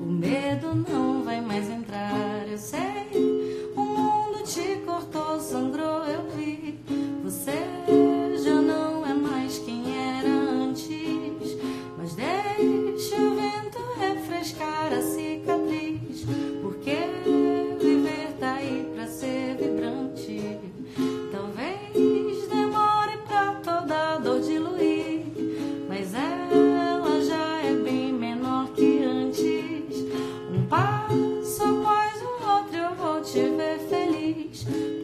O 0.01 0.07
medo 0.07 0.75
não 0.75 1.23
vai 1.23 1.41
mais 1.41 1.69
entrar, 1.69 2.47
eu 2.49 2.59
sei. 2.59 3.09
O 3.77 3.81
mundo 3.81 4.43
te 4.45 4.81
cortou, 4.85 5.39
sangrou, 5.41 6.05
eu 6.05 6.29
vi. 6.37 6.79
Você 7.23 7.82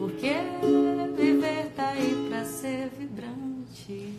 Porque 0.09 0.33
viver 1.15 1.71
tá 1.75 1.89
aí 1.89 2.27
pra 2.29 2.43
ser 2.43 2.89
vibrante. 2.97 4.11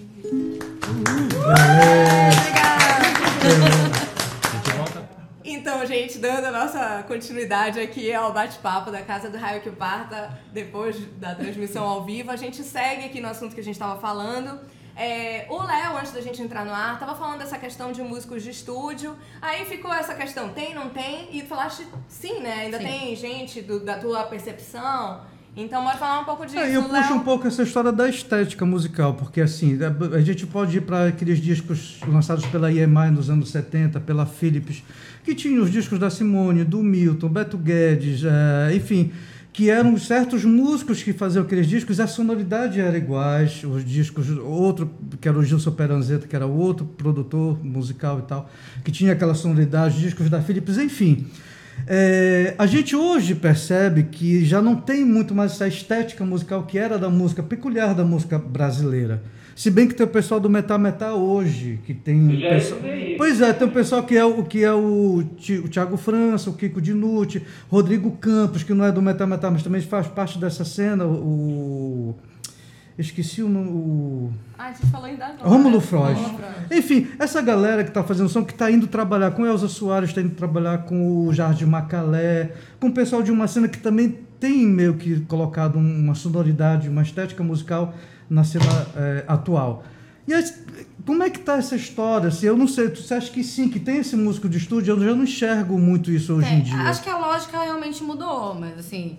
A 4.41 4.57
gente 4.57 4.77
volta. 4.77 5.09
Então, 5.45 5.85
gente, 5.85 6.19
dando 6.19 6.45
a 6.47 6.51
nossa 6.53 7.03
continuidade 7.09 7.81
aqui 7.81 8.13
ao 8.15 8.33
bate-papo 8.33 8.91
da 8.93 9.03
Casa 9.03 9.29
do 9.29 9.37
Raio 9.37 9.61
que 9.63 9.71
Parta, 9.71 10.39
depois 10.53 10.97
da 11.19 11.35
transmissão 11.35 11.85
ao 11.85 12.05
vivo, 12.05 12.31
a 12.31 12.37
gente 12.37 12.63
segue 12.63 13.07
aqui 13.07 13.21
no 13.21 13.29
assunto 13.29 13.53
que 13.55 13.61
a 13.61 13.65
gente 13.65 13.75
estava 13.75 14.01
falando. 14.01 14.61
É, 14.97 15.47
o 15.49 15.61
Léo, 15.61 15.97
antes 15.99 16.13
da 16.13 16.21
gente 16.21 16.41
entrar 16.41 16.65
no 16.65 16.73
ar, 16.73 17.01
tava 17.01 17.17
falando 17.17 17.39
dessa 17.41 17.59
questão 17.59 17.91
de 17.91 18.01
músicos 18.03 18.45
de 18.45 18.51
estúdio. 18.51 19.17
Aí 19.43 19.65
ficou 19.65 19.93
essa 19.93 20.15
questão, 20.15 20.51
tem, 20.51 20.73
não 20.73 20.91
tem? 20.91 21.29
E 21.33 21.43
tu 21.43 21.49
falaste 21.49 21.85
sim, 22.07 22.39
né? 22.41 22.53
Ainda 22.65 22.79
Sim. 22.79 22.85
tem 22.85 23.17
gente 23.17 23.61
do- 23.61 23.81
da 23.81 23.99
tua 23.99 24.23
percepção. 24.25 25.23
Então, 25.57 25.83
bora 25.83 25.97
falar 25.97 26.21
um 26.21 26.25
pouco 26.25 26.47
disso, 26.47 26.59
Aí 26.59 26.73
eu 26.75 26.83
Léo. 26.89 27.03
puxo 27.03 27.15
um 27.15 27.21
pouco 27.21 27.47
essa 27.47 27.63
história 27.63 27.91
da 27.91 28.09
estética 28.09 28.65
musical, 28.65 29.15
porque 29.15 29.41
assim, 29.41 29.77
a- 29.83 30.17
a 30.17 30.21
gente 30.21 30.47
pode 30.47 30.79
ir 30.79 30.83
para 30.83 31.09
aqueles 31.09 31.39
discos 31.41 31.99
lançados 32.07 32.47
pela 32.47 32.71
EMI 32.73 33.11
nos 33.11 33.29
anos 33.29 33.51
70, 33.51 33.99
pela 34.01 34.25
Philips, 34.25 34.83
que 35.25 35.35
tinham 35.35 35.63
os 35.63 35.71
discos 35.71 35.99
da 35.99 36.09
Simone, 36.09 36.63
do 36.65 36.83
Milton, 36.83 37.29
Beto 37.29 37.59
Guedes, 37.59 38.23
eh, 38.25 38.75
enfim, 38.77 39.11
que 39.53 39.69
eram 39.69 39.99
certos 39.99 40.45
músicos 40.45 41.03
que 41.03 41.13
faziam 41.13 41.43
aqueles 41.45 41.67
discos, 41.67 41.99
a 41.99 42.07
sonoridade 42.07 42.81
era 42.81 42.97
iguais, 42.97 43.63
os 43.65 43.85
discos, 43.85 44.31
outro, 44.39 44.89
que 45.21 45.29
era 45.29 45.37
o 45.37 45.43
Gilson 45.43 45.73
Peranzetta, 45.73 46.29
que 46.29 46.37
era 46.37 46.47
outro 46.47 46.87
produtor 46.87 47.59
musical 47.63 48.21
e 48.21 48.23
tal, 48.23 48.49
que 48.85 48.93
tinha 48.93 49.13
aquela 49.13 49.35
sonoridade, 49.35 49.97
os 49.97 50.01
discos 50.01 50.31
da 50.31 50.41
Philips, 50.41 50.79
enfim. 50.79 51.27
É, 51.87 52.55
a 52.59 52.67
gente 52.67 52.95
hoje 52.95 53.35
percebe 53.35 54.05
que 54.05 54.45
já 54.45 54.61
não 54.63 54.77
tem 54.77 55.05
muito 55.05 55.35
mais 55.35 55.53
essa 55.53 55.67
estética 55.67 56.25
musical 56.25 56.65
que 56.65 56.79
era 56.79 56.99
da 56.99 57.11
música 57.11 57.43
peculiar 57.43 57.95
da 57.95 58.05
música 58.05 58.39
brasileira. 58.39 59.23
Se 59.61 59.71
bem 59.71 59.87
que 59.87 59.95
tem 59.95 60.07
o 60.07 60.09
pessoal 60.09 60.41
do 60.41 60.49
Metal 60.49 60.79
Metal 60.79 61.19
hoje, 61.19 61.81
que 61.85 61.93
tem. 61.93 62.41
pessoal-. 62.41 62.81
Pois 63.19 63.41
é, 63.43 63.53
tem 63.53 63.69
um 63.69 63.71
pessoal 63.71 64.03
que 64.03 64.17
é 64.17 64.25
o 64.25 64.43
que 64.45 64.65
é 64.65 64.73
o, 64.73 65.19
o 65.19 65.69
Thiago 65.69 65.99
França, 65.99 66.49
o 66.49 66.55
Kiko 66.55 66.81
Dinucci, 66.81 67.43
Rodrigo 67.69 68.11
Campos, 68.13 68.63
que 68.63 68.73
não 68.73 68.85
é 68.85 68.91
do 68.91 69.03
Metal 69.03 69.27
Metal, 69.27 69.51
mas 69.51 69.63
também 69.63 69.83
faz 69.83 70.07
parte 70.07 70.39
dessa 70.39 70.65
cena, 70.65 71.05
o. 71.05 72.15
Esqueci 73.01 73.43
o. 73.43 73.49
o 73.49 74.33
Ah, 74.59 74.69
gente 74.73 74.87
falou 74.87 75.07
ainda 75.07 75.27
agora. 75.27 75.49
Rômulo. 75.49 75.79
Rômulo 75.79 75.81
Frois. 75.81 76.19
Enfim, 76.71 77.09
essa 77.19 77.41
galera 77.41 77.83
que 77.83 77.91
está 77.91 78.03
fazendo 78.05 78.29
som, 78.29 78.45
que 78.45 78.53
está 78.53 78.71
indo 78.71 78.87
trabalhar 78.87 79.31
com 79.33 79.47
Elza 79.47 79.69
Soares, 79.69 80.11
está 80.11 80.21
indo 80.21 80.35
trabalhar 80.35 80.85
com 80.85 81.27
o 81.27 81.33
Jardim 81.33 81.65
Macalé, 81.65 82.53
com 82.79 82.89
o 82.89 82.93
pessoal 82.93 83.23
de 83.23 83.33
uma 83.33 83.47
cena 83.49 83.69
que 83.69 83.79
também 83.79 84.19
tem 84.39 84.67
meio 84.67 84.95
que 84.95 85.21
colocado 85.21 85.77
uma 85.77 86.15
sonoridade, 86.15 86.89
uma 86.89 87.03
estética 87.03 87.43
musical 87.43 87.95
na 88.29 88.45
cena 88.45 88.65
eh, 88.97 89.25
atual. 89.27 89.83
E 90.29 90.33
aí, 90.33 90.45
como 91.05 91.23
é 91.23 91.31
que 91.31 91.41
tá 91.41 91.57
essa 91.57 91.75
história? 91.75 92.29
Assim, 92.29 92.47
eu 92.47 92.57
não 92.57 92.69
sei, 92.69 92.89
você 92.89 93.15
acha 93.15 93.31
que 93.33 93.43
sim, 93.43 93.69
que 93.69 93.81
tem 93.81 93.99
esse 93.99 94.15
músico 94.17 94.49
de 94.49 94.59
estúdio? 94.59 94.95
Eu 94.95 95.01
já 95.01 95.15
não 95.15 95.25
enxergo 95.25 95.79
muito 95.79 96.11
isso 96.11 96.35
hoje 96.35 96.49
em 96.49 96.59
É, 96.59 96.61
dia. 96.61 96.77
Acho 96.83 97.03
que 97.03 97.11
a 97.11 97.19
lógica 97.19 97.61
realmente 97.61 98.03
mudou, 98.05 98.55
mas 98.55 98.79
assim. 98.79 99.19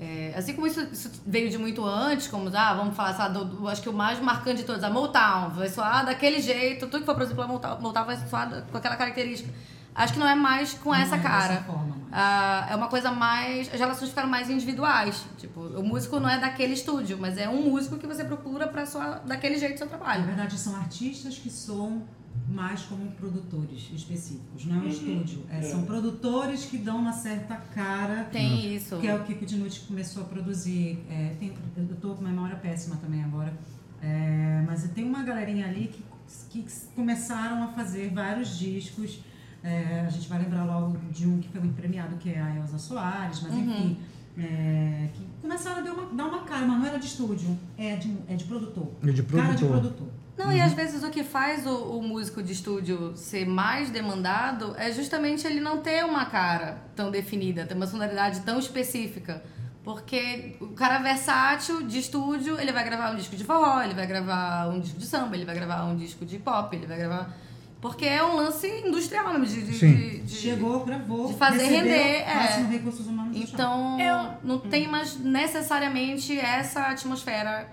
É, 0.00 0.32
assim 0.36 0.54
como 0.54 0.66
isso, 0.66 0.80
isso 0.92 1.10
veio 1.26 1.50
de 1.50 1.58
muito 1.58 1.84
antes, 1.84 2.28
como, 2.28 2.48
ah, 2.56 2.74
vamos 2.74 2.94
falar, 2.96 3.14
sabe, 3.14 3.34
do, 3.38 3.44
do- 3.44 3.68
acho 3.68 3.82
que 3.82 3.88
o 3.88 3.92
mais 3.92 4.20
marcante 4.20 4.58
de 4.58 4.64
todos, 4.64 4.82
a 4.84 4.90
Motown, 4.90 5.50
vai 5.50 5.68
soar 5.68 6.04
daquele 6.06 6.40
jeito, 6.40 6.86
tudo 6.86 7.00
que 7.00 7.06
for, 7.06 7.14
por 7.14 7.22
exemplo, 7.24 7.42
a 7.42 7.46
Motown, 7.48 7.80
Motown 7.80 8.04
vai 8.04 8.16
soar 8.16 8.48
da- 8.48 8.62
com 8.62 8.76
aquela 8.78 8.96
característica. 8.96 9.52
Acho 9.94 10.12
que 10.12 10.18
não 10.20 10.28
é 10.28 10.34
mais 10.36 10.74
com 10.74 10.94
essa 10.94 11.16
é 11.16 11.18
cara. 11.18 11.56
forma 11.62 11.96
mais. 11.96 12.02
Ah, 12.12 12.68
é 12.70 12.76
uma 12.76 12.86
coisa 12.86 13.10
mais. 13.10 13.68
As 13.74 13.80
relações 13.80 14.10
ficaram 14.10 14.28
mais 14.28 14.48
individuais. 14.48 15.24
Tipo, 15.38 15.60
o 15.60 15.82
músico 15.82 16.20
não 16.20 16.28
é 16.30 16.38
daquele 16.38 16.74
estúdio, 16.74 17.18
mas 17.20 17.36
é 17.36 17.48
um 17.48 17.68
músico 17.68 17.96
que 17.98 18.06
você 18.06 18.22
procura 18.24 18.68
pra 18.68 18.86
soar 18.86 19.20
daquele 19.26 19.58
jeito 19.58 19.74
o 19.74 19.78
seu 19.78 19.86
Na 19.88 19.96
trabalho. 19.96 20.24
verdade, 20.24 20.56
são 20.56 20.76
artistas 20.76 21.36
que 21.36 21.50
soam 21.50 22.04
mais 22.50 22.82
como 22.82 23.10
produtores 23.12 23.90
específicos, 23.94 24.64
não 24.64 24.76
é 24.76 24.78
um 24.84 24.88
estúdio. 24.88 25.44
É, 25.50 25.60
são 25.60 25.82
produtores 25.82 26.64
que 26.64 26.78
dão 26.78 26.96
uma 26.96 27.12
certa 27.12 27.56
cara 27.56 28.24
Tem 28.24 28.74
isso. 28.74 28.96
que 28.98 29.06
é 29.06 29.14
o 29.14 29.22
Kiko 29.24 29.44
de 29.44 29.56
Noite 29.56 29.80
que 29.80 29.86
começou 29.86 30.22
a 30.22 30.26
produzir. 30.26 30.98
É, 31.10 31.34
tem, 31.38 31.52
eu 31.76 31.84
estou 31.84 32.14
com 32.14 32.24
memória 32.24 32.56
péssima 32.56 32.96
também 32.96 33.22
agora. 33.22 33.52
É, 34.00 34.64
mas 34.66 34.88
tem 34.92 35.04
uma 35.04 35.22
galerinha 35.22 35.66
ali 35.66 35.88
que, 35.88 36.62
que 36.62 36.70
começaram 36.94 37.62
a 37.64 37.68
fazer 37.68 38.10
vários 38.12 38.58
discos. 38.58 39.20
É, 39.62 40.04
a 40.06 40.08
gente 40.08 40.28
vai 40.28 40.38
lembrar 40.38 40.64
logo 40.64 40.96
de 41.10 41.26
um 41.26 41.40
que 41.40 41.48
foi 41.48 41.60
muito 41.60 41.74
premiado, 41.74 42.16
que 42.16 42.30
é 42.30 42.40
a 42.40 42.56
Elza 42.56 42.78
Soares, 42.78 43.42
mas 43.42 43.52
enfim. 43.52 43.98
é, 44.38 45.08
que 45.12 45.22
começaram 45.42 45.78
a 45.78 45.80
dar 45.82 45.92
uma, 45.92 46.14
dar 46.14 46.24
uma 46.26 46.44
cara, 46.44 46.64
mas 46.64 46.78
não 46.78 46.86
era 46.86 46.98
de 46.98 47.06
estúdio, 47.06 47.58
é 47.76 47.96
de, 47.96 48.16
é 48.28 48.36
de 48.36 48.44
produtor. 48.44 48.88
É 49.02 49.10
de 49.10 49.22
Cara 49.22 49.54
de 49.54 49.64
produtor. 49.64 50.08
Não, 50.38 50.52
e 50.52 50.60
às 50.60 50.72
vezes 50.72 51.02
o 51.02 51.10
que 51.10 51.24
faz 51.24 51.66
o, 51.66 51.98
o 51.98 52.02
músico 52.02 52.40
de 52.42 52.52
estúdio 52.52 53.12
ser 53.16 53.44
mais 53.44 53.90
demandado 53.90 54.74
é 54.78 54.92
justamente 54.92 55.46
ele 55.46 55.60
não 55.60 55.78
ter 55.78 56.04
uma 56.04 56.26
cara 56.26 56.78
tão 56.94 57.10
definida, 57.10 57.66
ter 57.66 57.74
uma 57.74 57.86
sonoridade 57.86 58.40
tão 58.40 58.58
específica. 58.58 59.42
Porque 59.82 60.54
o 60.60 60.68
cara 60.68 60.98
versátil 60.98 61.82
de 61.82 61.98
estúdio, 61.98 62.60
ele 62.60 62.70
vai 62.72 62.84
gravar 62.84 63.10
um 63.12 63.16
disco 63.16 63.34
de 63.34 63.42
forró, 63.42 63.82
ele 63.82 63.94
vai 63.94 64.06
gravar 64.06 64.68
um 64.68 64.80
disco 64.80 64.98
de 64.98 65.06
samba, 65.06 65.34
ele 65.34 65.44
vai 65.46 65.54
gravar 65.54 65.84
um 65.84 65.96
disco 65.96 66.24
de 66.26 66.38
pop, 66.38 66.76
ele 66.76 66.86
vai 66.86 66.98
gravar. 66.98 67.34
Porque 67.80 68.04
é 68.04 68.22
um 68.22 68.34
lance 68.36 68.66
industrial 68.84 69.32
mesmo, 69.32 69.46
de, 69.46 69.62
de, 69.62 69.78
de- 69.78 70.18
de- 70.20 70.34
Chegou, 70.34 70.84
gravou, 70.84 71.28
de 71.28 71.34
fazer 71.34 71.58
recebeu, 71.64 71.82
render, 71.84 72.22
é. 72.22 72.66
recursos 72.70 73.06
humanos. 73.06 73.36
Então, 73.36 73.98
Eu- 74.00 74.32
não 74.42 74.58
tem 74.58 74.86
mais 74.88 75.16
necessariamente 75.18 76.38
essa 76.38 76.82
atmosfera 76.88 77.68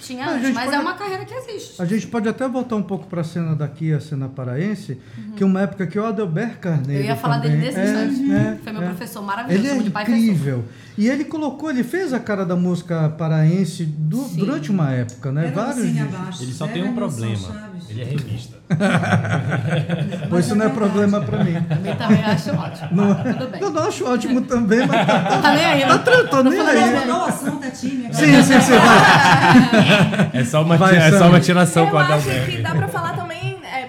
tinha 0.00 0.28
antes. 0.28 0.52
Mas 0.54 0.64
pode- 0.64 0.76
é 0.76 0.80
uma 0.80 0.94
carreira 0.94 1.24
que 1.24 1.34
existe. 1.34 1.80
A 1.80 1.84
gente 1.84 2.06
pode 2.06 2.28
até 2.28 2.48
voltar 2.48 2.76
um 2.76 2.82
pouco 2.82 3.06
para 3.06 3.20
a 3.20 3.24
cena 3.24 3.54
daqui, 3.54 3.92
a 3.92 4.00
cena 4.00 4.28
paraense, 4.28 4.98
que 5.36 5.44
uma 5.44 5.60
época 5.62 5.86
que 5.86 5.98
o 5.98 6.04
Adelbert 6.04 6.58
Carneiro 6.58 6.92
Uhum. 6.92 6.98
Eu 6.98 7.04
ia 7.04 7.16
falar 7.16 7.40
também, 7.40 7.58
dele 7.60 7.66
nesse 7.66 7.78
é, 7.78 8.04
instante. 8.06 8.32
é, 8.32 8.58
Foi 8.62 8.72
meu 8.72 8.82
é. 8.82 8.86
professor 8.86 9.22
maravilhoso, 9.22 9.66
Ele 9.68 9.74
é 9.94 10.00
incrível. 10.02 10.64
E 10.96 11.08
ele 11.08 11.24
colocou, 11.24 11.70
ele 11.70 11.84
fez 11.84 12.12
a 12.12 12.18
cara 12.18 12.44
da 12.44 12.56
música 12.56 13.08
paraense 13.10 13.84
Sim. 13.84 14.36
durante 14.36 14.70
uma 14.70 14.90
época, 14.90 15.30
né? 15.30 15.46
Era 15.46 15.54
Vários. 15.54 15.92
Bastos, 16.10 16.40
Ele 16.42 16.52
só 16.52 16.64
era 16.64 16.74
tem 16.74 16.84
um 16.84 16.94
problema. 16.94 17.70
Ele 17.88 18.02
é 18.02 18.04
revista. 18.04 18.58
Pois 20.28 20.44
isso 20.46 20.54
não 20.54 20.66
é 20.66 20.68
problema 20.68 21.20
para 21.22 21.42
mim. 21.42 21.54
Eu 21.84 21.96
também 21.96 22.22
acho 22.22 22.50
ótimo. 22.54 22.88
Não, 22.92 23.14
Tudo 23.14 23.48
bem. 23.50 23.60
eu 23.62 23.70
não 23.70 23.88
acho 23.88 24.04
ótimo 24.06 24.42
também, 24.42 24.86
mas 24.86 25.06
tá, 25.06 25.20
Tá 25.40 25.52
nem 25.54 25.64
aí, 25.64 25.80
né? 25.86 25.98
tô 26.30 26.42
nem 26.42 26.60
aí. 26.60 27.06
falou, 27.06 27.24
assunto 27.24 27.64
é 27.64 27.70
time. 27.70 28.08
Sim, 28.12 28.42
sim, 28.42 28.60
sim. 28.60 28.72
Vai. 28.72 30.30
É 30.34 30.44
só 30.44 30.62
uma, 30.62 30.76
Vai, 30.76 30.96
é 30.96 31.10
só 31.12 31.28
uma 31.28 31.40
tiração 31.40 31.84
Eu 31.84 31.90
com 31.90 31.96
a 31.98 32.02
acho 32.02 32.12
Adalberto. 32.12 32.50
que 32.50 32.62
dá 32.62 32.74
pra 32.74 32.88
falar 32.88 33.07
é, 33.07 33.07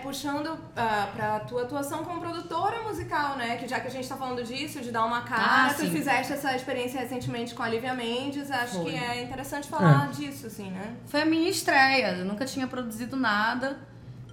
puxando 0.10 0.58
ah, 0.76 1.08
pra 1.16 1.40
tua 1.42 1.62
atuação 1.62 2.04
como 2.04 2.20
produtora 2.20 2.82
musical, 2.82 3.38
né? 3.38 3.58
Que 3.58 3.68
já 3.68 3.80
que 3.80 3.88
a 3.88 3.92
gente 3.92 4.08
tá 4.10 4.16
falando 4.16 4.44
disso, 4.44 4.80
de 4.82 4.92
dar 4.92 5.06
uma 5.06 5.22
cara, 5.22 5.68
Ah, 5.68 5.74
tu 5.74 5.82
sim. 5.82 5.92
fizeste 5.92 6.34
essa 6.34 6.56
experiência 6.56 7.00
recentemente 7.00 7.54
com 7.54 7.62
a 7.62 7.70
Lívia 7.70 7.94
Mendes, 7.94 8.50
acho 8.50 8.82
Foi. 8.82 8.92
que 8.92 8.98
é 8.98 9.22
interessante 9.24 9.68
falar 9.68 10.10
disso, 10.10 10.48
assim, 10.48 10.72
né? 10.72 10.96
Foi 11.06 11.22
a 11.22 11.26
minha 11.26 11.48
estreia, 11.50 12.16
eu 12.18 12.26
nunca 12.26 12.44
tinha 12.44 12.66
produzido 12.68 13.16
nada. 13.16 13.78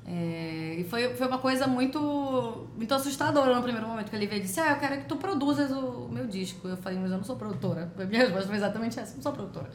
É, 0.08 0.76
e 0.78 0.84
foi, 0.84 1.14
foi 1.14 1.26
uma 1.26 1.38
coisa 1.38 1.66
muito, 1.66 2.68
muito 2.76 2.94
assustadora 2.94 3.54
no 3.54 3.62
primeiro 3.62 3.86
momento 3.86 4.08
que 4.08 4.16
veio 4.16 4.32
e 4.38 4.40
disse: 4.40 4.60
Ah, 4.60 4.70
eu 4.70 4.76
quero 4.78 4.98
que 4.98 5.04
tu 5.06 5.16
produzas 5.16 5.70
o 5.72 6.08
meu 6.10 6.26
disco. 6.26 6.66
Eu 6.68 6.76
falei, 6.76 6.98
mas 6.98 7.10
eu 7.10 7.16
não 7.18 7.24
sou 7.24 7.36
produtora. 7.36 7.92
A 7.98 8.04
minha 8.04 8.22
resposta 8.22 8.46
foi 8.46 8.56
exatamente 8.56 8.98
essa: 8.98 9.14
não 9.16 9.22
sou 9.22 9.32
produtora. 9.32 9.68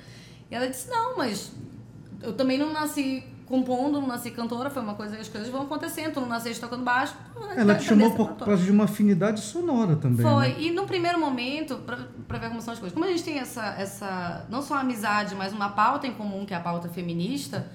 E 0.50 0.56
ela 0.56 0.68
disse: 0.70 0.90
Não, 0.90 1.18
mas 1.18 1.52
eu 2.24 2.34
também 2.34 2.58
não 2.58 2.72
nasci 2.72 3.24
compondo, 3.52 4.00
não 4.00 4.08
nasci 4.08 4.32
cantora, 4.32 4.70
foi 4.70 4.82
uma 4.82 4.96
coisa, 4.96 5.18
as 5.18 5.28
coisas 5.28 5.50
vão 5.50 5.64
acontecendo, 5.64 6.14
tu 6.14 6.22
não 6.22 6.28
nasceste 6.30 6.62
tocando 6.62 6.84
baixo. 6.84 7.14
Ela 7.56 7.76
te 7.76 7.86
também 7.86 8.06
chamou 8.06 8.12
por 8.12 8.30
cantora. 8.30 8.52
causa 8.52 8.64
de 8.64 8.72
uma 8.72 8.86
afinidade 8.86 9.42
sonora 9.42 9.98
também. 9.98 10.26
Foi. 10.26 10.48
né? 10.48 10.56
E 10.58 10.72
no 10.72 10.86
primeiro 10.86 11.20
momento, 11.20 11.76
pra, 11.86 11.98
pra 12.28 12.40
ver 12.40 12.48
como 12.48 12.62
são 12.62 12.74
as 12.74 12.80
coisas, 12.80 12.94
como 12.94 13.06
a 13.06 13.10
gente 13.10 13.24
tem 13.24 13.38
essa, 13.38 13.76
essa 13.78 14.46
não 14.50 14.62
só 14.62 14.76
amizade, 14.76 15.36
mas 15.36 15.52
uma 15.52 15.70
pauta 15.70 16.08
em 16.08 16.14
comum, 16.14 16.46
que 16.46 16.54
é 16.54 16.58
a 16.58 16.62
pauta 16.62 16.88
feminista, 16.88 17.70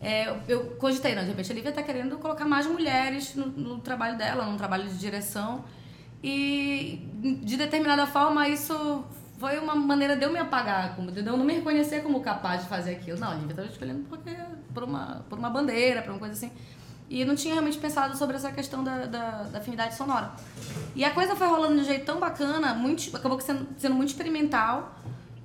é, 0.00 0.34
eu 0.48 0.76
cogitei, 0.78 1.14
não, 1.14 1.22
de 1.22 1.28
repente 1.28 1.52
a 1.52 1.54
Lívia 1.54 1.72
tá 1.72 1.82
querendo 1.82 2.16
colocar 2.18 2.46
mais 2.46 2.66
mulheres 2.66 3.34
no, 3.34 3.46
no 3.46 3.78
trabalho 3.78 4.16
dela, 4.16 4.46
no 4.46 4.56
trabalho 4.56 4.88
de 4.88 4.96
direção. 4.96 5.64
E 6.22 7.06
de 7.42 7.56
determinada 7.56 8.04
forma 8.06 8.48
isso 8.48 9.04
foi 9.38 9.58
uma 9.58 9.74
maneira 9.74 10.16
de 10.16 10.24
eu 10.24 10.32
me 10.32 10.38
apagar, 10.38 10.96
como, 10.96 11.12
de 11.12 11.20
eu 11.20 11.36
não 11.36 11.44
me 11.44 11.54
reconhecer 11.54 12.02
como 12.02 12.20
capaz 12.20 12.62
de 12.62 12.68
fazer 12.68 12.92
aquilo. 12.92 13.18
Não, 13.18 13.30
a 13.30 13.36
estava 13.36 13.68
escolhendo 13.68 14.04
porque, 14.08 14.36
por, 14.74 14.82
uma, 14.82 15.24
por 15.28 15.38
uma 15.38 15.48
bandeira, 15.48 16.02
por 16.02 16.10
uma 16.10 16.18
coisa 16.18 16.34
assim. 16.34 16.50
E 17.08 17.24
não 17.24 17.34
tinha 17.34 17.54
realmente 17.54 17.78
pensado 17.78 18.16
sobre 18.18 18.36
essa 18.36 18.50
questão 18.50 18.84
da, 18.84 19.06
da, 19.06 19.42
da 19.44 19.58
afinidade 19.58 19.94
sonora. 19.94 20.32
E 20.94 21.04
a 21.04 21.10
coisa 21.10 21.36
foi 21.36 21.46
rolando 21.46 21.76
de 21.76 21.80
um 21.80 21.84
jeito 21.84 22.04
tão 22.04 22.18
bacana, 22.18 22.74
muito, 22.74 23.16
acabou 23.16 23.40
sendo, 23.40 23.66
sendo 23.78 23.94
muito 23.94 24.10
experimental, 24.10 24.94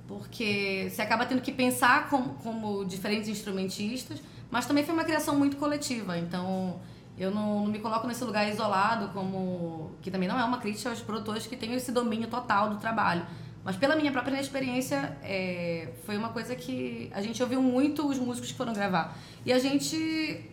porque 0.06 0.88
você 0.90 1.00
acaba 1.00 1.24
tendo 1.24 1.40
que 1.40 1.52
pensar 1.52 2.10
como, 2.10 2.34
como 2.34 2.84
diferentes 2.84 3.28
instrumentistas, 3.28 4.20
mas 4.50 4.66
também 4.66 4.84
foi 4.84 4.92
uma 4.92 5.04
criação 5.04 5.38
muito 5.38 5.56
coletiva. 5.56 6.18
Então, 6.18 6.80
eu 7.16 7.30
não, 7.30 7.60
não 7.60 7.66
me 7.68 7.78
coloco 7.78 8.06
nesse 8.06 8.24
lugar 8.24 8.48
isolado, 8.48 9.08
como 9.14 9.92
que 10.02 10.10
também 10.10 10.28
não 10.28 10.38
é 10.38 10.44
uma 10.44 10.58
crítica 10.58 10.90
aos 10.90 11.00
produtores 11.00 11.46
que 11.46 11.56
têm 11.56 11.72
esse 11.74 11.92
domínio 11.92 12.28
total 12.28 12.68
do 12.68 12.76
trabalho. 12.76 13.24
Mas 13.64 13.76
pela 13.76 13.96
minha 13.96 14.12
própria 14.12 14.38
experiência, 14.38 15.16
é, 15.22 15.88
foi 16.04 16.18
uma 16.18 16.28
coisa 16.28 16.54
que 16.54 17.10
a 17.14 17.22
gente 17.22 17.42
ouviu 17.42 17.62
muito 17.62 18.06
os 18.06 18.18
músicos 18.18 18.52
que 18.52 18.56
foram 18.58 18.74
gravar. 18.74 19.16
E 19.44 19.52
a 19.52 19.58
gente 19.58 20.44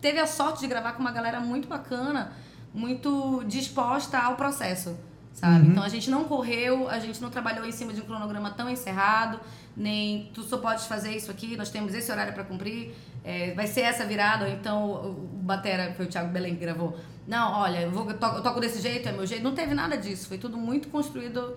teve 0.00 0.18
a 0.18 0.26
sorte 0.26 0.60
de 0.60 0.66
gravar 0.66 0.92
com 0.94 1.00
uma 1.00 1.12
galera 1.12 1.38
muito 1.38 1.68
bacana, 1.68 2.32
muito 2.74 3.44
disposta 3.46 4.18
ao 4.18 4.34
processo, 4.34 4.98
sabe? 5.32 5.68
Então 5.68 5.82
a 5.82 5.88
gente 5.88 6.10
não 6.10 6.24
correu, 6.24 6.88
a 6.88 6.98
gente 6.98 7.22
não 7.22 7.30
trabalhou 7.30 7.64
em 7.64 7.72
cima 7.72 7.92
de 7.92 8.00
um 8.00 8.04
cronograma 8.04 8.50
tão 8.50 8.68
encerrado, 8.68 9.40
nem 9.76 10.30
tu 10.34 10.42
só 10.42 10.58
podes 10.58 10.86
fazer 10.86 11.14
isso 11.14 11.30
aqui, 11.30 11.56
nós 11.56 11.70
temos 11.70 11.94
esse 11.94 12.10
horário 12.10 12.32
para 12.32 12.42
cumprir, 12.42 12.94
é, 13.24 13.52
vai 13.54 13.68
ser 13.68 13.82
essa 13.82 14.04
virada, 14.04 14.44
ou 14.44 14.50
então 14.50 14.90
o, 14.90 15.10
o 15.10 15.42
Batera, 15.42 15.94
foi 15.96 16.06
o 16.06 16.08
Thiago 16.08 16.32
Belém 16.32 16.54
que 16.54 16.60
gravou. 16.60 16.98
Não, 17.28 17.60
olha, 17.60 17.82
eu, 17.82 17.90
vou, 17.90 18.08
eu, 18.10 18.18
toco, 18.18 18.36
eu 18.36 18.42
toco 18.42 18.60
desse 18.60 18.80
jeito, 18.80 19.08
é 19.08 19.12
meu 19.12 19.26
jeito. 19.26 19.42
Não 19.42 19.54
teve 19.54 19.74
nada 19.74 19.96
disso, 19.96 20.28
foi 20.28 20.38
tudo 20.38 20.56
muito 20.56 20.88
construído 20.88 21.56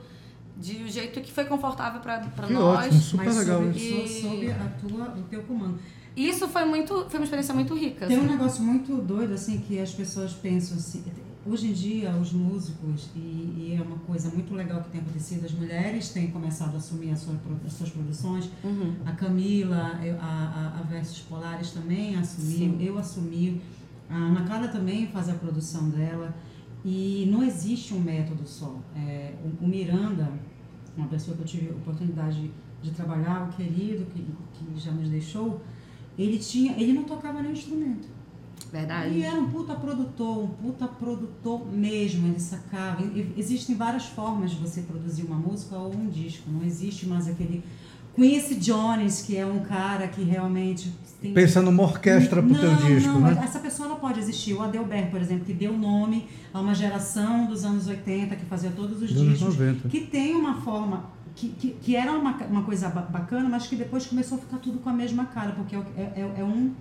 de 0.59 0.83
um 0.83 0.87
jeito 0.87 1.21
que 1.21 1.31
foi 1.31 1.45
confortável 1.45 2.01
para 2.01 2.49
nós. 2.49 2.85
ótimo, 2.87 3.01
super 3.01 3.25
Mas 3.25 3.37
legal 3.37 3.61
sob, 3.63 3.77
isso. 3.79 4.21
so- 4.21 4.29
sob 4.29 4.51
a 4.51 4.69
tua, 4.79 5.05
o 5.17 5.23
teu 5.23 5.41
comando. 5.43 5.79
E 6.15 6.27
isso 6.27 6.47
foi 6.49 6.65
muito, 6.65 7.05
foi 7.09 7.19
uma 7.19 7.23
experiência 7.23 7.53
muito 7.53 7.73
rica. 7.73 8.05
Tem 8.07 8.17
um 8.17 8.21
assim. 8.21 8.29
negócio 8.31 8.63
muito 8.63 8.95
doido, 9.01 9.33
assim, 9.33 9.59
que 9.59 9.79
as 9.79 9.91
pessoas 9.93 10.33
pensam 10.33 10.77
assim. 10.77 11.03
Hoje 11.45 11.67
em 11.67 11.71
dia, 11.73 12.11
os 12.11 12.33
músicos, 12.33 13.09
e, 13.15 13.19
e 13.19 13.77
é 13.79 13.81
uma 13.81 13.95
coisa 13.99 14.29
muito 14.29 14.53
legal 14.53 14.81
que 14.83 14.89
tem 14.89 14.99
acontecido, 14.99 15.45
as 15.45 15.53
mulheres 15.53 16.09
têm 16.09 16.29
começado 16.29 16.73
a 16.73 16.77
assumir 16.77 17.11
a 17.11 17.15
sua 17.15 17.33
pro- 17.35 17.55
as 17.65 17.71
suas 17.73 17.89
produções. 17.89 18.49
Uhum. 18.63 18.95
A 19.05 19.13
Camila, 19.13 19.97
a, 20.19 20.25
a, 20.25 20.79
a 20.79 20.83
Versus 20.83 21.19
Polares 21.19 21.71
também 21.71 22.17
assumiu, 22.17 22.57
Sim. 22.57 22.77
eu 22.81 22.97
assumi. 22.99 23.61
A 24.09 24.15
Ana 24.15 24.41
Clara 24.45 24.67
também 24.67 25.07
faz 25.07 25.29
a 25.29 25.33
produção 25.33 25.89
dela. 25.89 26.35
E 26.83 27.27
não 27.31 27.43
existe 27.43 27.93
um 27.93 27.99
método 27.99 28.45
só. 28.45 28.77
É, 28.95 29.33
o, 29.61 29.65
o 29.65 29.67
Miranda, 29.67 30.29
uma 30.99 31.07
pessoa 31.07 31.35
que 31.35 31.43
eu 31.43 31.47
tive 31.47 31.69
a 31.69 31.71
oportunidade 31.71 32.51
de 32.81 32.91
trabalhar, 32.91 33.49
o 33.49 33.53
querido 33.55 34.05
que, 34.05 34.21
que 34.53 34.79
já 34.79 34.91
nos 34.91 35.09
deixou, 35.09 35.61
ele 36.17 36.37
tinha, 36.37 36.73
ele 36.73 36.93
não 36.93 37.03
tocava 37.03 37.41
nenhum 37.41 37.53
instrumento. 37.53 38.07
Verdade. 38.71 39.15
E 39.15 39.23
era 39.23 39.39
um 39.39 39.49
puta 39.49 39.73
produtor, 39.73 40.43
um 40.43 40.47
puta 40.47 40.87
produtor 40.87 41.65
mesmo, 41.71 42.27
ele 42.27 42.39
sacava. 42.39 43.03
Existem 43.35 43.75
várias 43.75 44.05
formas 44.05 44.51
de 44.51 44.57
você 44.57 44.81
produzir 44.81 45.23
uma 45.23 45.37
música 45.37 45.75
ou 45.75 45.93
um 45.93 46.07
disco, 46.07 46.49
não 46.51 46.63
existe 46.63 47.07
mais 47.07 47.27
aquele 47.27 47.63
Quincy 48.15 48.55
Jones, 48.55 49.21
que 49.21 49.37
é 49.37 49.45
um 49.45 49.59
cara 49.61 50.07
que 50.07 50.21
realmente 50.21 50.91
tem 51.21 51.33
Pensa 51.33 51.61
numa 51.61 51.83
orquestra 51.83 52.41
pro 52.41 52.51
não, 52.53 52.59
teu 52.59 52.75
disco, 52.75 53.09
não, 53.13 53.21
né? 53.21 53.41
essa 53.43 53.59
pessoa 53.59 53.89
não 53.89 53.97
pode 53.97 54.19
existir. 54.19 54.53
O 54.53 54.61
Adelbert, 54.61 55.09
por 55.11 55.21
exemplo, 55.21 55.45
que 55.45 55.53
deu 55.53 55.77
nome 55.77 56.27
a 56.53 56.59
uma 56.61 56.73
geração 56.73 57.45
dos 57.45 57.63
anos 57.65 57.87
80 57.87 58.35
que 58.35 58.45
fazia 58.45 58.71
todos 58.71 59.01
os 59.01 59.11
Dos 59.11 59.29
discos, 59.29 59.57
90. 59.57 59.89
que 59.89 60.01
tem 60.01 60.35
uma 60.35 60.61
forma 60.61 61.05
que, 61.35 61.49
que, 61.49 61.71
que 61.81 61.95
era 61.95 62.11
uma, 62.11 62.31
uma 62.49 62.63
coisa 62.63 62.89
ba- 62.89 63.01
bacana, 63.01 63.47
mas 63.49 63.67
que 63.67 63.75
depois 63.75 64.05
começou 64.05 64.37
a 64.37 64.41
ficar 64.41 64.57
tudo 64.57 64.79
com 64.79 64.89
a 64.89 64.93
mesma 64.93 65.25
cara, 65.25 65.51
porque 65.51 65.75
é, 65.75 65.79
é, 65.97 66.33
é 66.37 66.43
um 66.43 66.71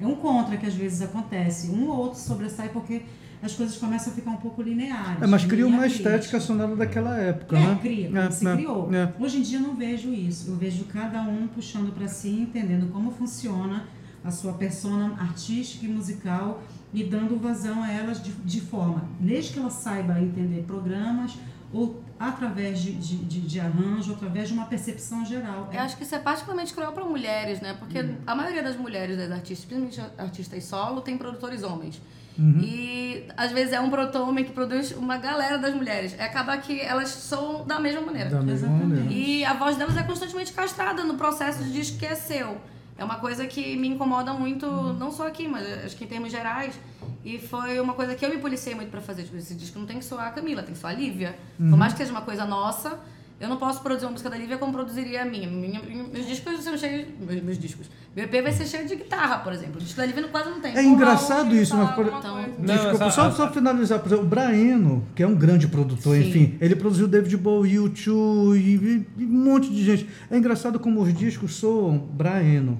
é 0.00 0.06
um 0.06 0.16
contra 0.16 0.56
que 0.56 0.66
às 0.66 0.74
vezes 0.74 1.00
acontece. 1.02 1.70
Um 1.70 1.88
ou 1.88 1.96
outro 1.96 2.18
sobressai 2.18 2.70
porque 2.70 3.02
as 3.42 3.52
coisas 3.54 3.76
começam 3.76 4.12
a 4.12 4.16
ficar 4.16 4.30
um 4.30 4.36
pouco 4.36 4.62
lineares. 4.62 5.20
É, 5.22 5.26
mas 5.26 5.44
cria 5.44 5.66
uma 5.66 5.80
crítica. 5.82 6.08
estética 6.10 6.40
sonora 6.40 6.76
daquela 6.76 7.16
época, 7.18 7.56
É, 7.56 7.60
né? 7.60 7.78
cria, 7.82 8.10
É, 8.18 8.30
se 8.30 8.46
é, 8.46 8.54
criou. 8.54 8.94
é. 8.94 9.12
Hoje 9.18 9.38
em 9.38 9.42
dia 9.42 9.58
eu 9.58 9.62
não 9.62 9.74
vejo 9.74 10.12
isso. 10.14 10.50
Eu 10.50 10.56
vejo 10.56 10.84
cada 10.84 11.22
um 11.22 11.48
puxando 11.48 11.92
para 11.92 12.06
si, 12.08 12.28
entendendo 12.30 12.90
como 12.92 13.10
funciona 13.10 13.86
a 14.24 14.30
sua 14.30 14.52
persona 14.52 15.16
artística 15.20 15.84
e 15.84 15.88
musical 15.88 16.62
e 16.94 17.02
dando 17.02 17.36
vazão 17.38 17.82
a 17.82 17.90
elas 17.90 18.22
de, 18.22 18.30
de 18.30 18.60
forma, 18.60 19.02
desde 19.18 19.54
que 19.54 19.58
ela 19.58 19.70
saiba 19.70 20.20
entender 20.20 20.62
programas 20.64 21.36
ou 21.72 22.02
através 22.20 22.80
de, 22.80 22.92
de, 22.92 23.16
de, 23.16 23.40
de 23.40 23.58
arranjo, 23.58 24.12
através 24.12 24.46
de 24.46 24.54
uma 24.54 24.66
percepção 24.66 25.24
geral. 25.24 25.68
Eu 25.72 25.80
acho 25.80 25.96
que 25.96 26.04
isso 26.04 26.14
é 26.14 26.18
particularmente 26.20 26.72
cruel 26.72 26.92
para 26.92 27.04
mulheres, 27.04 27.60
né? 27.60 27.74
Porque 27.78 28.00
Hum. 28.00 28.14
a 28.26 28.34
maioria 28.36 28.62
das 28.62 28.76
mulheres, 28.76 29.16
das 29.16 29.30
artistas, 29.32 29.64
principalmente 29.64 30.00
artistas 30.20 30.62
solo, 30.64 31.00
tem 31.00 31.16
produtores 31.18 31.62
homens. 31.64 32.00
E 32.38 33.26
às 33.36 33.52
vezes 33.52 33.72
é 33.72 33.80
um 33.80 33.90
proto-homem 33.90 34.44
que 34.44 34.52
produz 34.52 34.92
uma 34.92 35.16
galera 35.18 35.58
das 35.58 35.74
mulheres. 35.74 36.14
É 36.18 36.24
acaba 36.24 36.56
que 36.56 36.80
elas 36.80 37.10
soam 37.10 37.64
da 37.64 37.78
mesma 37.78 38.00
maneira. 38.00 38.30
Da 38.30 38.40
mesma 38.40 38.68
maneira. 38.68 39.12
E 39.12 39.44
a 39.44 39.54
voz 39.54 39.76
delas 39.76 39.96
é 39.96 40.02
constantemente 40.02 40.52
castrada 40.52 41.04
no 41.04 41.14
processo 41.14 41.62
de 41.64 41.92
que 41.92 42.06
é 42.06 42.14
seu. 42.14 42.56
É 42.96 43.04
uma 43.04 43.16
coisa 43.16 43.46
que 43.46 43.76
me 43.76 43.88
incomoda 43.88 44.32
muito, 44.32 44.66
não 44.94 45.10
só 45.10 45.26
aqui, 45.26 45.48
mas 45.48 45.66
acho 45.84 45.96
que 45.96 46.04
em 46.04 46.06
termos 46.06 46.30
gerais. 46.30 46.78
E 47.24 47.38
foi 47.38 47.80
uma 47.80 47.94
coisa 47.94 48.14
que 48.14 48.24
eu 48.24 48.30
me 48.30 48.38
policiei 48.38 48.74
muito 48.74 48.90
pra 48.90 49.00
fazer. 49.00 49.24
Tipo, 49.24 49.36
esse 49.36 49.54
disco 49.54 49.78
não 49.78 49.86
tem 49.86 49.98
que 49.98 50.04
soar 50.04 50.28
a 50.28 50.30
Camila, 50.30 50.62
tem 50.62 50.74
que 50.74 50.80
soar 50.80 50.92
a 50.92 50.96
Lívia. 50.96 51.36
Por 51.56 51.76
mais 51.76 51.92
que 51.92 51.98
seja 51.98 52.10
uma 52.10 52.22
coisa 52.22 52.44
nossa, 52.44 52.98
eu 53.42 53.48
não 53.48 53.56
posso 53.56 53.82
produzir 53.82 54.04
uma 54.06 54.12
música 54.12 54.30
da 54.30 54.36
Lívia 54.36 54.56
como 54.56 54.72
produziria 54.72 55.22
a 55.22 55.24
minha. 55.24 55.48
Minha- 55.48 55.82
minha- 55.82 56.04
meus 56.04 56.26
discos 56.26 56.62
são 56.62 56.78
cheios. 56.78 57.08
Meus, 57.20 57.42
meus 57.42 57.58
discos. 57.58 57.90
Meu 58.14 58.24
EP 58.26 58.40
vai 58.42 58.52
ser 58.52 58.66
cheio 58.66 58.86
de 58.86 58.94
guitarra, 58.94 59.38
por 59.38 59.52
exemplo. 59.52 59.76
O 59.76 59.80
disco 59.80 59.96
da 59.96 60.06
Lívia 60.06 60.22
quase 60.28 60.50
não 60.50 60.60
tem. 60.60 60.76
É 60.76 60.82
engraçado 60.82 61.54
isso, 61.54 61.76
mas 61.76 61.94
por, 61.94 62.06
Então. 62.06 62.36
Não, 62.58 62.74
Desculpa, 62.74 63.10
só, 63.10 63.30
só 63.32 63.50
finalizar, 63.52 63.98
por 63.98 64.06
exemplo, 64.08 64.24
o 64.24 64.28
Braeno, 64.28 65.04
que 65.14 65.22
é 65.22 65.26
um 65.26 65.34
grande 65.34 65.66
produtor, 65.66 66.14
Sim. 66.16 66.28
enfim, 66.28 66.58
ele 66.60 66.76
produziu 66.76 67.08
David 67.08 67.36
Bowie, 67.36 67.76
U2 67.78 68.56
e, 68.56 69.06
e 69.18 69.24
um 69.24 69.28
monte 69.28 69.70
de 69.70 69.82
gente. 69.84 70.06
É 70.30 70.36
engraçado 70.38 70.78
como 70.78 71.00
os 71.02 71.12
discos 71.12 71.54
soam 71.56 71.98
Braeno, 71.98 72.78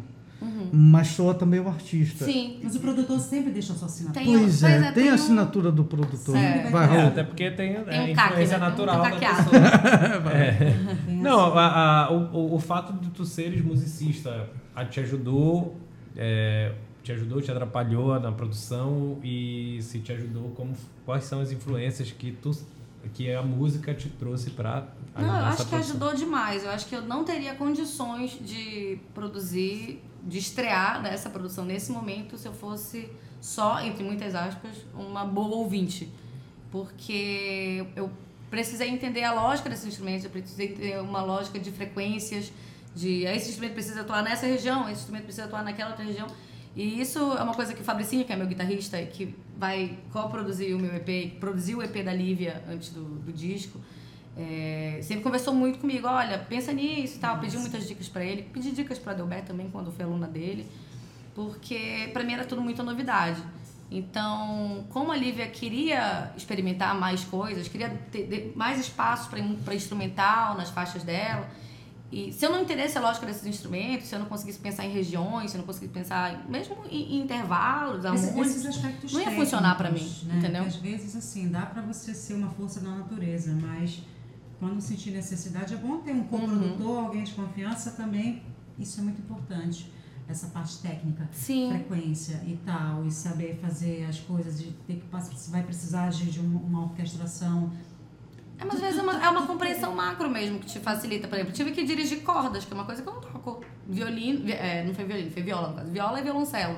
mas 0.75 1.09
soa 1.09 1.35
também 1.35 1.61
o 1.61 1.69
artista. 1.69 2.25
Sim. 2.25 2.59
Mas 2.63 2.75
o 2.75 2.81
produtor 2.81 3.21
sempre 3.21 3.51
deixa 3.53 3.75
a 3.75 3.77
sua 3.77 3.87
assinatura. 3.87 4.25
Tem- 4.25 4.33
Pois 4.39 4.61
Pois 4.61 4.63
é, 4.63 4.77
é, 4.77 4.83
tem 4.85 4.93
tem 4.95 5.09
a 5.09 5.13
um- 5.13 5.15
assinatura 5.15 5.71
do 5.71 5.85
produtor. 5.85 6.35
É. 6.37 6.71
Vai, 6.71 6.85
É, 6.85 6.89
Raul. 6.89 7.07
até 7.09 7.23
porque 7.25 7.51
tem, 7.51 7.75
Tem 7.85 7.95
é, 7.97 8.01
um 8.03 8.09
influência 8.09 8.59
né? 8.59 8.69
natural 8.69 9.03
Tem 9.03 9.11
da 9.11 9.17
um 9.17 9.21
caqueado. 9.21 9.51
pessoa. 9.51 9.71
Tem 11.07 11.17
Não, 11.21 11.41
a- 11.59 12.05
a- 12.07 12.11
o, 12.13 12.37
o- 12.37 12.55
o 12.55 12.59
fato 12.59 12.93
de 12.95 13.11
tu 13.11 13.25
seres 13.25 13.63
musicista 13.63 14.49
a- 14.75 14.85
te 14.85 15.01
ajudou, 15.01 15.77
é, 16.17 16.73
te 17.03 17.13
ajudou, 17.13 17.41
te 17.43 17.51
atrapalhou 17.51 18.19
na 18.19 18.33
produção 18.33 19.19
e 19.23 19.79
se 19.83 19.99
te 19.99 20.13
ajudou, 20.13 20.51
como, 20.57 20.73
quais 21.05 21.25
são 21.25 21.41
as 21.41 21.53
influências 21.53 22.11
que 22.13 22.33
tu 22.33 22.51
que 23.11 23.33
a 23.33 23.43
música 23.43 23.95
te 23.95 24.09
trouxe 24.09 24.51
para 24.51 24.87
Não, 25.17 25.25
eu 25.25 25.45
acho 25.47 25.67
que 25.67 25.75
ajudou 25.75 26.15
demais. 26.15 26.65
Eu 26.65 26.71
acho 26.71 26.87
que 26.87 26.95
eu 26.95 27.03
não 27.03 27.25
teria 27.25 27.55
condições 27.55 28.39
de 28.41 28.99
produzir, 29.15 30.03
de 30.23 30.39
estrear 30.39 31.03
nessa 31.03 31.29
produção 31.29 31.65
nesse 31.65 31.91
momento 31.91 32.39
se 32.39 32.47
eu 32.47 32.53
fosse 32.53 33.11
só, 33.41 33.81
entre 33.81 34.05
muitas 34.05 34.35
aspas, 34.35 34.71
uma 34.95 35.25
boa 35.25 35.57
ouvinte. 35.57 36.09
Porque 36.71 37.85
eu 37.97 38.11
precisei 38.49 38.89
entender 38.89 39.25
a 39.25 39.33
lógica 39.33 39.69
desses 39.69 39.87
instrumentos, 39.87 40.25
eu 40.25 40.31
precisei 40.31 40.69
ter 40.69 41.01
uma 41.01 41.23
lógica 41.23 41.59
de 41.59 41.71
frequências, 41.71 42.53
de 42.95 43.25
esse 43.25 43.49
instrumento 43.49 43.75
precisa 43.75 44.03
atuar 44.03 44.23
nessa 44.23 44.47
região, 44.47 44.83
esse 44.85 45.01
instrumento 45.01 45.25
precisa 45.25 45.47
atuar 45.47 45.65
naquela 45.65 45.91
outra 45.91 46.05
região. 46.05 46.27
E 46.75 47.01
isso 47.01 47.19
é 47.19 47.43
uma 47.43 47.55
coisa 47.55 47.75
que 47.75 47.83
o 47.83 47.85
Fabricinho, 47.85 48.25
que 48.25 48.33
é 48.33 48.37
meu 48.37 48.47
guitarrista, 48.47 49.01
que 49.03 49.35
vai 49.59 49.99
co-produzir 50.13 50.75
o 50.75 50.79
meu 50.79 50.95
EP, 50.95 51.39
produziu 51.39 51.79
o 51.79 51.83
EP 51.83 52.03
da 52.05 52.13
Lívia 52.13 52.63
antes 52.69 52.91
do, 52.91 53.05
do 53.05 53.33
disco, 53.33 53.79
é, 54.37 54.99
sempre 55.03 55.23
conversou 55.23 55.55
muito 55.55 55.79
comigo. 55.79 56.07
Olha, 56.07 56.39
pensa 56.39 56.73
nisso 56.73 57.17
e 57.17 57.19
tal. 57.19 57.39
Pediu 57.39 57.61
muitas 57.61 57.87
dicas 57.87 58.09
pra 58.09 58.25
ele. 58.25 58.43
Pedi 58.43 58.71
dicas 58.71 58.99
pra 58.99 59.13
Delbert 59.13 59.45
também, 59.45 59.69
quando 59.71 59.93
fui 59.93 60.05
aluna 60.05 60.27
dele, 60.27 60.67
porque 61.35 62.11
pra 62.13 62.25
mim 62.25 62.33
era 62.33 62.45
tudo 62.45 62.63
muita 62.63 62.83
novidade. 62.83 63.43
Então, 63.91 64.87
como 64.89 65.13
a 65.13 65.17
Lívia 65.17 65.47
queria 65.49 66.33
experimentar 66.35 66.95
mais 66.99 67.25
coisas, 67.25 67.69
queria 67.69 67.91
ter 68.11 68.53
mais 68.57 68.81
espaços 68.81 69.29
para 69.29 69.75
instrumental 69.75 70.57
nas 70.57 70.71
faixas 70.71 71.03
dela, 71.03 71.47
e 72.13 72.31
se 72.33 72.45
eu 72.45 72.53
não 72.53 72.61
entendesse 72.61 72.99
a 72.99 73.01
lógica 73.01 73.25
desses 73.25 73.47
instrumentos, 73.47 74.07
se 74.07 74.15
eu 74.15 74.19
não 74.19 74.27
conseguisse 74.27 74.59
pensar 74.59 74.85
em 74.85 74.91
regiões, 74.93 75.51
se 75.51 75.57
eu 75.57 75.61
não 75.61 75.67
conseguisse 75.67 75.93
pensar 75.93 76.47
mesmo 76.49 76.77
em, 76.91 77.17
em 77.17 77.21
intervalos, 77.23 78.05
harmônicos, 78.05 78.49
esses 78.49 78.67
aspectos 78.67 79.13
não 79.15 79.21
ia 79.21 79.31
funcionar 79.31 79.79
técnicos, 79.79 80.23
mim, 80.23 80.29
né? 80.29 80.39
entendeu? 80.39 80.63
Às 80.65 80.77
vezes, 80.77 81.17
assim, 81.17 81.49
dá 81.49 81.63
pra 81.63 81.81
você 81.81 82.13
ser 82.13 82.35
uma 82.35 82.51
força 82.51 82.81
da 82.81 82.91
natureza, 82.91 83.57
mas 83.59 84.03
quando 84.59 84.81
sentir 84.81 85.11
necessidade, 85.11 85.73
é 85.75 85.77
bom 85.77 85.99
ter 85.99 86.13
um 86.13 86.25
coprodutor, 86.25 86.87
Uhum. 86.87 87.05
alguém 87.07 87.25
de 87.25 87.33
confiança 87.33 87.93
também. 87.93 88.43
Isso 88.79 89.01
é 89.01 89.03
muito 89.03 89.21
importante. 89.21 89.91
Essa 90.29 90.47
parte 90.49 90.79
técnica, 90.79 91.29
Sim. 91.33 91.69
frequência 91.71 92.41
e 92.47 92.57
tal, 92.65 93.05
e 93.05 93.11
saber 93.11 93.59
fazer 93.61 94.05
as 94.09 94.21
coisas, 94.21 94.59
de 94.61 94.71
ter 94.87 94.95
que 94.95 95.51
vai 95.51 95.63
precisar 95.63 96.11
de, 96.11 96.39
uma 96.41 96.85
orquestração. 96.85 97.73
É, 98.59 98.65
mas 98.65 98.75
às 98.77 98.81
vezes 98.81 98.99
é 98.99 99.03
uma, 99.03 99.25
é 99.25 99.29
uma 99.29 99.47
compreensão 99.47 99.95
macro 99.95 100.29
mesmo 100.31 100.59
que 100.59 100.67
te 100.67 100.79
facilita. 100.79 101.27
Por 101.29 101.35
exemplo, 101.37 101.53
tive 101.53 101.73
que 101.73 101.83
dirigir 101.85 102.23
cordas, 102.23 102.65
que 102.65 102.73
é 102.73 102.75
uma 102.75 102.85
coisa 102.85 103.03
que 103.03 103.09
eu 103.09 103.15
não 103.15 103.21
toco. 103.21 103.65
Violino, 103.87 104.45
vi- 104.45 104.53
é, 104.53 104.85
não 104.87 104.95
foi 104.95 105.05
violino, 105.05 105.31
foi 105.31 105.43
viola 105.43 105.69
no 105.69 105.75
caso. 105.75 105.91
Viola 105.91 106.21
e 106.21 106.23
violoncelo. 106.23 106.77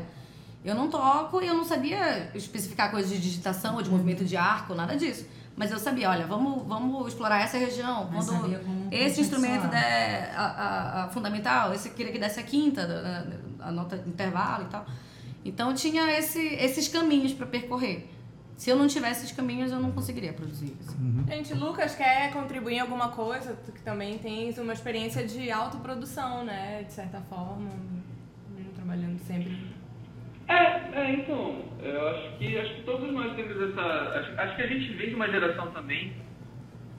Eu 0.65 0.75
não 0.75 0.89
toco 0.89 1.43
e 1.43 1.47
eu 1.47 1.55
não 1.55 1.65
sabia 1.65 2.31
especificar 2.35 2.91
coisas 2.91 3.11
de 3.11 3.19
digitação 3.21 3.75
ou 3.77 3.83
de 3.83 3.91
movimento 3.91 4.25
de 4.25 4.37
arco, 4.37 4.75
nada 4.75 4.97
disso. 4.97 5.27
Mas 5.57 5.71
eu 5.71 5.79
sabia, 5.79 6.09
olha, 6.11 6.27
vamos, 6.27 6.67
vamos 6.67 7.07
explorar 7.09 7.43
essa 7.43 7.59
região. 7.59 8.09
Mas 8.11 8.27
Quando 8.41 8.49
esse 8.91 9.21
instrumento 9.21 9.69
der 9.71 10.33
a, 10.35 10.45
a- 10.47 11.05
a 11.05 11.09
fundamental, 11.11 11.73
esse 11.75 11.91
queria 11.91 12.11
que 12.13 12.19
desse 12.19 12.41
a 12.41 12.43
quinta, 12.43 13.27
a, 13.61 13.69
a 13.69 13.71
nota 13.71 13.99
de 13.99 14.09
intervalo 14.09 14.65
e 14.65 14.69
tal. 14.69 14.87
Então 15.45 15.75
tinha 15.75 16.11
esse, 16.19 16.41
esses 16.41 16.89
caminhos 16.89 17.33
para 17.35 17.47
percorrer. 17.47 18.11
Se 18.57 18.71
eu 18.71 18.77
não 18.77 18.87
tivesse 18.87 19.25
esses 19.25 19.37
caminhos, 19.37 19.73
eu 19.73 19.81
não 19.81 19.91
conseguiria 19.91 20.33
produzir. 20.33 20.75
assim. 20.81 21.25
Gente, 21.29 21.55
Lucas 21.55 21.97
quer 21.97 22.33
contribuir 22.33 22.75
em 22.75 22.81
alguma 22.81 23.09
coisa? 23.09 23.59
Tu 23.65 23.73
que 23.73 23.83
também 23.83 24.17
tens 24.19 24.59
uma 24.59 24.73
experiência 24.73 25.27
de 25.27 25.51
autoprodução, 25.51 26.45
né? 26.45 26.85
De 26.85 26.93
certa 26.93 27.21
forma, 27.23 27.71
mesmo 28.55 28.73
trabalhando 28.73 29.19
sempre. 29.19 29.57
É, 30.47 30.55
é, 30.55 31.13
então, 31.13 31.63
eu 31.83 32.09
acho 32.09 32.39
que, 32.39 32.59
acho 32.59 32.75
que 32.75 32.83
todos 32.83 33.13
nós 33.13 33.35
temos 33.35 33.71
essa. 33.71 33.83
Acho, 33.83 34.41
acho 34.41 34.57
que 34.57 34.63
a 34.63 34.67
gente 34.67 34.93
vem 34.93 35.09
de 35.09 35.15
uma 35.15 35.29
geração 35.29 35.71
também, 35.73 36.13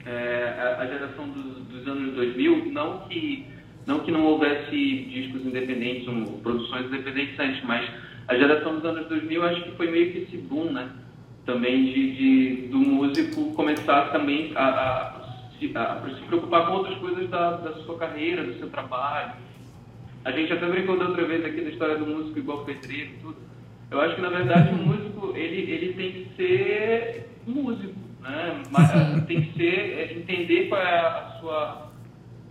é, 0.04 0.54
a, 0.58 0.82
a 0.82 0.86
geração 0.86 1.28
dos, 1.28 1.64
dos 1.68 1.86
anos 1.88 2.14
2000, 2.14 2.72
não 2.72 3.00
que, 3.08 3.46
não 3.86 4.00
que 4.00 4.10
não 4.10 4.24
houvesse 4.24 5.06
discos 5.10 5.46
independentes, 5.46 6.06
ou 6.06 6.38
produções 6.40 6.86
independentes 6.86 7.38
antes, 7.38 7.64
mas 7.64 7.88
a 8.28 8.36
geração 8.36 8.74
dos 8.74 8.84
anos 8.84 9.08
2000 9.08 9.44
acho 9.44 9.62
que 9.62 9.70
foi 9.76 9.90
meio 9.90 10.12
que 10.12 10.18
esse 10.18 10.36
boom, 10.38 10.72
né? 10.72 10.90
Também 11.46 11.84
de, 11.86 12.16
de 12.16 12.68
do 12.68 12.78
músico 12.78 13.52
começar 13.54 14.10
também 14.10 14.50
a, 14.56 14.66
a, 14.68 15.12
se, 15.58 15.72
a 15.76 16.02
se 16.14 16.22
preocupar 16.26 16.66
com 16.66 16.72
outras 16.72 16.98
coisas 16.98 17.30
da, 17.30 17.52
da 17.52 17.72
sua 17.84 17.96
carreira, 17.98 18.42
do 18.42 18.58
seu 18.58 18.68
trabalho. 18.68 19.32
A 20.24 20.32
gente 20.32 20.52
até 20.52 20.66
brincou 20.66 20.98
da 20.98 21.06
outra 21.06 21.24
vez 21.24 21.44
aqui 21.44 21.60
da 21.60 21.70
história 21.70 21.96
do 21.98 22.06
músico 22.06 22.38
igual 22.40 22.64
pedreiro 22.64 23.10
e 23.12 23.16
tudo. 23.22 23.36
Eu 23.92 24.00
acho 24.00 24.16
que, 24.16 24.20
na 24.20 24.28
verdade, 24.30 24.70
o 24.74 24.76
músico, 24.76 25.32
ele, 25.36 25.70
ele 25.70 25.92
tem 25.92 26.10
que 26.10 26.30
ser 26.36 27.28
músico, 27.46 27.94
né? 28.20 28.62
Mas, 28.72 29.24
tem 29.26 29.42
que 29.42 29.56
ser, 29.56 30.00
é, 30.00 30.12
entender 30.14 30.66
qual 30.68 30.80
é 30.82 30.98
a 30.98 31.36
sua... 31.40 31.92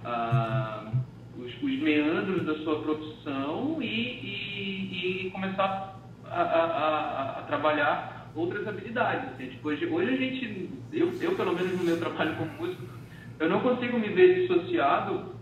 a- 0.05 0.91
os, 1.37 1.51
os 1.61 1.79
meandros 1.81 2.45
da 2.45 2.55
sua 2.63 2.79
profissão 2.81 3.77
e, 3.81 3.85
e, 3.85 5.25
e 5.27 5.29
começar 5.31 5.99
a, 6.31 6.41
a- 6.41 6.45
a- 6.45 7.39
a 7.39 7.41
trabalhar 7.43 8.14
outras 8.35 8.67
habilidades. 8.67 9.29
assim. 9.33 9.47
Tipo, 9.47 9.69
hoje, 9.69 9.85
hoje 9.85 10.13
a 10.13 10.17
gente, 10.17 10.69
eu, 10.93 11.11
eu, 11.21 11.35
pelo 11.35 11.53
menos 11.53 11.77
no 11.77 11.83
meu 11.83 11.97
trabalho 11.99 12.35
como 12.35 12.51
músico, 12.59 12.83
eu 13.39 13.49
não 13.49 13.59
consigo 13.61 13.97
me 13.99 14.09
ver 14.09 14.41
dissociado 14.41 15.33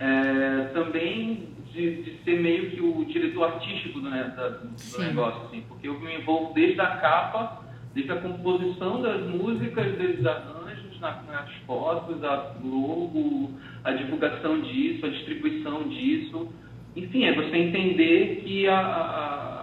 é, 0.00 0.70
também 0.74 1.48
de, 1.72 2.02
de 2.02 2.18
ser 2.24 2.40
meio 2.40 2.70
que 2.70 2.80
o 2.80 3.04
diretor 3.04 3.44
artístico 3.54 4.00
do, 4.00 4.10
né, 4.10 4.32
da- 4.36 4.48
do 4.48 4.98
negócio, 4.98 5.42
assim, 5.46 5.62
porque 5.68 5.88
eu 5.88 5.98
me 6.00 6.14
envolvo 6.16 6.54
desde 6.54 6.80
a 6.80 6.86
capa, 6.96 7.62
desde 7.94 8.12
a 8.12 8.16
composição 8.16 9.02
das 9.02 9.22
músicas, 9.26 9.96
desde 9.96 10.20
os 10.20 10.26
arranjos 10.26 11.00
na- 11.00 11.22
nas 11.30 11.52
fotos, 11.66 12.22
a 12.24 12.54
logo, 12.62 13.50
a 13.84 13.92
divulgação 13.92 14.60
disso, 14.60 15.04
a 15.06 15.08
distribuição 15.08 15.88
disso. 15.88 16.48
Enfim, 16.96 17.24
é 17.24 17.34
você 17.34 17.56
entender 17.56 18.42
que 18.44 18.66
a, 18.68 18.78
a- 18.78 19.57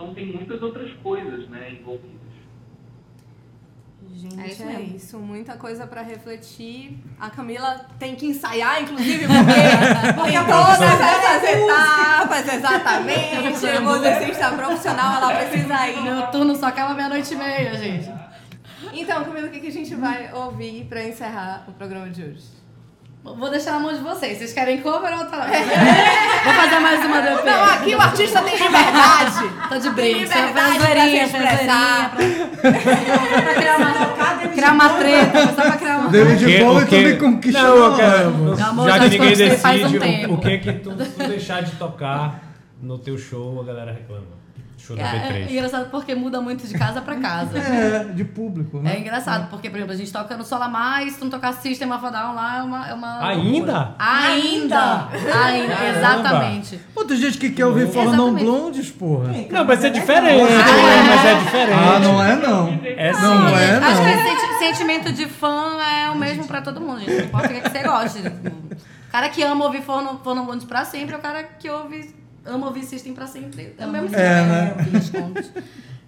a 0.00 0.04
profissão 0.04 0.14
tem 0.14 0.26
muitas 0.32 0.62
outras 0.62 0.90
coisas 1.02 1.48
né, 1.48 1.72
envolvidas. 1.72 2.20
Gente, 4.12 4.40
É 4.40 4.44
é 4.44 4.48
isso 4.48 4.62
isso, 4.96 5.16
mesmo. 5.16 5.20
muita 5.20 5.56
coisa 5.56 5.86
pra 5.86 6.02
refletir. 6.02 6.98
A 7.18 7.30
Camila 7.30 7.86
tem 7.98 8.16
que 8.16 8.26
ensaiar, 8.26 8.82
inclusive, 8.82 9.26
porque, 9.26 10.14
porque 10.14 10.38
todas 10.38 10.80
essas 10.82 11.44
etapas, 11.44 12.54
exatamente. 12.54 13.80
Musicista 13.80 14.50
profissional, 14.52 15.22
ela 15.22 15.36
precisa 15.36 15.88
ir. 15.88 16.02
Meu 16.02 16.26
turno 16.28 16.56
só 16.56 16.66
acaba 16.66 16.94
meia-noite 16.94 17.32
e 17.32 17.36
meia, 17.36 17.74
gente. 17.74 18.10
Então, 18.92 19.24
Camila, 19.24 19.46
o 19.46 19.50
que 19.50 19.60
que 19.60 19.68
a 19.68 19.72
gente 19.72 19.94
vai 19.94 20.32
ouvir 20.32 20.84
pra 20.86 21.06
encerrar 21.06 21.64
o 21.68 21.72
programa 21.72 22.10
de 22.10 22.22
hoje? 22.24 22.59
Vou 23.22 23.50
deixar 23.50 23.72
na 23.72 23.80
mão 23.80 23.92
de 23.92 24.00
vocês. 24.00 24.38
Vocês 24.38 24.52
querem 24.54 24.80
cover 24.80 25.12
ou 25.18 25.24
tá? 25.26 25.46
Vou 26.44 26.52
fazer 26.54 26.78
mais 26.80 27.04
uma 27.04 27.20
do 27.20 27.28
EP. 27.28 27.44
Não, 27.44 27.64
aqui 27.64 27.94
o 27.94 28.00
artista 28.00 28.40
tem 28.42 28.54
liberdade. 28.56 29.50
Tô 29.68 29.78
de 29.78 29.90
brinco. 29.90 30.18
liberdade 30.20 30.52
faz 30.54 30.54
pra 30.54 30.72
se 30.72 30.78
zoeirinha, 30.94 31.28
faz 31.28 31.44
expressar. 31.44 32.10
pra- 32.16 33.42
pra 33.42 33.54
criar 33.54 33.76
uma, 33.76 34.48
criar 34.48 34.72
uma 34.72 34.88
treta, 34.94 35.46
só 35.54 35.62
pra 35.62 35.72
criar 35.72 35.98
uma 35.98 36.08
O 36.08 36.10
que- 36.10 36.24
Bowie 36.64 36.82
o 36.82 36.86
que- 36.86 36.96
também 36.96 37.18
conquistou. 37.18 37.96
Já 38.86 38.98
que 38.98 39.08
ninguém 39.10 39.36
faz 39.58 39.80
um 39.80 39.82
decide 39.82 39.96
o- 39.98 40.00
tempo. 40.00 40.34
o, 40.34 40.38
que 40.38 40.58
que 40.58 40.72
tu, 40.72 40.90
tu 40.96 41.28
deixar 41.28 41.62
de 41.62 41.72
tocar 41.72 42.40
no 42.82 42.98
teu 42.98 43.18
show, 43.18 43.60
a 43.60 43.64
galera 43.64 43.92
reclama. 43.92 44.39
Show 44.80 44.96
da 44.96 45.02
É, 45.02 45.16
é 45.16 45.44
B3. 45.46 45.50
engraçado 45.52 45.90
porque 45.90 46.14
muda 46.14 46.40
muito 46.40 46.66
de 46.66 46.76
casa 46.78 47.00
pra 47.00 47.16
casa. 47.16 47.58
É, 47.60 48.04
de 48.12 48.24
público, 48.24 48.78
É 48.78 48.82
né? 48.82 48.98
engraçado, 49.00 49.48
porque, 49.50 49.68
por 49.70 49.76
exemplo, 49.76 49.92
a 49.92 49.96
gente 49.96 50.12
toca 50.12 50.36
no 50.36 50.44
Solamar 50.44 51.02
e 51.06 51.10
se 51.10 51.18
tu 51.18 51.24
não 51.24 51.30
tocar 51.30 51.52
System 51.54 51.92
of 51.92 52.04
a 52.04 52.10
Down 52.10 52.34
lá, 52.34 52.58
é 52.58 52.62
uma. 52.62 52.88
É 52.88 52.94
uma 52.94 53.28
Ainda? 53.28 53.42
loucura. 53.42 53.94
Ainda! 53.98 55.08
Ainda, 55.44 55.74
Caramba. 55.76 55.98
exatamente. 55.98 56.80
Pô, 56.94 57.04
tem 57.04 57.16
gente 57.16 57.38
que 57.38 57.50
quer 57.50 57.66
ouvir 57.66 57.86
Fornão 57.92 58.28
Exatamente. 58.28 58.44
Blondes, 58.44 58.90
porra. 58.90 59.32
Não, 59.50 59.64
mas 59.64 59.84
é 59.84 59.90
diferente. 59.90 60.40
é, 60.52 61.02
mas 61.02 61.24
é 61.26 61.34
diferente. 61.34 61.78
Ah, 61.78 61.98
não 62.00 62.22
é 62.24 62.36
não. 62.36 62.80
É 62.84 63.12
sim. 63.12 63.22
Não 63.22 63.48
é 63.58 63.76
Acho 63.76 64.00
que 64.00 64.06
não. 64.06 64.08
esse 64.08 64.22
senti- 64.28 64.58
sentimento 64.58 65.12
de 65.12 65.26
fã 65.26 65.76
é 65.82 66.10
o 66.10 66.16
mesmo 66.16 66.46
pra 66.46 66.60
todo 66.62 66.80
mundo, 66.80 67.00
gente. 67.00 67.12
Não 67.12 67.24
importa 67.24 67.46
o 67.48 67.50
que, 67.50 67.56
é 67.56 67.60
que 67.60 67.70
você 67.70 67.82
goste. 67.82 68.18
O 68.28 69.12
cara 69.12 69.28
que 69.28 69.42
ama 69.42 69.64
ouvir 69.64 69.82
Forno, 69.82 70.20
Forno 70.22 70.44
Blondes 70.44 70.64
pra 70.64 70.84
sempre 70.84 71.14
é 71.14 71.18
o 71.18 71.20
cara 71.20 71.42
que 71.42 71.68
ouve, 71.68 72.14
ama 72.46 72.66
ouvir 72.66 72.82
System 72.84 73.12
pra 73.14 73.26
sempre. 73.26 73.74
É 73.78 73.86
o 73.86 73.90
mesmo 73.90 74.14
É, 74.16 74.42
né? 74.44 74.74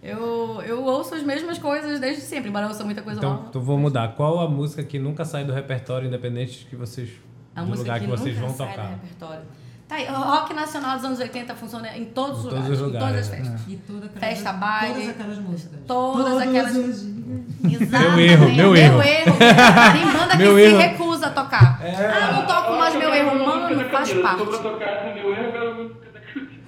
Eu, 0.02 0.60
eu 0.66 0.82
ouço 0.84 1.14
as 1.14 1.22
mesmas 1.22 1.58
coisas 1.58 2.00
desde 2.00 2.22
sempre, 2.22 2.48
embora 2.48 2.64
eu 2.64 2.68
ouça 2.70 2.82
muita 2.84 3.02
coisa 3.02 3.20
Então, 3.20 3.30
nova. 3.34 3.46
então 3.50 3.62
vou 3.62 3.78
mudar. 3.78 4.08
Qual 4.16 4.40
a 4.40 4.48
música 4.48 4.82
que 4.82 4.98
nunca 4.98 5.24
sai 5.24 5.44
do 5.44 5.52
repertório, 5.52 6.08
independente 6.08 6.66
que 6.68 6.74
vocês, 6.74 7.08
A 7.54 7.62
do 7.62 7.76
lugar 7.76 8.00
que, 8.00 8.06
que 8.06 8.10
vocês 8.10 8.34
nunca 8.34 8.48
vão 8.48 8.56
sai 8.56 8.70
tocar? 8.70 8.82
do 8.86 8.90
repertório. 8.94 9.42
Tá 9.86 9.94
aí, 9.96 10.08
o 10.08 10.12
rock 10.14 10.54
nacional 10.54 10.96
dos 10.96 11.04
anos 11.04 11.20
80 11.20 11.54
funciona 11.54 11.96
em 11.96 12.06
todos 12.06 12.46
os 12.46 12.46
Em 12.46 12.48
todos 12.56 12.80
lugares. 12.80 12.80
os 12.80 12.88
Em 12.88 12.92
todas 12.98 13.04
as 13.04 13.26
lugares, 13.28 13.28
festas. 13.28 13.60
E 13.72 13.76
toda 13.76 14.06
aquela- 14.06 14.20
Festa, 14.26 14.52
baile. 14.54 14.94
Todas 14.94 15.08
aquelas 15.10 15.38
músicas. 15.38 15.80
Todas 15.86 16.38
aquelas- 16.38 16.76
os 16.76 17.02
dias. 17.02 17.82
Exatamente. 17.82 18.20
erro, 18.32 18.48
meu 18.56 18.76
erro. 18.76 19.02
erro. 19.02 19.36
Tem 19.38 20.12
banda 20.12 20.30
que 20.32 20.36
Meu 20.38 20.54
se 20.56 20.62
erro. 20.62 20.78
recusa 20.78 21.26
a 21.26 21.30
tocar. 21.30 21.80
É. 21.84 21.94
Ah, 21.94 22.28
eu 22.30 22.32
não 22.38 22.46
toco 22.46 22.72
mais 22.72 22.94
meu 22.96 23.14
erro, 23.14 23.38
mano, 23.38 23.90
faz 23.90 24.10
Eu 24.10 24.22
parte. 24.22 24.38
tô 24.38 24.46
pra 24.46 24.58
tocar 24.58 25.14
meu 25.14 25.32
erro, 25.32 25.52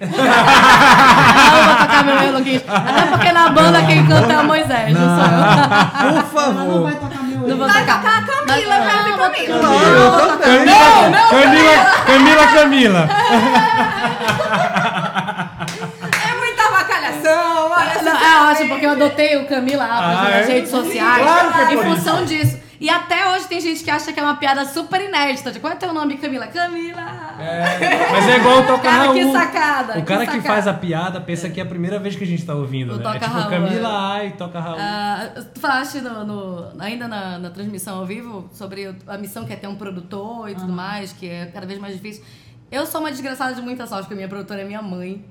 Ah, 0.01 1.57
eu 1.57 1.65
vou 1.67 1.75
tocar 1.77 2.03
meu 2.03 2.15
erro, 2.21 2.37
Luquinhas. 2.37 2.63
Até 2.67 3.01
porque 3.07 3.31
na 3.31 3.49
banda 3.49 3.81
quem 3.83 4.05
canta 4.05 4.33
é 4.33 4.39
o 4.39 4.43
Moisés, 4.43 4.93
não, 4.93 5.15
sou 5.15 5.25
eu. 5.25 5.29
Por 5.29 6.05
Ela 6.05 6.11
não 6.11 6.23
favor. 6.23 6.81
vai 6.83 6.95
tocar 6.95 7.23
meu 7.23 7.47
Não 7.47 7.57
vou 7.57 7.67
erro. 7.67 7.79
tocar. 7.79 7.97
tocar 7.97 8.17
a 8.17 8.21
Camila, 8.45 8.77
Não, 8.77 8.85
vai 8.85 8.95
ouvir 8.99 9.11
não 9.11 9.17
Camila. 9.17 10.37
Camila, 11.29 11.85
Camila, 12.05 12.47
Camila. 12.47 13.09
É 16.27 16.33
muita 16.37 16.63
avacalhação. 16.67 17.71
olha, 17.71 18.01
Não, 18.01 18.17
é 18.17 18.51
ótimo, 18.51 18.69
porque 18.69 18.85
eu 18.85 18.91
adotei 18.91 19.37
o 19.37 19.45
Camila 19.47 19.83
Ah, 19.89 20.23
nas 20.29 20.49
é? 20.49 20.53
redes 20.53 20.69
sociais 20.71 21.23
Claro 21.23 21.53
que 21.53 21.59
é 21.61 21.73
em 21.73 21.77
função 21.95 22.25
disso. 22.25 22.59
E 22.79 22.89
até 22.89 23.29
hoje 23.31 23.45
tem 23.47 23.59
gente 23.61 23.83
que 23.83 23.89
acha 23.89 24.11
que 24.11 24.19
é 24.19 24.23
uma 24.23 24.35
piada 24.35 24.65
super 24.65 24.99
inédita. 25.01 25.51
De 25.51 25.59
qual 25.59 25.71
é 25.73 25.75
teu 25.77 25.93
nome, 25.93 26.17
Camila? 26.17 26.47
Camila! 26.47 27.24
É, 27.39 28.11
mas 28.11 28.27
é 28.29 28.37
igual 28.37 28.59
o 28.59 28.63
Toca 28.67 28.83
Cara, 28.83 29.03
Raul. 29.05 29.13
que 29.13 29.31
sacada, 29.31 29.99
O 29.99 30.03
cara 30.03 30.25
que 30.25 30.39
que, 30.39 30.47
faz 30.47 30.67
a 30.67 30.73
piada 30.73 31.19
pensa 31.21 31.49
que 31.49 31.59
é 31.59 31.63
a 31.63 31.65
primeira 31.65 31.99
vez 31.99 32.15
que 32.15 32.23
a 32.23 32.27
gente 32.27 32.45
tá 32.45 32.53
ouvindo, 32.55 32.93
O 32.93 32.97
né? 32.97 33.03
Toca 33.03 33.17
é 33.17 33.19
tipo 33.19 33.33
Raul, 33.33 33.49
Camila 33.49 33.89
Ai, 34.13 34.31
Toca 34.37 34.59
Raul. 34.59 34.77
Ah, 34.79 35.29
tu 35.53 35.59
falaste 35.59 36.01
no, 36.01 36.23
no- 36.25 36.71
ainda 36.81 37.07
na, 37.07 37.37
na 37.39 37.49
transmissão 37.49 37.97
ao 37.99 38.05
vivo 38.05 38.49
sobre 38.53 38.95
a 39.07 39.17
missão 39.17 39.45
que 39.45 39.53
é 39.53 39.55
ter 39.55 39.67
um 39.67 39.75
produtor 39.75 40.49
e 40.49 40.55
tudo 40.55 40.71
mais, 40.71 41.11
que 41.13 41.27
é 41.29 41.45
cada 41.47 41.65
vez 41.65 41.79
mais 41.79 41.93
difícil. 41.95 42.23
Eu 42.71 42.85
sou 42.85 42.99
uma 43.01 43.11
desgraçada 43.11 43.53
de 43.53 43.61
muita 43.61 43.85
sorte, 43.85 44.03
porque 44.03 44.13
a 44.13 44.17
minha 44.17 44.29
produtora 44.29 44.61
é 44.61 44.65
minha 44.65 44.81
mãe. 44.81 45.23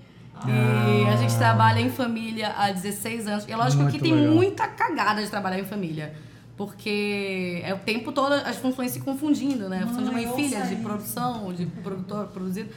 E 0.47 1.09
a 1.09 1.17
gente 1.17 1.37
trabalha 1.37 1.81
em 1.81 1.91
família 1.91 2.53
há 2.59 2.71
16 2.71 3.27
anos. 3.29 3.47
E 3.49 3.53
é 3.53 3.57
lógico 3.57 3.83
Muito 3.83 3.95
que 3.95 4.01
tem 4.03 4.13
legal. 4.13 4.35
muita 4.35 4.67
cagada 4.67 5.23
de 5.23 5.29
trabalhar 5.31 5.59
em 5.59 5.65
família. 5.65 6.13
Porque 6.57 7.61
é 7.65 7.75
o 7.75 7.79
tempo 7.79 8.13
todo 8.13 8.33
as 8.33 8.57
funções 8.57 8.93
se 8.93 9.01
confundindo, 9.01 9.69
né? 9.69 9.83
A 9.83 9.87
função 9.87 10.05
de 10.05 10.11
mãe 10.11 10.25
e 10.25 10.35
filha, 10.35 10.63
de 10.63 10.77
produção, 10.77 11.53
de 11.53 11.67
produtor, 11.67 12.29
produzido. 12.29 12.71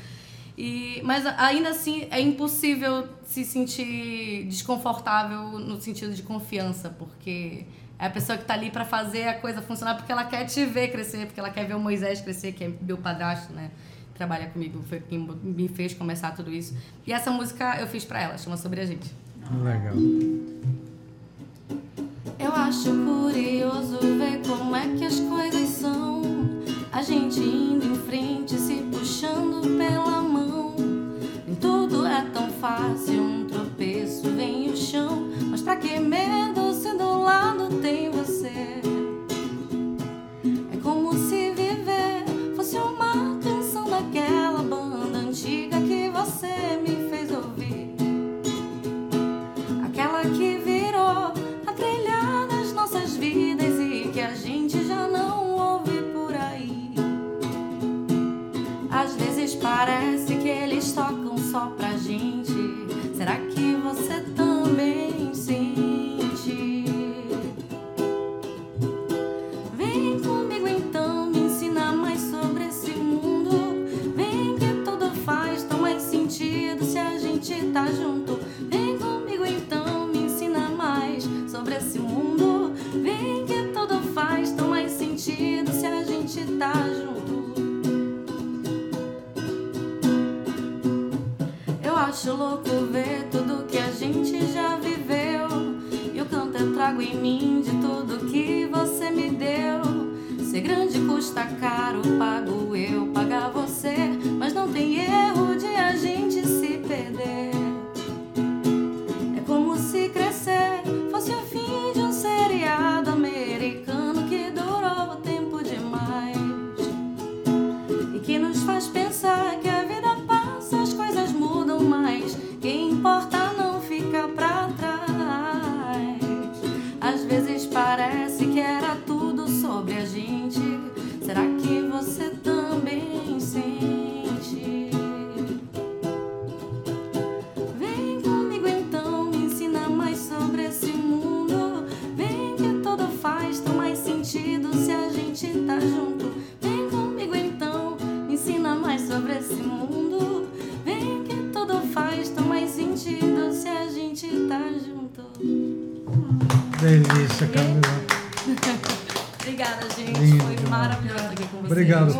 E, 0.57 0.99
mas 1.03 1.23
ainda 1.25 1.69
assim 1.69 2.07
é 2.09 2.19
impossível 2.19 3.07
se 3.23 3.45
sentir 3.45 4.45
desconfortável 4.45 5.59
no 5.59 5.79
sentido 5.79 6.15
de 6.15 6.23
confiança, 6.23 6.89
porque 6.89 7.65
é 7.99 8.07
a 8.07 8.09
pessoa 8.09 8.37
que 8.37 8.45
tá 8.45 8.55
ali 8.55 8.71
pra 8.71 8.83
fazer 8.83 9.27
a 9.27 9.35
coisa 9.35 9.61
funcionar 9.61 9.95
porque 9.95 10.11
ela 10.11 10.25
quer 10.25 10.45
te 10.45 10.65
ver 10.65 10.91
crescer, 10.91 11.27
porque 11.27 11.39
ela 11.39 11.51
quer 11.51 11.67
ver 11.67 11.75
o 11.75 11.79
Moisés 11.79 12.21
crescer, 12.21 12.53
que 12.53 12.63
é 12.63 12.71
meu 12.81 12.97
padrasto, 12.97 13.53
né? 13.53 13.69
Trabalha 14.15 14.47
comigo, 14.47 14.81
foi 14.89 14.99
quem 14.99 15.19
me 15.43 15.67
fez 15.67 15.93
começar 15.93 16.31
tudo 16.31 16.51
isso. 16.51 16.75
E 17.05 17.13
essa 17.13 17.29
música 17.29 17.79
eu 17.79 17.85
fiz 17.85 18.03
pra 18.03 18.19
ela, 18.19 18.35
chama 18.39 18.57
Sobre 18.57 18.81
a 18.81 18.85
Gente. 18.85 19.13
Legal. 19.63 19.93
Eu 22.39 22.51
acho 22.51 22.91
curioso 22.91 23.97
ver 23.99 24.41
como 24.47 24.75
é 24.75 24.87
que 24.95 25.05
as 25.05 25.19
coisas 25.21 25.69
são. 25.69 26.21
A 26.91 27.01
gente 27.01 27.39
indo 27.39 27.85
em 27.85 27.95
frente, 27.95 28.56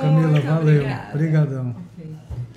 Camila. 0.01 0.27
Muito 0.27 0.45
Valeu. 0.45 0.75
obrigada. 0.75 1.13
Obrigadão. 1.13 1.87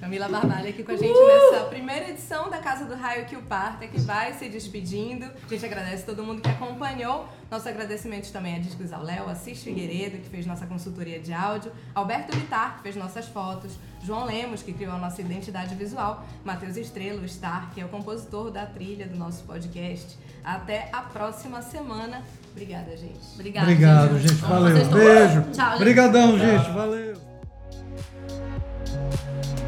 Camila 0.01 0.29
Barbalho 0.29 0.71
aqui 0.71 0.83
com 0.83 0.93
a 0.93 0.97
gente 0.97 1.13
nessa 1.13 1.67
primeira 1.67 2.09
edição 2.09 2.49
da 2.49 2.57
Casa 2.57 2.87
do 2.87 2.95
Raio 2.95 3.27
que 3.27 3.37
o 3.37 3.43
Parta, 3.43 3.87
que 3.87 4.01
vai 4.01 4.33
se 4.33 4.49
despedindo. 4.49 5.25
A 5.25 5.49
gente 5.49 5.65
agradece 5.65 6.05
todo 6.05 6.25
mundo 6.25 6.41
que 6.41 6.49
acompanhou. 6.49 7.29
Nossos 7.51 7.67
agradecimentos 7.67 8.31
também 8.31 8.57
a 8.57 8.59
Discos 8.59 8.93
ao 8.93 9.03
Léo, 9.03 9.29
Assis 9.29 9.63
Figueiredo, 9.63 10.17
que 10.19 10.29
fez 10.29 10.47
nossa 10.47 10.67
consultoria 10.67 11.21
de 11.21 11.33
áudio, 11.33 11.71
Alberto 11.95 12.35
Vittar, 12.37 12.79
que 12.79 12.83
fez 12.83 12.97
nossas 12.97 13.27
fotos, 13.27 13.79
João 14.03 14.25
Lemos, 14.25 14.63
que 14.63 14.73
criou 14.73 14.95
a 14.95 14.99
nossa 14.99 15.21
identidade 15.21 15.75
visual, 15.75 16.27
Matheus 16.45 16.77
Estrela, 16.77 17.21
o 17.21 17.29
Star, 17.29 17.71
que 17.75 17.81
é 17.81 17.85
o 17.85 17.89
compositor 17.89 18.51
da 18.51 18.65
trilha 18.65 19.07
do 19.07 19.19
nosso 19.19 19.45
podcast. 19.45 20.19
Até 20.43 20.89
a 20.93 21.03
próxima 21.03 21.61
semana. 21.61 22.23
Obrigada, 22.53 22.97
gente. 22.97 23.21
Obrigada, 23.35 23.71
Obrigado, 23.71 24.19
gente. 24.19 24.45
Amo 24.45 24.55
Valeu. 24.55 24.91
Beijo. 24.91 25.43
Tchau, 25.53 25.71
gente. 25.71 25.77
Obrigadão, 25.77 26.39
gente. 26.39 26.71
Valeu. 26.71 27.30
Thank 29.11 29.59
you. 29.59 29.60